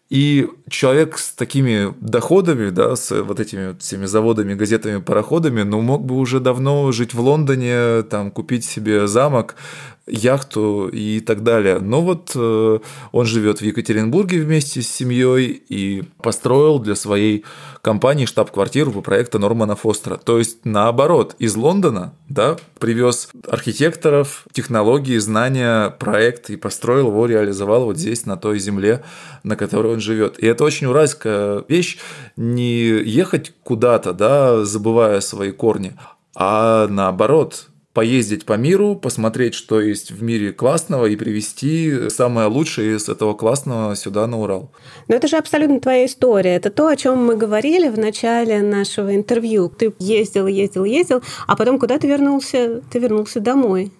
И 0.09 0.47
человек 0.69 1.17
с 1.17 1.31
такими 1.31 1.91
доходами, 1.99 2.69
да, 2.69 2.95
с 2.95 3.23
вот 3.23 3.39
этими 3.39 3.75
всеми 3.79 4.05
заводами, 4.05 4.53
газетами, 4.53 5.01
пароходами, 5.01 5.63
ну, 5.63 5.81
мог 5.81 6.05
бы 6.05 6.15
уже 6.17 6.39
давно 6.39 6.91
жить 6.91 7.15
в 7.15 7.19
Лондоне, 7.19 8.03
там, 8.03 8.29
купить 8.29 8.63
себе 8.63 9.07
замок, 9.07 9.55
яхту 10.05 10.89
и 10.89 11.21
так 11.21 11.43
далее. 11.43 11.79
Но 11.79 12.01
вот 12.01 12.31
э, 12.35 12.79
он 13.11 13.25
живет 13.25 13.59
в 13.59 13.61
Екатеринбурге 13.61 14.41
вместе 14.41 14.81
с 14.81 14.89
семьей 14.89 15.63
и 15.69 16.03
построил 16.21 16.79
для 16.79 16.95
своей 16.95 17.45
компании 17.81 18.25
штаб-квартиру 18.25 18.91
по 18.91 19.01
проекту 19.01 19.39
Нормана 19.39 19.75
Фостера. 19.75 20.17
То 20.17 20.39
есть 20.39 20.65
наоборот, 20.65 21.35
из 21.39 21.55
Лондона 21.55 22.13
да, 22.27 22.57
привез 22.79 23.29
архитекторов, 23.47 24.45
технологии, 24.51 25.17
знания, 25.17 25.89
проект 25.89 26.49
и 26.49 26.57
построил 26.57 27.07
его, 27.07 27.25
реализовал 27.25 27.85
вот 27.85 27.97
здесь, 27.97 28.25
на 28.25 28.35
той 28.35 28.59
земле, 28.59 29.03
на 29.43 29.55
которой 29.55 29.93
он 29.93 29.99
живет. 30.01 30.37
И 30.39 30.45
это 30.45 30.65
очень 30.65 30.87
уральская 30.87 31.63
вещь, 31.67 31.97
не 32.35 32.87
ехать 32.87 33.53
куда-то, 33.63 34.13
да, 34.13 34.65
забывая 34.65 35.21
свои 35.21 35.51
корни, 35.51 35.93
а 36.35 36.87
наоборот, 36.87 37.67
поездить 37.93 38.45
по 38.45 38.53
миру, 38.53 38.95
посмотреть, 38.95 39.53
что 39.53 39.79
есть 39.79 40.11
в 40.11 40.23
мире 40.23 40.51
классного 40.51 41.05
и 41.05 41.15
привести 41.15 42.09
самое 42.09 42.47
лучшее 42.47 42.97
из 42.97 43.07
этого 43.07 43.35
классного 43.35 43.95
сюда 43.95 44.25
на 44.27 44.39
Урал. 44.39 44.71
Но 45.07 45.15
это 45.15 45.27
же 45.27 45.37
абсолютно 45.37 45.79
твоя 45.79 46.05
история. 46.05 46.55
Это 46.55 46.71
то, 46.71 46.87
о 46.87 46.95
чем 46.95 47.23
мы 47.23 47.35
говорили 47.35 47.89
в 47.89 47.97
начале 47.97 48.61
нашего 48.61 49.15
интервью. 49.15 49.69
Ты 49.69 49.93
ездил, 49.99 50.47
ездил, 50.47 50.85
ездил, 50.85 51.21
а 51.47 51.55
потом 51.55 51.79
куда 51.79 51.99
ты 51.99 52.07
вернулся? 52.07 52.81
Ты 52.91 52.99
вернулся 52.99 53.39
домой. 53.39 53.91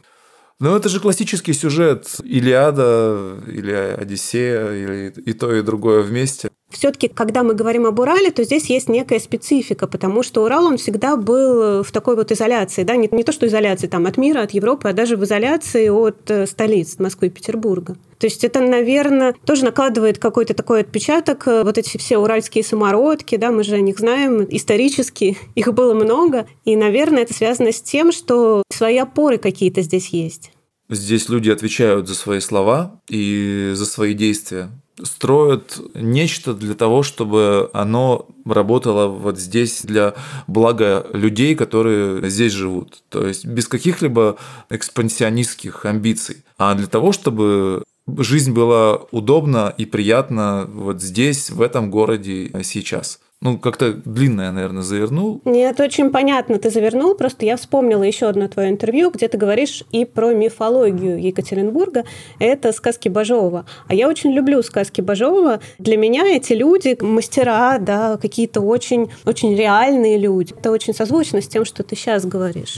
Ну, 0.59 0.75
это 0.75 0.87
же 0.87 0.99
классический 0.99 1.53
сюжет 1.53 2.07
Илиада 2.23 3.37
или 3.47 3.71
Одиссея, 3.71 4.71
или 4.71 5.13
и 5.25 5.33
то, 5.33 5.53
и 5.53 5.61
другое 5.61 6.03
вместе 6.03 6.49
все-таки, 6.73 7.07
когда 7.07 7.43
мы 7.43 7.53
говорим 7.53 7.85
об 7.85 7.99
Урале, 7.99 8.31
то 8.31 8.43
здесь 8.43 8.69
есть 8.69 8.89
некая 8.89 9.19
специфика, 9.19 9.87
потому 9.87 10.23
что 10.23 10.43
Урал, 10.43 10.65
он 10.65 10.77
всегда 10.77 11.15
был 11.15 11.83
в 11.83 11.91
такой 11.91 12.15
вот 12.15 12.31
изоляции, 12.31 12.83
да, 12.83 12.95
не, 12.95 13.07
не 13.11 13.23
то 13.23 13.31
что 13.31 13.47
изоляции 13.47 13.87
там 13.87 14.05
от 14.05 14.17
мира, 14.17 14.41
от 14.41 14.51
Европы, 14.51 14.89
а 14.89 14.93
даже 14.93 15.17
в 15.17 15.23
изоляции 15.23 15.89
от 15.89 16.29
э, 16.29 16.45
столиц 16.45 16.99
Москвы 16.99 17.27
и 17.27 17.29
Петербурга. 17.29 17.97
То 18.17 18.27
есть 18.27 18.43
это, 18.43 18.61
наверное, 18.61 19.35
тоже 19.45 19.65
накладывает 19.65 20.17
какой-то 20.17 20.53
такой 20.53 20.81
отпечаток. 20.81 21.47
Э, 21.47 21.63
вот 21.63 21.77
эти 21.77 21.97
все 21.97 22.17
уральские 22.17 22.63
самородки, 22.63 23.35
да, 23.35 23.51
мы 23.51 23.63
же 23.63 23.75
о 23.75 23.81
них 23.81 23.99
знаем 23.99 24.47
исторически, 24.49 25.37
их 25.55 25.73
было 25.73 25.93
много, 25.93 26.47
и, 26.65 26.75
наверное, 26.75 27.23
это 27.23 27.33
связано 27.33 27.71
с 27.71 27.81
тем, 27.81 28.11
что 28.11 28.63
свои 28.69 28.97
опоры 28.97 29.37
какие-то 29.37 29.81
здесь 29.81 30.09
есть. 30.09 30.51
Здесь 30.89 31.29
люди 31.29 31.49
отвечают 31.49 32.07
за 32.07 32.15
свои 32.15 32.39
слова 32.39 33.01
и 33.09 33.71
за 33.73 33.85
свои 33.85 34.13
действия 34.13 34.69
строят 35.01 35.79
нечто 35.95 36.53
для 36.53 36.75
того, 36.75 37.03
чтобы 37.03 37.69
оно 37.73 38.27
работало 38.45 39.07
вот 39.07 39.39
здесь 39.39 39.81
для 39.83 40.13
блага 40.47 41.05
людей, 41.13 41.55
которые 41.55 42.29
здесь 42.29 42.53
живут. 42.53 43.03
То 43.09 43.25
есть 43.27 43.45
без 43.45 43.67
каких-либо 43.67 44.37
экспансионистских 44.69 45.85
амбиций, 45.85 46.43
а 46.57 46.75
для 46.75 46.87
того, 46.87 47.11
чтобы 47.11 47.83
жизнь 48.17 48.51
была 48.53 48.97
удобна 49.11 49.73
и 49.77 49.85
приятна 49.85 50.67
вот 50.71 51.01
здесь, 51.01 51.49
в 51.49 51.61
этом 51.61 51.89
городе 51.89 52.51
сейчас. 52.63 53.19
Ну, 53.43 53.57
как-то 53.57 53.91
длинное, 53.91 54.53
наверное, 54.53 54.83
завернул. 54.83 55.41
Нет, 55.43 55.77
очень 55.81 56.11
понятно, 56.11 56.57
ты 56.59 56.69
завернул. 56.69 57.13
Просто 57.13 57.45
я 57.45 57.57
вспомнила 57.57 58.03
еще 58.03 58.27
одно 58.27 58.47
твое 58.47 58.69
интервью, 58.69 59.11
где 59.11 59.27
ты 59.27 59.37
говоришь 59.37 59.83
и 59.91 60.05
про 60.05 60.33
мифологию 60.33 61.21
Екатеринбурга. 61.21 62.05
Это 62.39 62.71
сказки 62.71 63.09
Бажова. 63.09 63.65
А 63.89 63.93
я 63.93 64.07
очень 64.07 64.31
люблю 64.31 64.63
сказки 64.63 65.01
Бажова. 65.01 65.59
Для 65.77 65.97
меня 65.97 66.25
эти 66.25 66.53
люди, 66.53 66.97
мастера, 67.01 67.79
да, 67.79 68.15
какие-то 68.15 68.61
очень, 68.61 69.11
очень 69.25 69.57
реальные 69.57 70.17
люди. 70.17 70.53
Это 70.57 70.71
очень 70.71 70.93
созвучно 70.93 71.41
с 71.41 71.47
тем, 71.49 71.65
что 71.65 71.83
ты 71.83 71.97
сейчас 71.97 72.25
говоришь. 72.25 72.77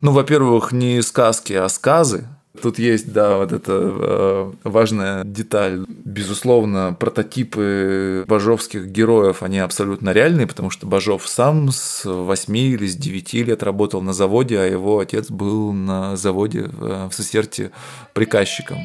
Ну, 0.00 0.12
во-первых, 0.12 0.72
не 0.72 1.02
сказки, 1.02 1.52
а 1.52 1.68
сказы. 1.68 2.26
Тут 2.60 2.78
есть, 2.78 3.12
да, 3.12 3.36
вот 3.36 3.52
эта 3.52 3.72
э, 3.72 4.52
важная 4.64 5.24
деталь. 5.24 5.84
Безусловно, 5.88 6.96
прототипы 6.98 8.24
бажовских 8.26 8.86
героев, 8.86 9.42
они 9.42 9.58
абсолютно 9.58 10.10
реальные, 10.10 10.46
потому 10.46 10.70
что 10.70 10.86
Бажов 10.86 11.26
сам 11.26 11.70
с 11.70 12.04
8 12.04 12.56
или 12.56 12.86
с 12.86 12.96
9 12.96 13.34
лет 13.34 13.62
работал 13.62 14.02
на 14.02 14.12
заводе, 14.12 14.58
а 14.58 14.64
его 14.64 14.98
отец 14.98 15.30
был 15.30 15.72
на 15.72 16.16
заводе 16.16 16.70
в 16.78 17.10
Сосерте 17.12 17.70
приказчиком, 18.12 18.78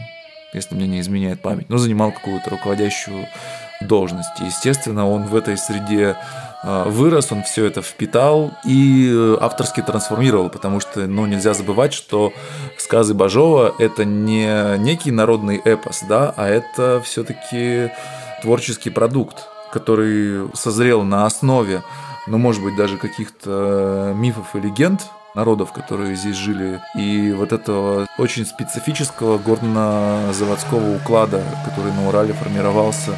если 0.54 0.76
мне 0.76 0.88
не 0.88 1.00
изменяет 1.00 1.42
память. 1.42 1.70
Ну, 1.70 1.78
занимал 1.78 2.12
какую-то 2.12 2.50
руководящую 2.50 3.28
должность. 3.82 4.40
Естественно, 4.40 5.10
он 5.10 5.24
в 5.24 5.36
этой 5.36 5.58
среде 5.58 6.16
а, 6.64 6.88
вырос, 6.88 7.32
он 7.32 7.42
все 7.44 7.66
это 7.66 7.82
впитал 7.82 8.52
и 8.64 9.10
э, 9.12 9.38
авторски 9.42 9.82
трансформировал, 9.82 10.50
потому 10.50 10.80
что 10.80 11.08
ну, 11.08 11.26
нельзя 11.26 11.56
забывать, 11.56 11.92
что 11.92 12.34
сказы 12.78 13.16
Бажова– 13.16 13.74
это 13.80 14.06
не 14.06 14.78
некий 14.78 15.10
народный 15.10 15.58
эпос, 15.58 16.04
да, 16.08 16.32
а 16.38 16.48
это 16.48 17.02
все-таки 17.04 17.92
творческий 18.44 18.92
продукт, 18.92 19.48
который 19.72 20.50
созрел 20.54 21.02
на 21.02 21.26
основе, 21.26 21.82
ну, 22.28 22.38
может 22.38 22.64
быть, 22.64 22.76
даже 22.76 22.98
каких-то 22.98 24.14
мифов 24.16 24.56
и 24.56 24.60
легенд, 24.60 25.02
народов, 25.34 25.72
которые 25.72 26.16
здесь 26.16 26.36
жили, 26.36 26.80
и 26.96 27.32
вот 27.32 27.54
этого 27.54 28.06
очень 28.20 28.46
специфического 28.46 29.40
горно-заводского 29.40 30.98
уклада, 30.98 31.42
который 31.66 31.92
на 31.94 32.08
Урале 32.08 32.34
формировался 32.34 33.14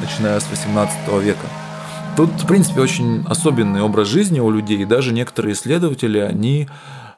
начиная 0.00 0.40
с 0.40 0.48
18 0.50 1.08
века. 1.22 1.46
Тут, 2.16 2.30
в 2.30 2.46
принципе, 2.46 2.80
очень 2.80 3.24
особенный 3.26 3.82
образ 3.82 4.08
жизни 4.08 4.40
у 4.40 4.50
людей, 4.50 4.78
и 4.78 4.84
даже 4.84 5.12
некоторые 5.12 5.52
исследователи, 5.52 6.18
они 6.18 6.68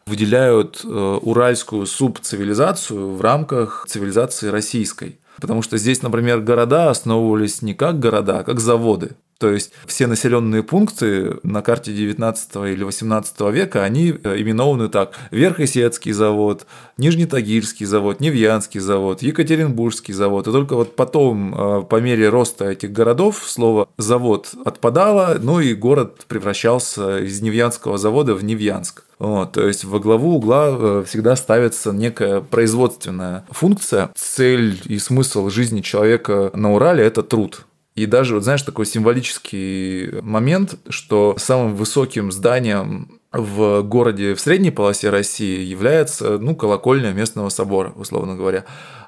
выделяют 0.07 0.83
э, 0.85 1.19
уральскую 1.23 1.87
субцивилизацию 1.87 3.15
в 3.15 3.21
рамках 3.21 3.85
цивилизации 3.89 4.49
российской. 4.49 5.21
Потому 5.41 5.63
что 5.63 5.79
здесь, 5.79 6.03
например, 6.03 6.41
города 6.41 6.91
основывались 6.91 7.63
не 7.63 7.75
как 7.75 8.01
города, 8.01 8.41
а 8.41 8.45
как 8.45 8.59
заводы. 8.59 9.13
То 9.39 9.53
есть 9.53 9.71
все 9.87 10.09
населенные 10.09 10.65
пункты 10.65 11.37
на 11.45 11.63
карте 11.63 11.93
19 11.93 12.57
или 12.73 12.83
18 12.83 13.41
века, 13.53 13.85
они 13.85 14.11
э, 14.11 14.41
именованы 14.41 14.89
так. 14.89 15.17
Верхосецкий 15.31 16.11
завод, 16.11 16.67
Нижнетагильский 16.97 17.87
завод, 17.87 18.19
Невьянский 18.19 18.81
завод, 18.81 19.23
Екатеринбургский 19.23 20.13
завод. 20.13 20.49
И 20.49 20.53
только 20.53 20.75
вот 20.75 20.97
потом, 20.97 21.55
э, 21.55 21.83
по 21.83 22.01
мере 22.01 22.29
роста 22.29 22.65
этих 22.71 22.91
городов, 22.91 23.45
слово 23.47 23.89
«завод» 23.97 24.51
отпадало, 24.65 25.39
ну 25.41 25.61
и 25.61 25.73
город 25.75 26.25
превращался 26.27 27.19
из 27.19 27.41
Невьянского 27.41 27.97
завода 27.97 28.35
в 28.35 28.43
Невьянск. 28.43 29.05
Вот, 29.21 29.53
то 29.53 29.67
есть 29.67 29.85
во 29.85 30.01
главу 30.01 30.35
угла 30.35 30.69
э, 30.71 31.05
всегда 31.07 31.37
ставится 31.37 31.93
некая 31.93 32.41
производственная 32.41 33.45
функция. 33.51 34.11
Цель 34.17 34.81
и 34.85 34.99
смысл 34.99 35.49
жизни 35.49 35.81
человека 35.81 36.51
на 36.55 36.75
Урале– 36.75 37.05
это 37.05 37.23
труд. 37.23 37.68
И 37.99 38.07
даже, 38.07 38.35
вот 38.35 38.45
знаешь, 38.45 38.63
такой 38.63 38.87
символический 38.87 40.21
момент, 40.21 40.77
что 40.89 41.35
самым 41.37 41.75
высоким 41.75 42.31
зданием 42.31 43.21
в 43.33 43.83
городе 43.83 44.37
в 44.37 44.41
средней 44.41 44.71
полосе 44.71 45.11
России 45.11 45.65
является 45.65 46.39
ну, 46.39 46.55
колокольня 46.55 47.11
местного 47.11 47.49
собора, 47.49 47.93
условно 47.97 48.37
говоря. 48.37 48.65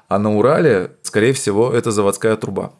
А 0.09 0.19
на 0.19 0.35
Урале, 0.35 0.91
скорее 1.03 1.31
всего, 1.31 1.71
это 1.71 1.91
заводская 1.91 2.35
труба. 2.35 2.73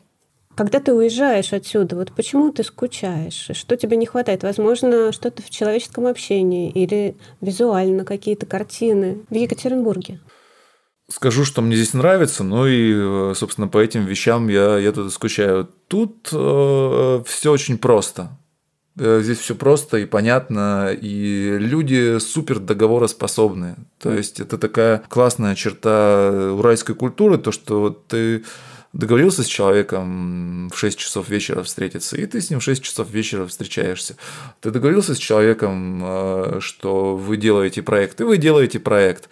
Когда 0.55 0.81
ты 0.81 0.93
уезжаешь 0.93 1.53
отсюда, 1.53 1.95
вот 1.95 2.11
почему 2.11 2.51
ты 2.51 2.65
скучаешь? 2.65 3.51
Что 3.53 3.77
тебе 3.77 3.95
не 3.95 4.05
хватает? 4.05 4.43
Возможно, 4.43 5.13
что-то 5.13 5.41
в 5.41 5.49
человеческом 5.49 6.07
общении 6.07 6.69
или 6.69 7.15
визуально 7.39 8.03
какие-то 8.03 8.45
картины 8.45 9.19
в 9.29 9.33
Екатеринбурге? 9.33 10.19
Скажу, 11.11 11.45
что 11.45 11.61
мне 11.61 11.75
здесь 11.75 11.93
нравится, 11.93 12.43
ну 12.43 12.65
и, 12.65 12.93
э, 12.93 13.33
собственно, 13.35 13.67
по 13.67 13.77
этим 13.77 14.05
вещам 14.05 14.47
я, 14.47 14.77
я 14.77 14.91
тут 14.91 15.13
скучаю. 15.13 15.69
Тут 15.87 16.29
э, 16.31 17.23
все 17.25 17.51
очень 17.51 17.77
просто. 17.77 18.37
Э, 18.97 19.21
здесь 19.23 19.39
все 19.39 19.55
просто 19.55 19.97
и 19.97 20.05
понятно, 20.05 20.91
и 20.93 21.57
люди 21.59 22.19
супер 22.19 22.59
договороспособные. 22.59 23.75
То 23.99 24.13
есть 24.13 24.39
это 24.39 24.57
такая 24.57 25.03
классная 25.09 25.55
черта 25.55 26.51
уральской 26.53 26.95
культуры, 26.95 27.37
то, 27.37 27.51
что 27.51 27.89
ты 27.89 28.43
договорился 28.93 29.43
с 29.43 29.47
человеком 29.47 30.69
в 30.69 30.77
6 30.77 30.97
часов 30.99 31.29
вечера 31.29 31.63
встретиться, 31.63 32.17
и 32.17 32.25
ты 32.25 32.41
с 32.41 32.49
ним 32.49 32.59
в 32.59 32.63
6 32.63 32.83
часов 32.83 33.09
вечера 33.09 33.47
встречаешься. 33.47 34.17
Ты 34.59 34.71
договорился 34.71 35.15
с 35.15 35.17
человеком, 35.17 36.01
э, 36.03 36.57
что 36.59 37.15
вы 37.15 37.37
делаете 37.37 37.81
проект, 37.81 38.19
и 38.21 38.23
вы 38.25 38.37
делаете 38.37 38.79
проект. 38.79 39.29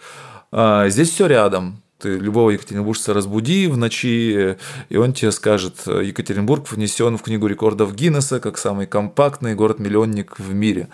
А, 0.52 0.88
здесь 0.88 1.10
все 1.10 1.26
рядом. 1.26 1.82
Ты 1.98 2.18
любого 2.18 2.50
екатеринбуржца 2.50 3.12
разбуди 3.12 3.66
в 3.66 3.76
ночи, 3.76 4.56
и 4.88 4.96
он 4.96 5.12
тебе 5.12 5.32
скажет, 5.32 5.86
Екатеринбург 5.86 6.72
внесен 6.72 7.18
в 7.18 7.22
книгу 7.22 7.46
рекордов 7.46 7.94
Гиннесса 7.94 8.40
как 8.40 8.56
самый 8.56 8.86
компактный 8.86 9.54
город-миллионник 9.54 10.38
в 10.38 10.54
мире. 10.54 10.88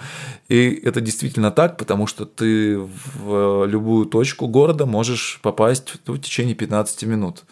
И 0.48 0.68
это 0.82 1.00
действительно 1.00 1.52
так, 1.52 1.76
потому 1.76 2.08
что 2.08 2.24
ты 2.24 2.76
в 2.76 3.66
любую 3.66 4.06
точку 4.06 4.48
города 4.48 4.84
можешь 4.84 5.38
попасть 5.42 5.94
в 6.04 6.18
течение 6.18 6.56
15 6.56 7.04
минут 7.04 7.44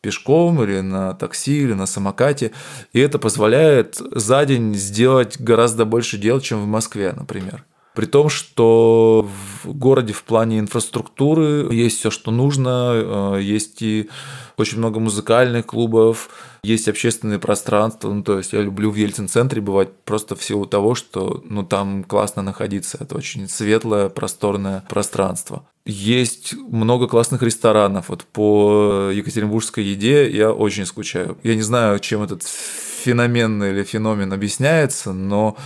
пешком 0.00 0.62
или 0.62 0.80
на 0.80 1.14
такси 1.14 1.62
или 1.62 1.74
на 1.74 1.86
самокате. 1.86 2.50
И 2.92 2.98
это 2.98 3.20
позволяет 3.20 4.00
за 4.10 4.44
день 4.46 4.74
сделать 4.74 5.40
гораздо 5.40 5.84
больше 5.84 6.18
дел, 6.18 6.40
чем 6.40 6.62
в 6.62 6.66
Москве, 6.66 7.12
например. 7.16 7.64
При 7.96 8.04
том, 8.04 8.28
что 8.28 9.26
в 9.64 9.72
городе 9.72 10.12
в 10.12 10.22
плане 10.24 10.58
инфраструктуры 10.58 11.74
есть 11.74 11.98
все, 11.98 12.10
что 12.10 12.30
нужно, 12.30 12.92
э, 12.92 13.40
есть 13.40 13.80
и 13.80 14.10
очень 14.58 14.76
много 14.76 15.00
музыкальных 15.00 15.64
клубов, 15.64 16.28
есть 16.62 16.88
общественные 16.88 17.38
пространства. 17.38 18.12
Ну, 18.12 18.22
то 18.22 18.36
есть 18.36 18.52
я 18.52 18.60
люблю 18.60 18.90
в 18.90 18.96
Ельцин-центре 18.96 19.62
бывать 19.62 19.88
просто 20.04 20.36
в 20.36 20.44
силу 20.44 20.66
того, 20.66 20.94
что 20.94 21.42
ну, 21.48 21.62
там 21.62 22.04
классно 22.04 22.42
находиться. 22.42 22.98
Это 23.00 23.16
очень 23.16 23.48
светлое, 23.48 24.10
просторное 24.10 24.84
пространство. 24.90 25.66
Есть 25.86 26.52
много 26.52 27.08
классных 27.08 27.42
ресторанов. 27.42 28.10
Вот 28.10 28.24
по 28.24 29.08
екатеринбургской 29.10 29.82
еде 29.82 30.28
я 30.30 30.52
очень 30.52 30.84
скучаю. 30.84 31.38
Я 31.42 31.54
не 31.54 31.62
знаю, 31.62 31.98
чем 32.00 32.22
этот 32.22 32.42
феномен 32.42 33.62
или 33.62 33.84
феномен 33.84 34.32
объясняется, 34.32 35.12
но 35.12 35.56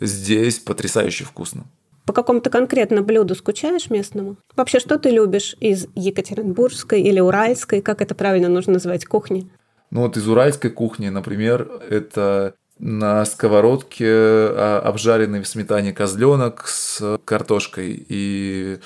здесь 0.00 0.58
потрясающе 0.58 1.24
вкусно. 1.24 1.64
По 2.04 2.12
какому-то 2.12 2.48
конкретно 2.48 3.02
блюду 3.02 3.34
скучаешь 3.34 3.90
местному? 3.90 4.36
Вообще, 4.56 4.80
что 4.80 4.98
ты 4.98 5.10
любишь 5.10 5.56
из 5.60 5.88
екатеринбургской 5.94 7.02
или 7.02 7.20
уральской, 7.20 7.82
как 7.82 8.00
это 8.00 8.14
правильно 8.14 8.48
нужно 8.48 8.74
называть, 8.74 9.04
кухни? 9.04 9.50
Ну 9.90 10.02
вот 10.02 10.16
из 10.16 10.26
уральской 10.26 10.70
кухни, 10.70 11.08
например, 11.08 11.70
это 11.90 12.54
на 12.78 13.24
сковородке 13.24 14.06
а, 14.06 14.82
обжаренный 14.84 15.42
в 15.42 15.48
сметане 15.48 15.92
козленок 15.92 16.66
с 16.66 17.18
картошкой 17.24 18.04
и 18.08 18.78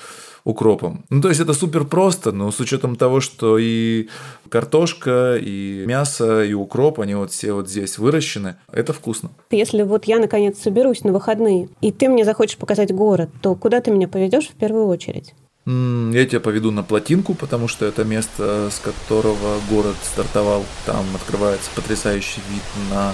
укропом. 0.43 1.05
Ну, 1.09 1.21
то 1.21 1.29
есть 1.29 1.39
это 1.39 1.53
супер 1.53 1.85
просто, 1.85 2.31
но 2.31 2.51
с 2.51 2.59
учетом 2.59 2.95
того, 2.95 3.21
что 3.21 3.57
и 3.57 4.09
картошка, 4.49 5.37
и 5.39 5.85
мясо, 5.87 6.43
и 6.43 6.53
укроп, 6.53 6.99
они 6.99 7.15
вот 7.15 7.31
все 7.31 7.53
вот 7.53 7.69
здесь 7.69 7.97
выращены, 7.97 8.57
это 8.71 8.93
вкусно. 8.93 9.31
Если 9.51 9.83
вот 9.83 10.05
я 10.05 10.19
наконец 10.19 10.59
соберусь 10.59 11.03
на 11.03 11.13
выходные, 11.13 11.69
и 11.81 11.91
ты 11.91 12.09
мне 12.09 12.25
захочешь 12.25 12.57
показать 12.57 12.93
город, 12.93 13.29
то 13.41 13.55
куда 13.55 13.79
ты 13.79 13.91
меня 13.91 14.07
поведешь 14.07 14.49
в 14.49 14.53
первую 14.53 14.87
очередь? 14.87 15.33
Я 15.65 16.25
тебя 16.25 16.41
поведу 16.41 16.71
на 16.71 16.83
плотинку, 16.83 17.35
потому 17.35 17.69
что 17.69 17.85
это 17.85 18.03
место, 18.03 18.67
с 18.69 18.79
которого 18.79 19.61
город 19.69 19.95
стартовал. 20.03 20.65
Там 20.85 21.05
открывается 21.15 21.69
потрясающий 21.73 22.41
вид 22.49 22.63
на 22.91 23.13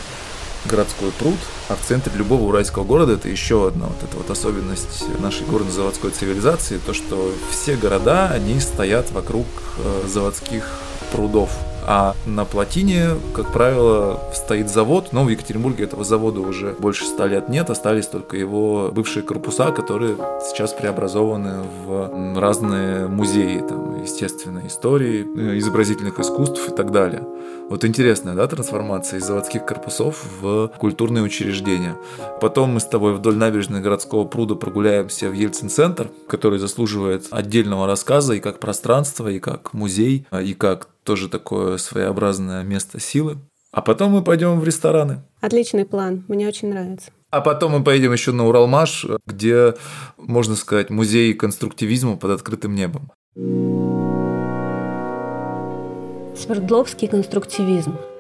городской 0.66 1.12
пруд, 1.12 1.38
а 1.70 1.76
в 1.76 1.82
центре 1.86 2.12
любого 2.16 2.44
уральского 2.44 2.84
города 2.84 3.14
это 3.14 3.30
еще 3.30 3.68
одна 3.68 3.88
вот 3.88 4.04
эта 4.04 4.18
вот 4.18 4.30
особенность 4.30 5.06
нашей 5.20 5.46
горно-заводской 5.46 6.12
цивилизации, 6.12 6.80
то 6.86 6.94
что 6.94 7.32
все 7.50 7.76
города, 7.76 8.30
они 8.32 8.60
стоят 8.60 9.12
вокруг 9.12 9.46
э, 9.78 10.08
заводских 10.08 10.66
прудов. 11.12 11.50
А 11.92 12.16
на 12.26 12.46
плотине, 12.46 13.16
как 13.34 13.52
правило, 13.52 14.20
стоит 14.34 14.70
завод, 14.70 15.10
но 15.12 15.24
в 15.24 15.30
Екатеринбурге 15.30 15.86
этого 15.86 16.04
завода 16.04 16.40
уже 16.40 16.76
больше 16.78 17.06
ста 17.06 17.26
лет 17.26 17.50
нет, 17.50 17.72
остались 17.72 18.06
только 18.06 18.38
его 18.38 18.92
бывшие 18.92 19.24
корпуса, 19.24 19.72
которые 19.72 20.16
сейчас 20.48 20.74
преобразованы 20.74 21.64
в 21.86 22.40
разные 22.40 23.08
музеи, 23.08 23.64
там, 23.68 24.04
естественной 24.04 24.68
истории, 24.68 25.26
э, 25.36 25.58
изобразительных 25.58 26.20
искусств 26.20 26.68
и 26.68 26.72
так 26.72 26.92
далее. 26.92 27.24
Вот 27.70 27.86
интересная, 27.86 28.34
да, 28.34 28.48
трансформация 28.48 29.20
из 29.20 29.26
заводских 29.26 29.64
корпусов 29.64 30.26
в 30.42 30.70
культурные 30.80 31.24
учреждения. 31.24 31.96
Потом 32.42 32.72
мы 32.72 32.80
с 32.80 32.86
тобой 32.86 33.14
вдоль 33.14 33.36
набережной 33.36 33.80
городского 33.80 34.26
пруда 34.26 34.56
прогуляемся 34.56 35.30
в 35.30 35.34
Ельцин-центр, 35.34 36.10
который 36.28 36.58
заслуживает 36.58 37.28
отдельного 37.30 37.86
рассказа 37.86 38.34
и 38.34 38.40
как 38.40 38.60
пространство, 38.60 39.28
и 39.28 39.38
как 39.40 39.74
музей, 39.74 40.26
и 40.44 40.56
как 40.56 40.90
тоже 41.04 41.30
такое 41.30 41.78
своеобразное 41.78 42.64
место 42.64 43.00
силы. 43.00 43.38
А 43.72 43.84
потом 43.84 44.14
мы 44.14 44.24
пойдем 44.24 44.60
в 44.60 44.64
рестораны. 44.64 45.22
Отличный 45.40 45.86
план, 45.86 46.26
мне 46.28 46.48
очень 46.48 46.70
нравится. 46.70 47.12
А 47.30 47.42
потом 47.42 47.74
мы 47.74 47.84
поедем 47.84 48.12
еще 48.12 48.32
на 48.32 48.48
Уралмаш, 48.48 49.06
где, 49.28 49.76
можно 50.18 50.56
сказать, 50.56 50.90
музей 50.90 51.36
конструктивизма 51.36 52.18
под 52.18 52.32
открытым 52.32 52.74
небом. 52.74 53.12
Свердловский 56.40 57.10
конструктивизм– 57.10 57.98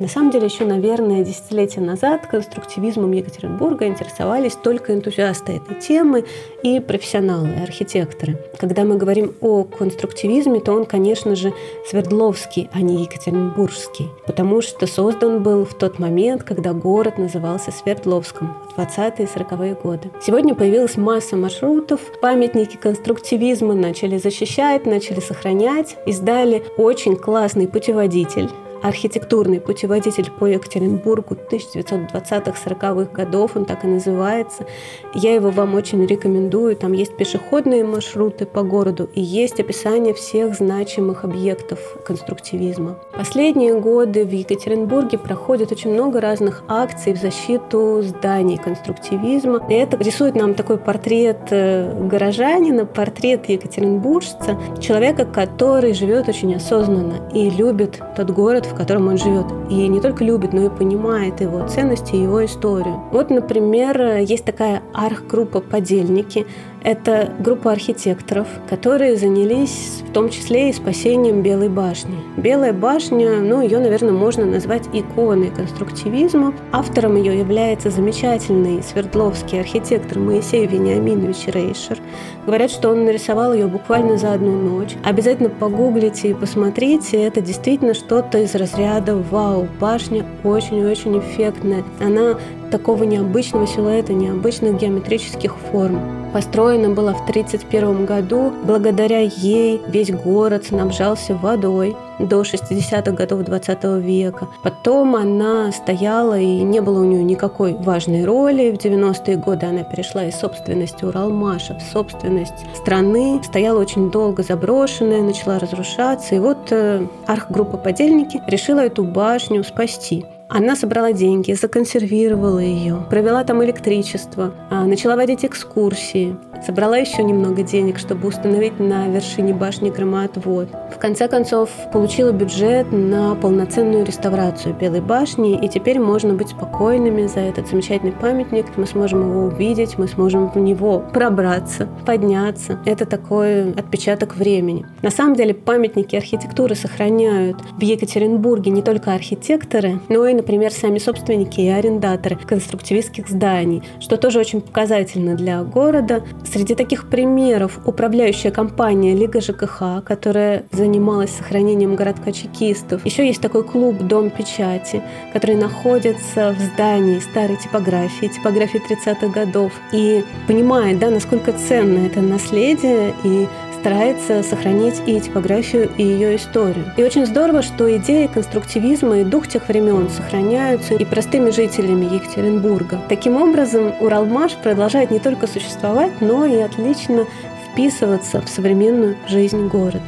на 0.00 0.08
самом 0.08 0.30
деле, 0.30 0.46
еще, 0.46 0.64
наверное, 0.64 1.22
десятилетия 1.22 1.82
назад 1.82 2.26
конструктивизмом 2.26 3.12
Екатеринбурга 3.12 3.86
интересовались 3.86 4.54
только 4.54 4.94
энтузиасты 4.94 5.52
этой 5.52 5.78
темы 5.78 6.24
и 6.62 6.80
профессионалы, 6.80 7.50
архитекторы. 7.62 8.38
Когда 8.58 8.84
мы 8.84 8.96
говорим 8.96 9.34
о 9.42 9.64
конструктивизме, 9.64 10.60
то 10.60 10.72
он, 10.72 10.86
конечно 10.86 11.36
же, 11.36 11.52
Свердловский, 11.86 12.70
а 12.72 12.80
не 12.80 13.02
Екатеринбургский, 13.02 14.08
потому 14.26 14.62
что 14.62 14.86
создан 14.86 15.42
был 15.42 15.66
в 15.66 15.74
тот 15.74 15.98
момент, 15.98 16.44
когда 16.44 16.72
город 16.72 17.18
назывался 17.18 17.70
Свердловском, 17.70 18.56
в 18.74 18.80
20-е 18.80 19.26
и 19.26 19.38
40-е 19.38 19.74
годы. 19.74 20.10
Сегодня 20.22 20.54
появилась 20.54 20.96
масса 20.96 21.36
маршрутов, 21.36 22.00
памятники 22.22 22.76
конструктивизма 22.76 23.74
начали 23.74 24.16
защищать, 24.16 24.86
начали 24.86 25.20
сохранять, 25.20 25.96
издали 26.06 26.62
очень 26.78 27.16
классный 27.16 27.68
путеводитель 27.68 28.48
архитектурный 28.82 29.60
путеводитель 29.60 30.30
по 30.30 30.46
Екатеринбургу 30.46 31.36
1920-40-х 31.50 33.12
годов, 33.12 33.56
он 33.56 33.64
так 33.64 33.84
и 33.84 33.88
называется. 33.88 34.66
Я 35.14 35.34
его 35.34 35.50
вам 35.50 35.74
очень 35.74 36.04
рекомендую. 36.06 36.76
Там 36.76 36.92
есть 36.92 37.16
пешеходные 37.16 37.84
маршруты 37.84 38.46
по 38.46 38.62
городу 38.62 39.08
и 39.14 39.20
есть 39.20 39.60
описание 39.60 40.14
всех 40.14 40.54
значимых 40.54 41.24
объектов 41.24 41.78
конструктивизма. 42.04 42.98
Последние 43.16 43.78
годы 43.78 44.24
в 44.24 44.32
Екатеринбурге 44.32 45.18
проходит 45.18 45.72
очень 45.72 45.92
много 45.92 46.20
разных 46.20 46.62
акций 46.68 47.12
в 47.12 47.18
защиту 47.18 48.02
зданий 48.02 48.56
конструктивизма. 48.56 49.64
И 49.68 49.74
это 49.74 49.96
рисует 49.98 50.34
нам 50.34 50.54
такой 50.54 50.78
портрет 50.78 51.38
э, 51.50 51.92
горожанина, 52.06 52.86
портрет 52.86 53.48
екатеринбуржца, 53.48 54.58
человека, 54.80 55.24
который 55.24 55.92
живет 55.92 56.28
очень 56.28 56.54
осознанно 56.54 57.28
и 57.32 57.50
любит 57.50 58.00
тот 58.16 58.30
город, 58.30 58.68
в 58.70 58.74
котором 58.74 59.08
он 59.08 59.18
живет. 59.18 59.46
И 59.68 59.88
не 59.88 60.00
только 60.00 60.24
любит, 60.24 60.52
но 60.52 60.66
и 60.66 60.68
понимает 60.68 61.40
его 61.40 61.66
ценности 61.68 62.14
и 62.14 62.22
его 62.22 62.44
историю. 62.44 63.02
Вот, 63.12 63.30
например, 63.30 64.18
есть 64.18 64.44
такая 64.44 64.82
арх-группа 64.94 65.60
«Подельники», 65.60 66.46
это 66.82 67.32
группа 67.38 67.72
архитекторов, 67.72 68.48
которые 68.68 69.16
занялись 69.16 70.02
в 70.08 70.12
том 70.12 70.28
числе 70.28 70.70
и 70.70 70.72
спасением 70.72 71.42
Белой 71.42 71.68
башни. 71.68 72.16
Белая 72.36 72.72
башня, 72.72 73.40
ну, 73.40 73.62
ее, 73.62 73.78
наверное, 73.78 74.12
можно 74.12 74.44
назвать 74.44 74.88
иконой 74.92 75.50
конструктивизма. 75.50 76.54
Автором 76.72 77.16
ее 77.16 77.38
является 77.38 77.90
замечательный 77.90 78.82
свердловский 78.82 79.60
архитектор 79.60 80.18
Моисей 80.18 80.66
Вениаминович 80.66 81.46
Рейшер. 81.46 81.98
Говорят, 82.46 82.70
что 82.70 82.90
он 82.90 83.04
нарисовал 83.04 83.52
ее 83.52 83.66
буквально 83.66 84.16
за 84.16 84.32
одну 84.32 84.52
ночь. 84.52 84.96
Обязательно 85.04 85.50
погуглите 85.50 86.30
и 86.30 86.34
посмотрите. 86.34 87.22
Это 87.22 87.40
действительно 87.40 87.94
что-то 87.94 88.38
из 88.38 88.54
разряда 88.54 89.16
«Вау, 89.16 89.68
башня 89.78 90.24
очень-очень 90.44 91.18
эффектная». 91.18 91.84
Она 92.00 92.36
такого 92.70 93.04
необычного 93.04 93.66
силуэта, 93.66 94.12
необычных 94.12 94.78
геометрических 94.78 95.56
форм. 95.56 96.20
Построена 96.32 96.90
была 96.90 97.12
в 97.12 97.22
1931 97.22 98.06
году. 98.06 98.52
Благодаря 98.64 99.20
ей 99.20 99.80
весь 99.88 100.12
город 100.12 100.66
снабжался 100.66 101.34
водой 101.34 101.96
до 102.20 102.42
60-х 102.42 103.10
годов 103.12 103.42
20 103.42 103.84
века. 104.00 104.46
Потом 104.62 105.16
она 105.16 105.72
стояла, 105.72 106.38
и 106.38 106.62
не 106.62 106.80
было 106.80 107.00
у 107.00 107.04
нее 107.04 107.24
никакой 107.24 107.74
важной 107.74 108.24
роли. 108.24 108.70
В 108.70 108.74
90-е 108.74 109.36
годы 109.38 109.66
она 109.66 109.82
перешла 109.82 110.24
из 110.24 110.36
собственности 110.36 111.04
Уралмаша 111.04 111.74
в 111.74 111.82
собственность 111.92 112.64
страны. 112.76 113.40
Стояла 113.42 113.80
очень 113.80 114.10
долго 114.10 114.44
заброшенная, 114.44 115.22
начала 115.22 115.58
разрушаться. 115.58 116.36
И 116.36 116.38
вот 116.38 116.70
э, 116.70 117.06
архгруппа 117.26 117.76
«Подельники» 117.76 118.40
решила 118.46 118.80
эту 118.80 119.02
башню 119.02 119.64
спасти. 119.64 120.24
Она 120.52 120.74
собрала 120.74 121.12
деньги, 121.12 121.52
законсервировала 121.52 122.58
ее, 122.58 123.06
провела 123.08 123.44
там 123.44 123.62
электричество, 123.62 124.52
а, 124.68 124.84
начала 124.84 125.14
водить 125.14 125.44
экскурсии, 125.44 126.36
собрала 126.66 126.96
еще 126.96 127.22
немного 127.22 127.62
денег, 127.62 127.98
чтобы 127.98 128.26
установить 128.26 128.80
на 128.80 129.06
вершине 129.06 129.54
башни 129.54 129.90
громоотвод. 129.90 130.68
В 130.92 130.98
конце 130.98 131.28
концов, 131.28 131.70
получила 131.92 132.32
бюджет 132.32 132.90
на 132.90 133.36
полноценную 133.36 134.04
реставрацию 134.04 134.74
Белой 134.74 135.00
башни, 135.00 135.56
и 135.56 135.68
теперь 135.68 136.00
можно 136.00 136.34
быть 136.34 136.48
спокойными 136.48 137.28
за 137.28 137.40
этот 137.40 137.68
замечательный 137.68 138.12
памятник. 138.12 138.66
Мы 138.76 138.86
сможем 138.86 139.30
его 139.30 139.44
увидеть, 139.44 139.98
мы 139.98 140.08
сможем 140.08 140.50
в 140.50 140.56
него 140.56 140.98
пробраться, 141.14 141.88
подняться. 142.04 142.80
Это 142.84 143.06
такой 143.06 143.72
отпечаток 143.72 144.34
времени. 144.34 144.84
На 145.02 145.10
самом 145.10 145.36
деле 145.36 145.54
памятники 145.54 146.16
архитектуры 146.16 146.74
сохраняют 146.74 147.56
в 147.78 147.80
Екатеринбурге 147.80 148.72
не 148.72 148.82
только 148.82 149.14
архитекторы, 149.14 150.00
но 150.08 150.26
и 150.26 150.39
например, 150.40 150.72
сами 150.72 150.98
собственники 150.98 151.60
и 151.60 151.68
арендаторы 151.68 152.36
конструктивистских 152.36 153.28
зданий, 153.28 153.82
что 154.00 154.16
тоже 154.16 154.38
очень 154.40 154.60
показательно 154.60 155.34
для 155.36 155.62
города. 155.62 156.22
Среди 156.50 156.74
таких 156.74 157.08
примеров 157.08 157.78
управляющая 157.84 158.50
компания 158.50 159.14
Лига 159.14 159.40
ЖКХ, 159.40 160.02
которая 160.04 160.64
занималась 160.72 161.30
сохранением 161.30 161.94
городка 161.94 162.32
чекистов. 162.32 163.04
Еще 163.04 163.26
есть 163.26 163.40
такой 163.40 163.64
клуб 163.64 163.98
«Дом 163.98 164.30
печати», 164.30 165.02
который 165.32 165.56
находится 165.56 166.54
в 166.58 166.60
здании 166.60 167.18
старой 167.18 167.56
типографии, 167.56 168.26
типографии 168.26 168.80
30-х 168.80 169.28
годов. 169.28 169.72
И 169.92 170.24
понимает, 170.46 170.98
да, 170.98 171.10
насколько 171.10 171.52
ценно 171.52 172.06
это 172.06 172.20
наследие 172.20 173.14
и 173.24 173.46
старается 173.80 174.42
сохранить 174.42 175.00
и 175.06 175.18
типографию, 175.18 175.90
и 175.96 176.02
ее 176.02 176.36
историю. 176.36 176.92
И 176.98 177.02
очень 177.02 177.24
здорово, 177.24 177.62
что 177.62 177.96
идеи 177.96 178.26
конструктивизма 178.26 179.20
и 179.20 179.24
дух 179.24 179.48
тех 179.48 179.68
времен 179.68 180.10
сохраняются 180.10 180.94
и 180.94 181.04
простыми 181.06 181.50
жителями 181.50 182.14
Екатеринбурга. 182.14 183.00
Таким 183.08 183.36
образом, 183.36 183.94
Уралмаш 184.00 184.56
продолжает 184.56 185.10
не 185.10 185.18
только 185.18 185.46
существовать, 185.46 186.12
но 186.20 186.44
и 186.44 186.56
отлично 186.56 187.26
вписываться 187.72 188.42
в 188.42 188.50
современную 188.50 189.16
жизнь 189.26 189.66
города. 189.68 190.02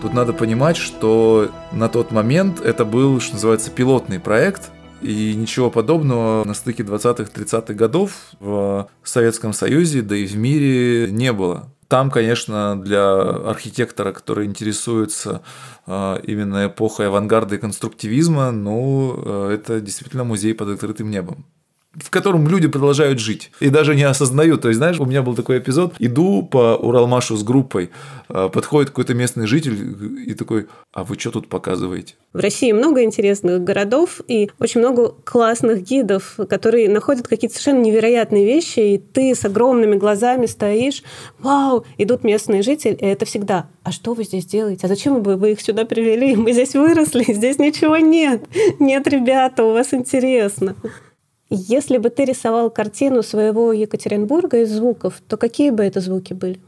Тут 0.00 0.14
надо 0.14 0.32
понимать, 0.32 0.76
что 0.76 1.50
на 1.72 1.88
тот 1.88 2.12
момент 2.12 2.60
это 2.60 2.84
был, 2.84 3.20
что 3.20 3.34
называется, 3.34 3.72
пилотный 3.72 4.20
проект, 4.20 4.70
и 5.02 5.34
ничего 5.34 5.68
подобного 5.70 6.44
на 6.44 6.54
стыке 6.54 6.84
20-30-х 6.84 7.74
годов 7.74 8.12
в 8.38 8.88
Советском 9.02 9.52
Союзе, 9.52 10.02
да 10.02 10.14
и 10.14 10.26
в 10.26 10.36
мире 10.36 11.10
не 11.10 11.32
было. 11.32 11.72
Там, 11.90 12.12
конечно, 12.12 12.80
для 12.80 13.18
архитектора, 13.20 14.12
который 14.12 14.46
интересуется 14.46 15.42
э, 15.88 16.20
именно 16.22 16.68
эпохой 16.68 17.08
авангарда 17.08 17.56
и 17.56 17.58
конструктивизма, 17.58 18.52
ну, 18.52 19.20
э, 19.24 19.54
это 19.54 19.80
действительно 19.80 20.22
музей 20.22 20.54
под 20.54 20.68
открытым 20.68 21.10
небом 21.10 21.46
в 21.92 22.08
котором 22.10 22.46
люди 22.46 22.68
продолжают 22.68 23.18
жить 23.18 23.50
и 23.58 23.68
даже 23.68 23.96
не 23.96 24.04
осознают. 24.04 24.62
То 24.62 24.68
есть, 24.68 24.78
знаешь, 24.78 25.00
у 25.00 25.06
меня 25.06 25.22
был 25.22 25.34
такой 25.34 25.58
эпизод, 25.58 25.94
иду 25.98 26.42
по 26.42 26.76
Уралмашу 26.76 27.36
с 27.36 27.42
группой, 27.42 27.90
а, 28.28 28.48
подходит 28.48 28.90
какой-то 28.90 29.14
местный 29.14 29.46
житель 29.46 30.22
и 30.24 30.34
такой, 30.34 30.68
а 30.92 31.02
вы 31.02 31.18
что 31.18 31.32
тут 31.32 31.48
показываете? 31.48 32.14
В 32.32 32.38
России 32.38 32.70
много 32.70 33.02
интересных 33.02 33.64
городов 33.64 34.20
и 34.28 34.50
очень 34.60 34.80
много 34.80 35.08
классных 35.08 35.82
гидов, 35.82 36.36
которые 36.48 36.88
находят 36.88 37.26
какие-то 37.26 37.56
совершенно 37.56 37.82
невероятные 37.82 38.46
вещи, 38.46 38.78
и 38.78 38.98
ты 38.98 39.34
с 39.34 39.44
огромными 39.44 39.96
глазами 39.96 40.46
стоишь, 40.46 41.02
вау, 41.40 41.84
идут 41.98 42.22
местные 42.22 42.62
жители, 42.62 42.94
и 42.94 43.06
это 43.06 43.24
всегда, 43.24 43.68
а 43.82 43.90
что 43.90 44.14
вы 44.14 44.22
здесь 44.22 44.46
делаете? 44.46 44.86
А 44.86 44.88
зачем 44.88 45.24
вы, 45.24 45.36
вы 45.36 45.52
их 45.52 45.60
сюда 45.60 45.84
привели? 45.84 46.36
Мы 46.40 46.52
здесь 46.52 46.74
выросли, 46.74 47.24
здесь 47.32 47.58
ничего 47.58 47.96
нет. 47.96 48.44
Нет, 48.78 49.08
ребята, 49.08 49.64
у 49.64 49.72
вас 49.72 49.92
интересно. 49.92 50.76
Если 51.52 51.98
бы 51.98 52.10
ты 52.10 52.26
рисовал 52.26 52.70
картину 52.70 53.24
своего 53.24 53.72
Екатеринбурга 53.72 54.62
из 54.62 54.70
звуков, 54.70 55.14
то 55.26 55.36
какие 55.36 55.70
бы 55.70 55.82
это 55.82 56.00
звуки 56.00 56.32
были? 56.32 56.60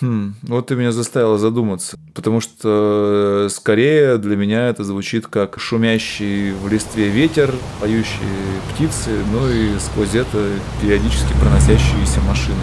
Хм, 0.00 0.34
вот 0.44 0.68
ты 0.68 0.74
меня 0.74 0.90
заставила 0.90 1.36
задуматься, 1.36 1.98
потому 2.14 2.40
что 2.40 3.44
э, 3.44 3.48
скорее 3.50 4.16
для 4.16 4.36
меня 4.36 4.68
это 4.68 4.84
звучит 4.84 5.26
как 5.26 5.58
шумящий 5.60 6.52
в 6.52 6.66
листве 6.68 7.08
ветер, 7.08 7.54
поющие 7.80 8.08
птицы, 8.72 9.10
ну 9.32 9.50
и 9.50 9.78
сквозь 9.78 10.14
это 10.14 10.48
периодически 10.80 11.34
проносящиеся 11.38 12.20
машины. 12.22 12.62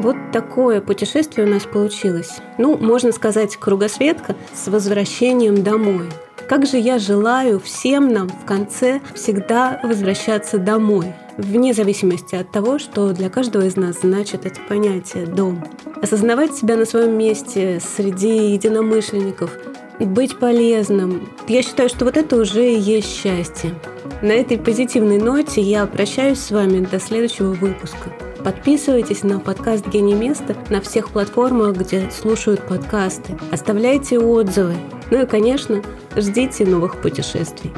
Вот 0.00 0.16
такое 0.32 0.82
путешествие 0.82 1.46
у 1.46 1.50
нас 1.50 1.62
получилось. 1.62 2.40
Ну, 2.58 2.76
можно 2.76 3.10
сказать, 3.10 3.56
кругосветка 3.56 4.36
с 4.52 4.68
возвращением 4.68 5.62
домой. 5.62 6.10
Как 6.48 6.66
же 6.66 6.76
я 6.76 6.98
желаю 6.98 7.58
всем 7.58 8.08
нам 8.08 8.28
в 8.28 8.44
конце 8.44 9.00
всегда 9.14 9.80
возвращаться 9.82 10.58
домой, 10.58 11.14
вне 11.38 11.72
зависимости 11.72 12.34
от 12.34 12.52
того, 12.52 12.78
что 12.78 13.12
для 13.12 13.30
каждого 13.30 13.64
из 13.64 13.76
нас 13.76 14.00
значит 14.02 14.44
это 14.44 14.60
понятие 14.68 15.26
«дом». 15.26 15.64
Осознавать 16.02 16.54
себя 16.54 16.76
на 16.76 16.84
своем 16.84 17.16
месте 17.16 17.80
среди 17.80 18.52
единомышленников, 18.52 19.56
быть 20.00 20.38
полезным. 20.38 21.28
Я 21.48 21.62
считаю, 21.62 21.88
что 21.88 22.04
вот 22.04 22.16
это 22.16 22.36
уже 22.36 22.74
и 22.74 22.78
есть 22.78 23.08
счастье. 23.08 23.72
На 24.20 24.32
этой 24.32 24.58
позитивной 24.58 25.18
ноте 25.18 25.62
я 25.62 25.86
прощаюсь 25.86 26.40
с 26.40 26.50
вами 26.50 26.84
до 26.84 27.00
следующего 27.00 27.52
выпуска. 27.52 28.10
Подписывайтесь 28.44 29.22
на 29.22 29.40
подкаст 29.40 29.88
«Гений 29.88 30.12
места» 30.12 30.54
на 30.68 30.82
всех 30.82 31.08
платформах, 31.08 31.78
где 31.78 32.10
слушают 32.10 32.60
подкасты. 32.60 33.38
Оставляйте 33.50 34.18
отзывы. 34.18 34.74
Ну 35.10 35.22
и, 35.22 35.26
конечно, 35.26 35.82
ждите 36.14 36.66
новых 36.66 37.00
путешествий. 37.00 37.72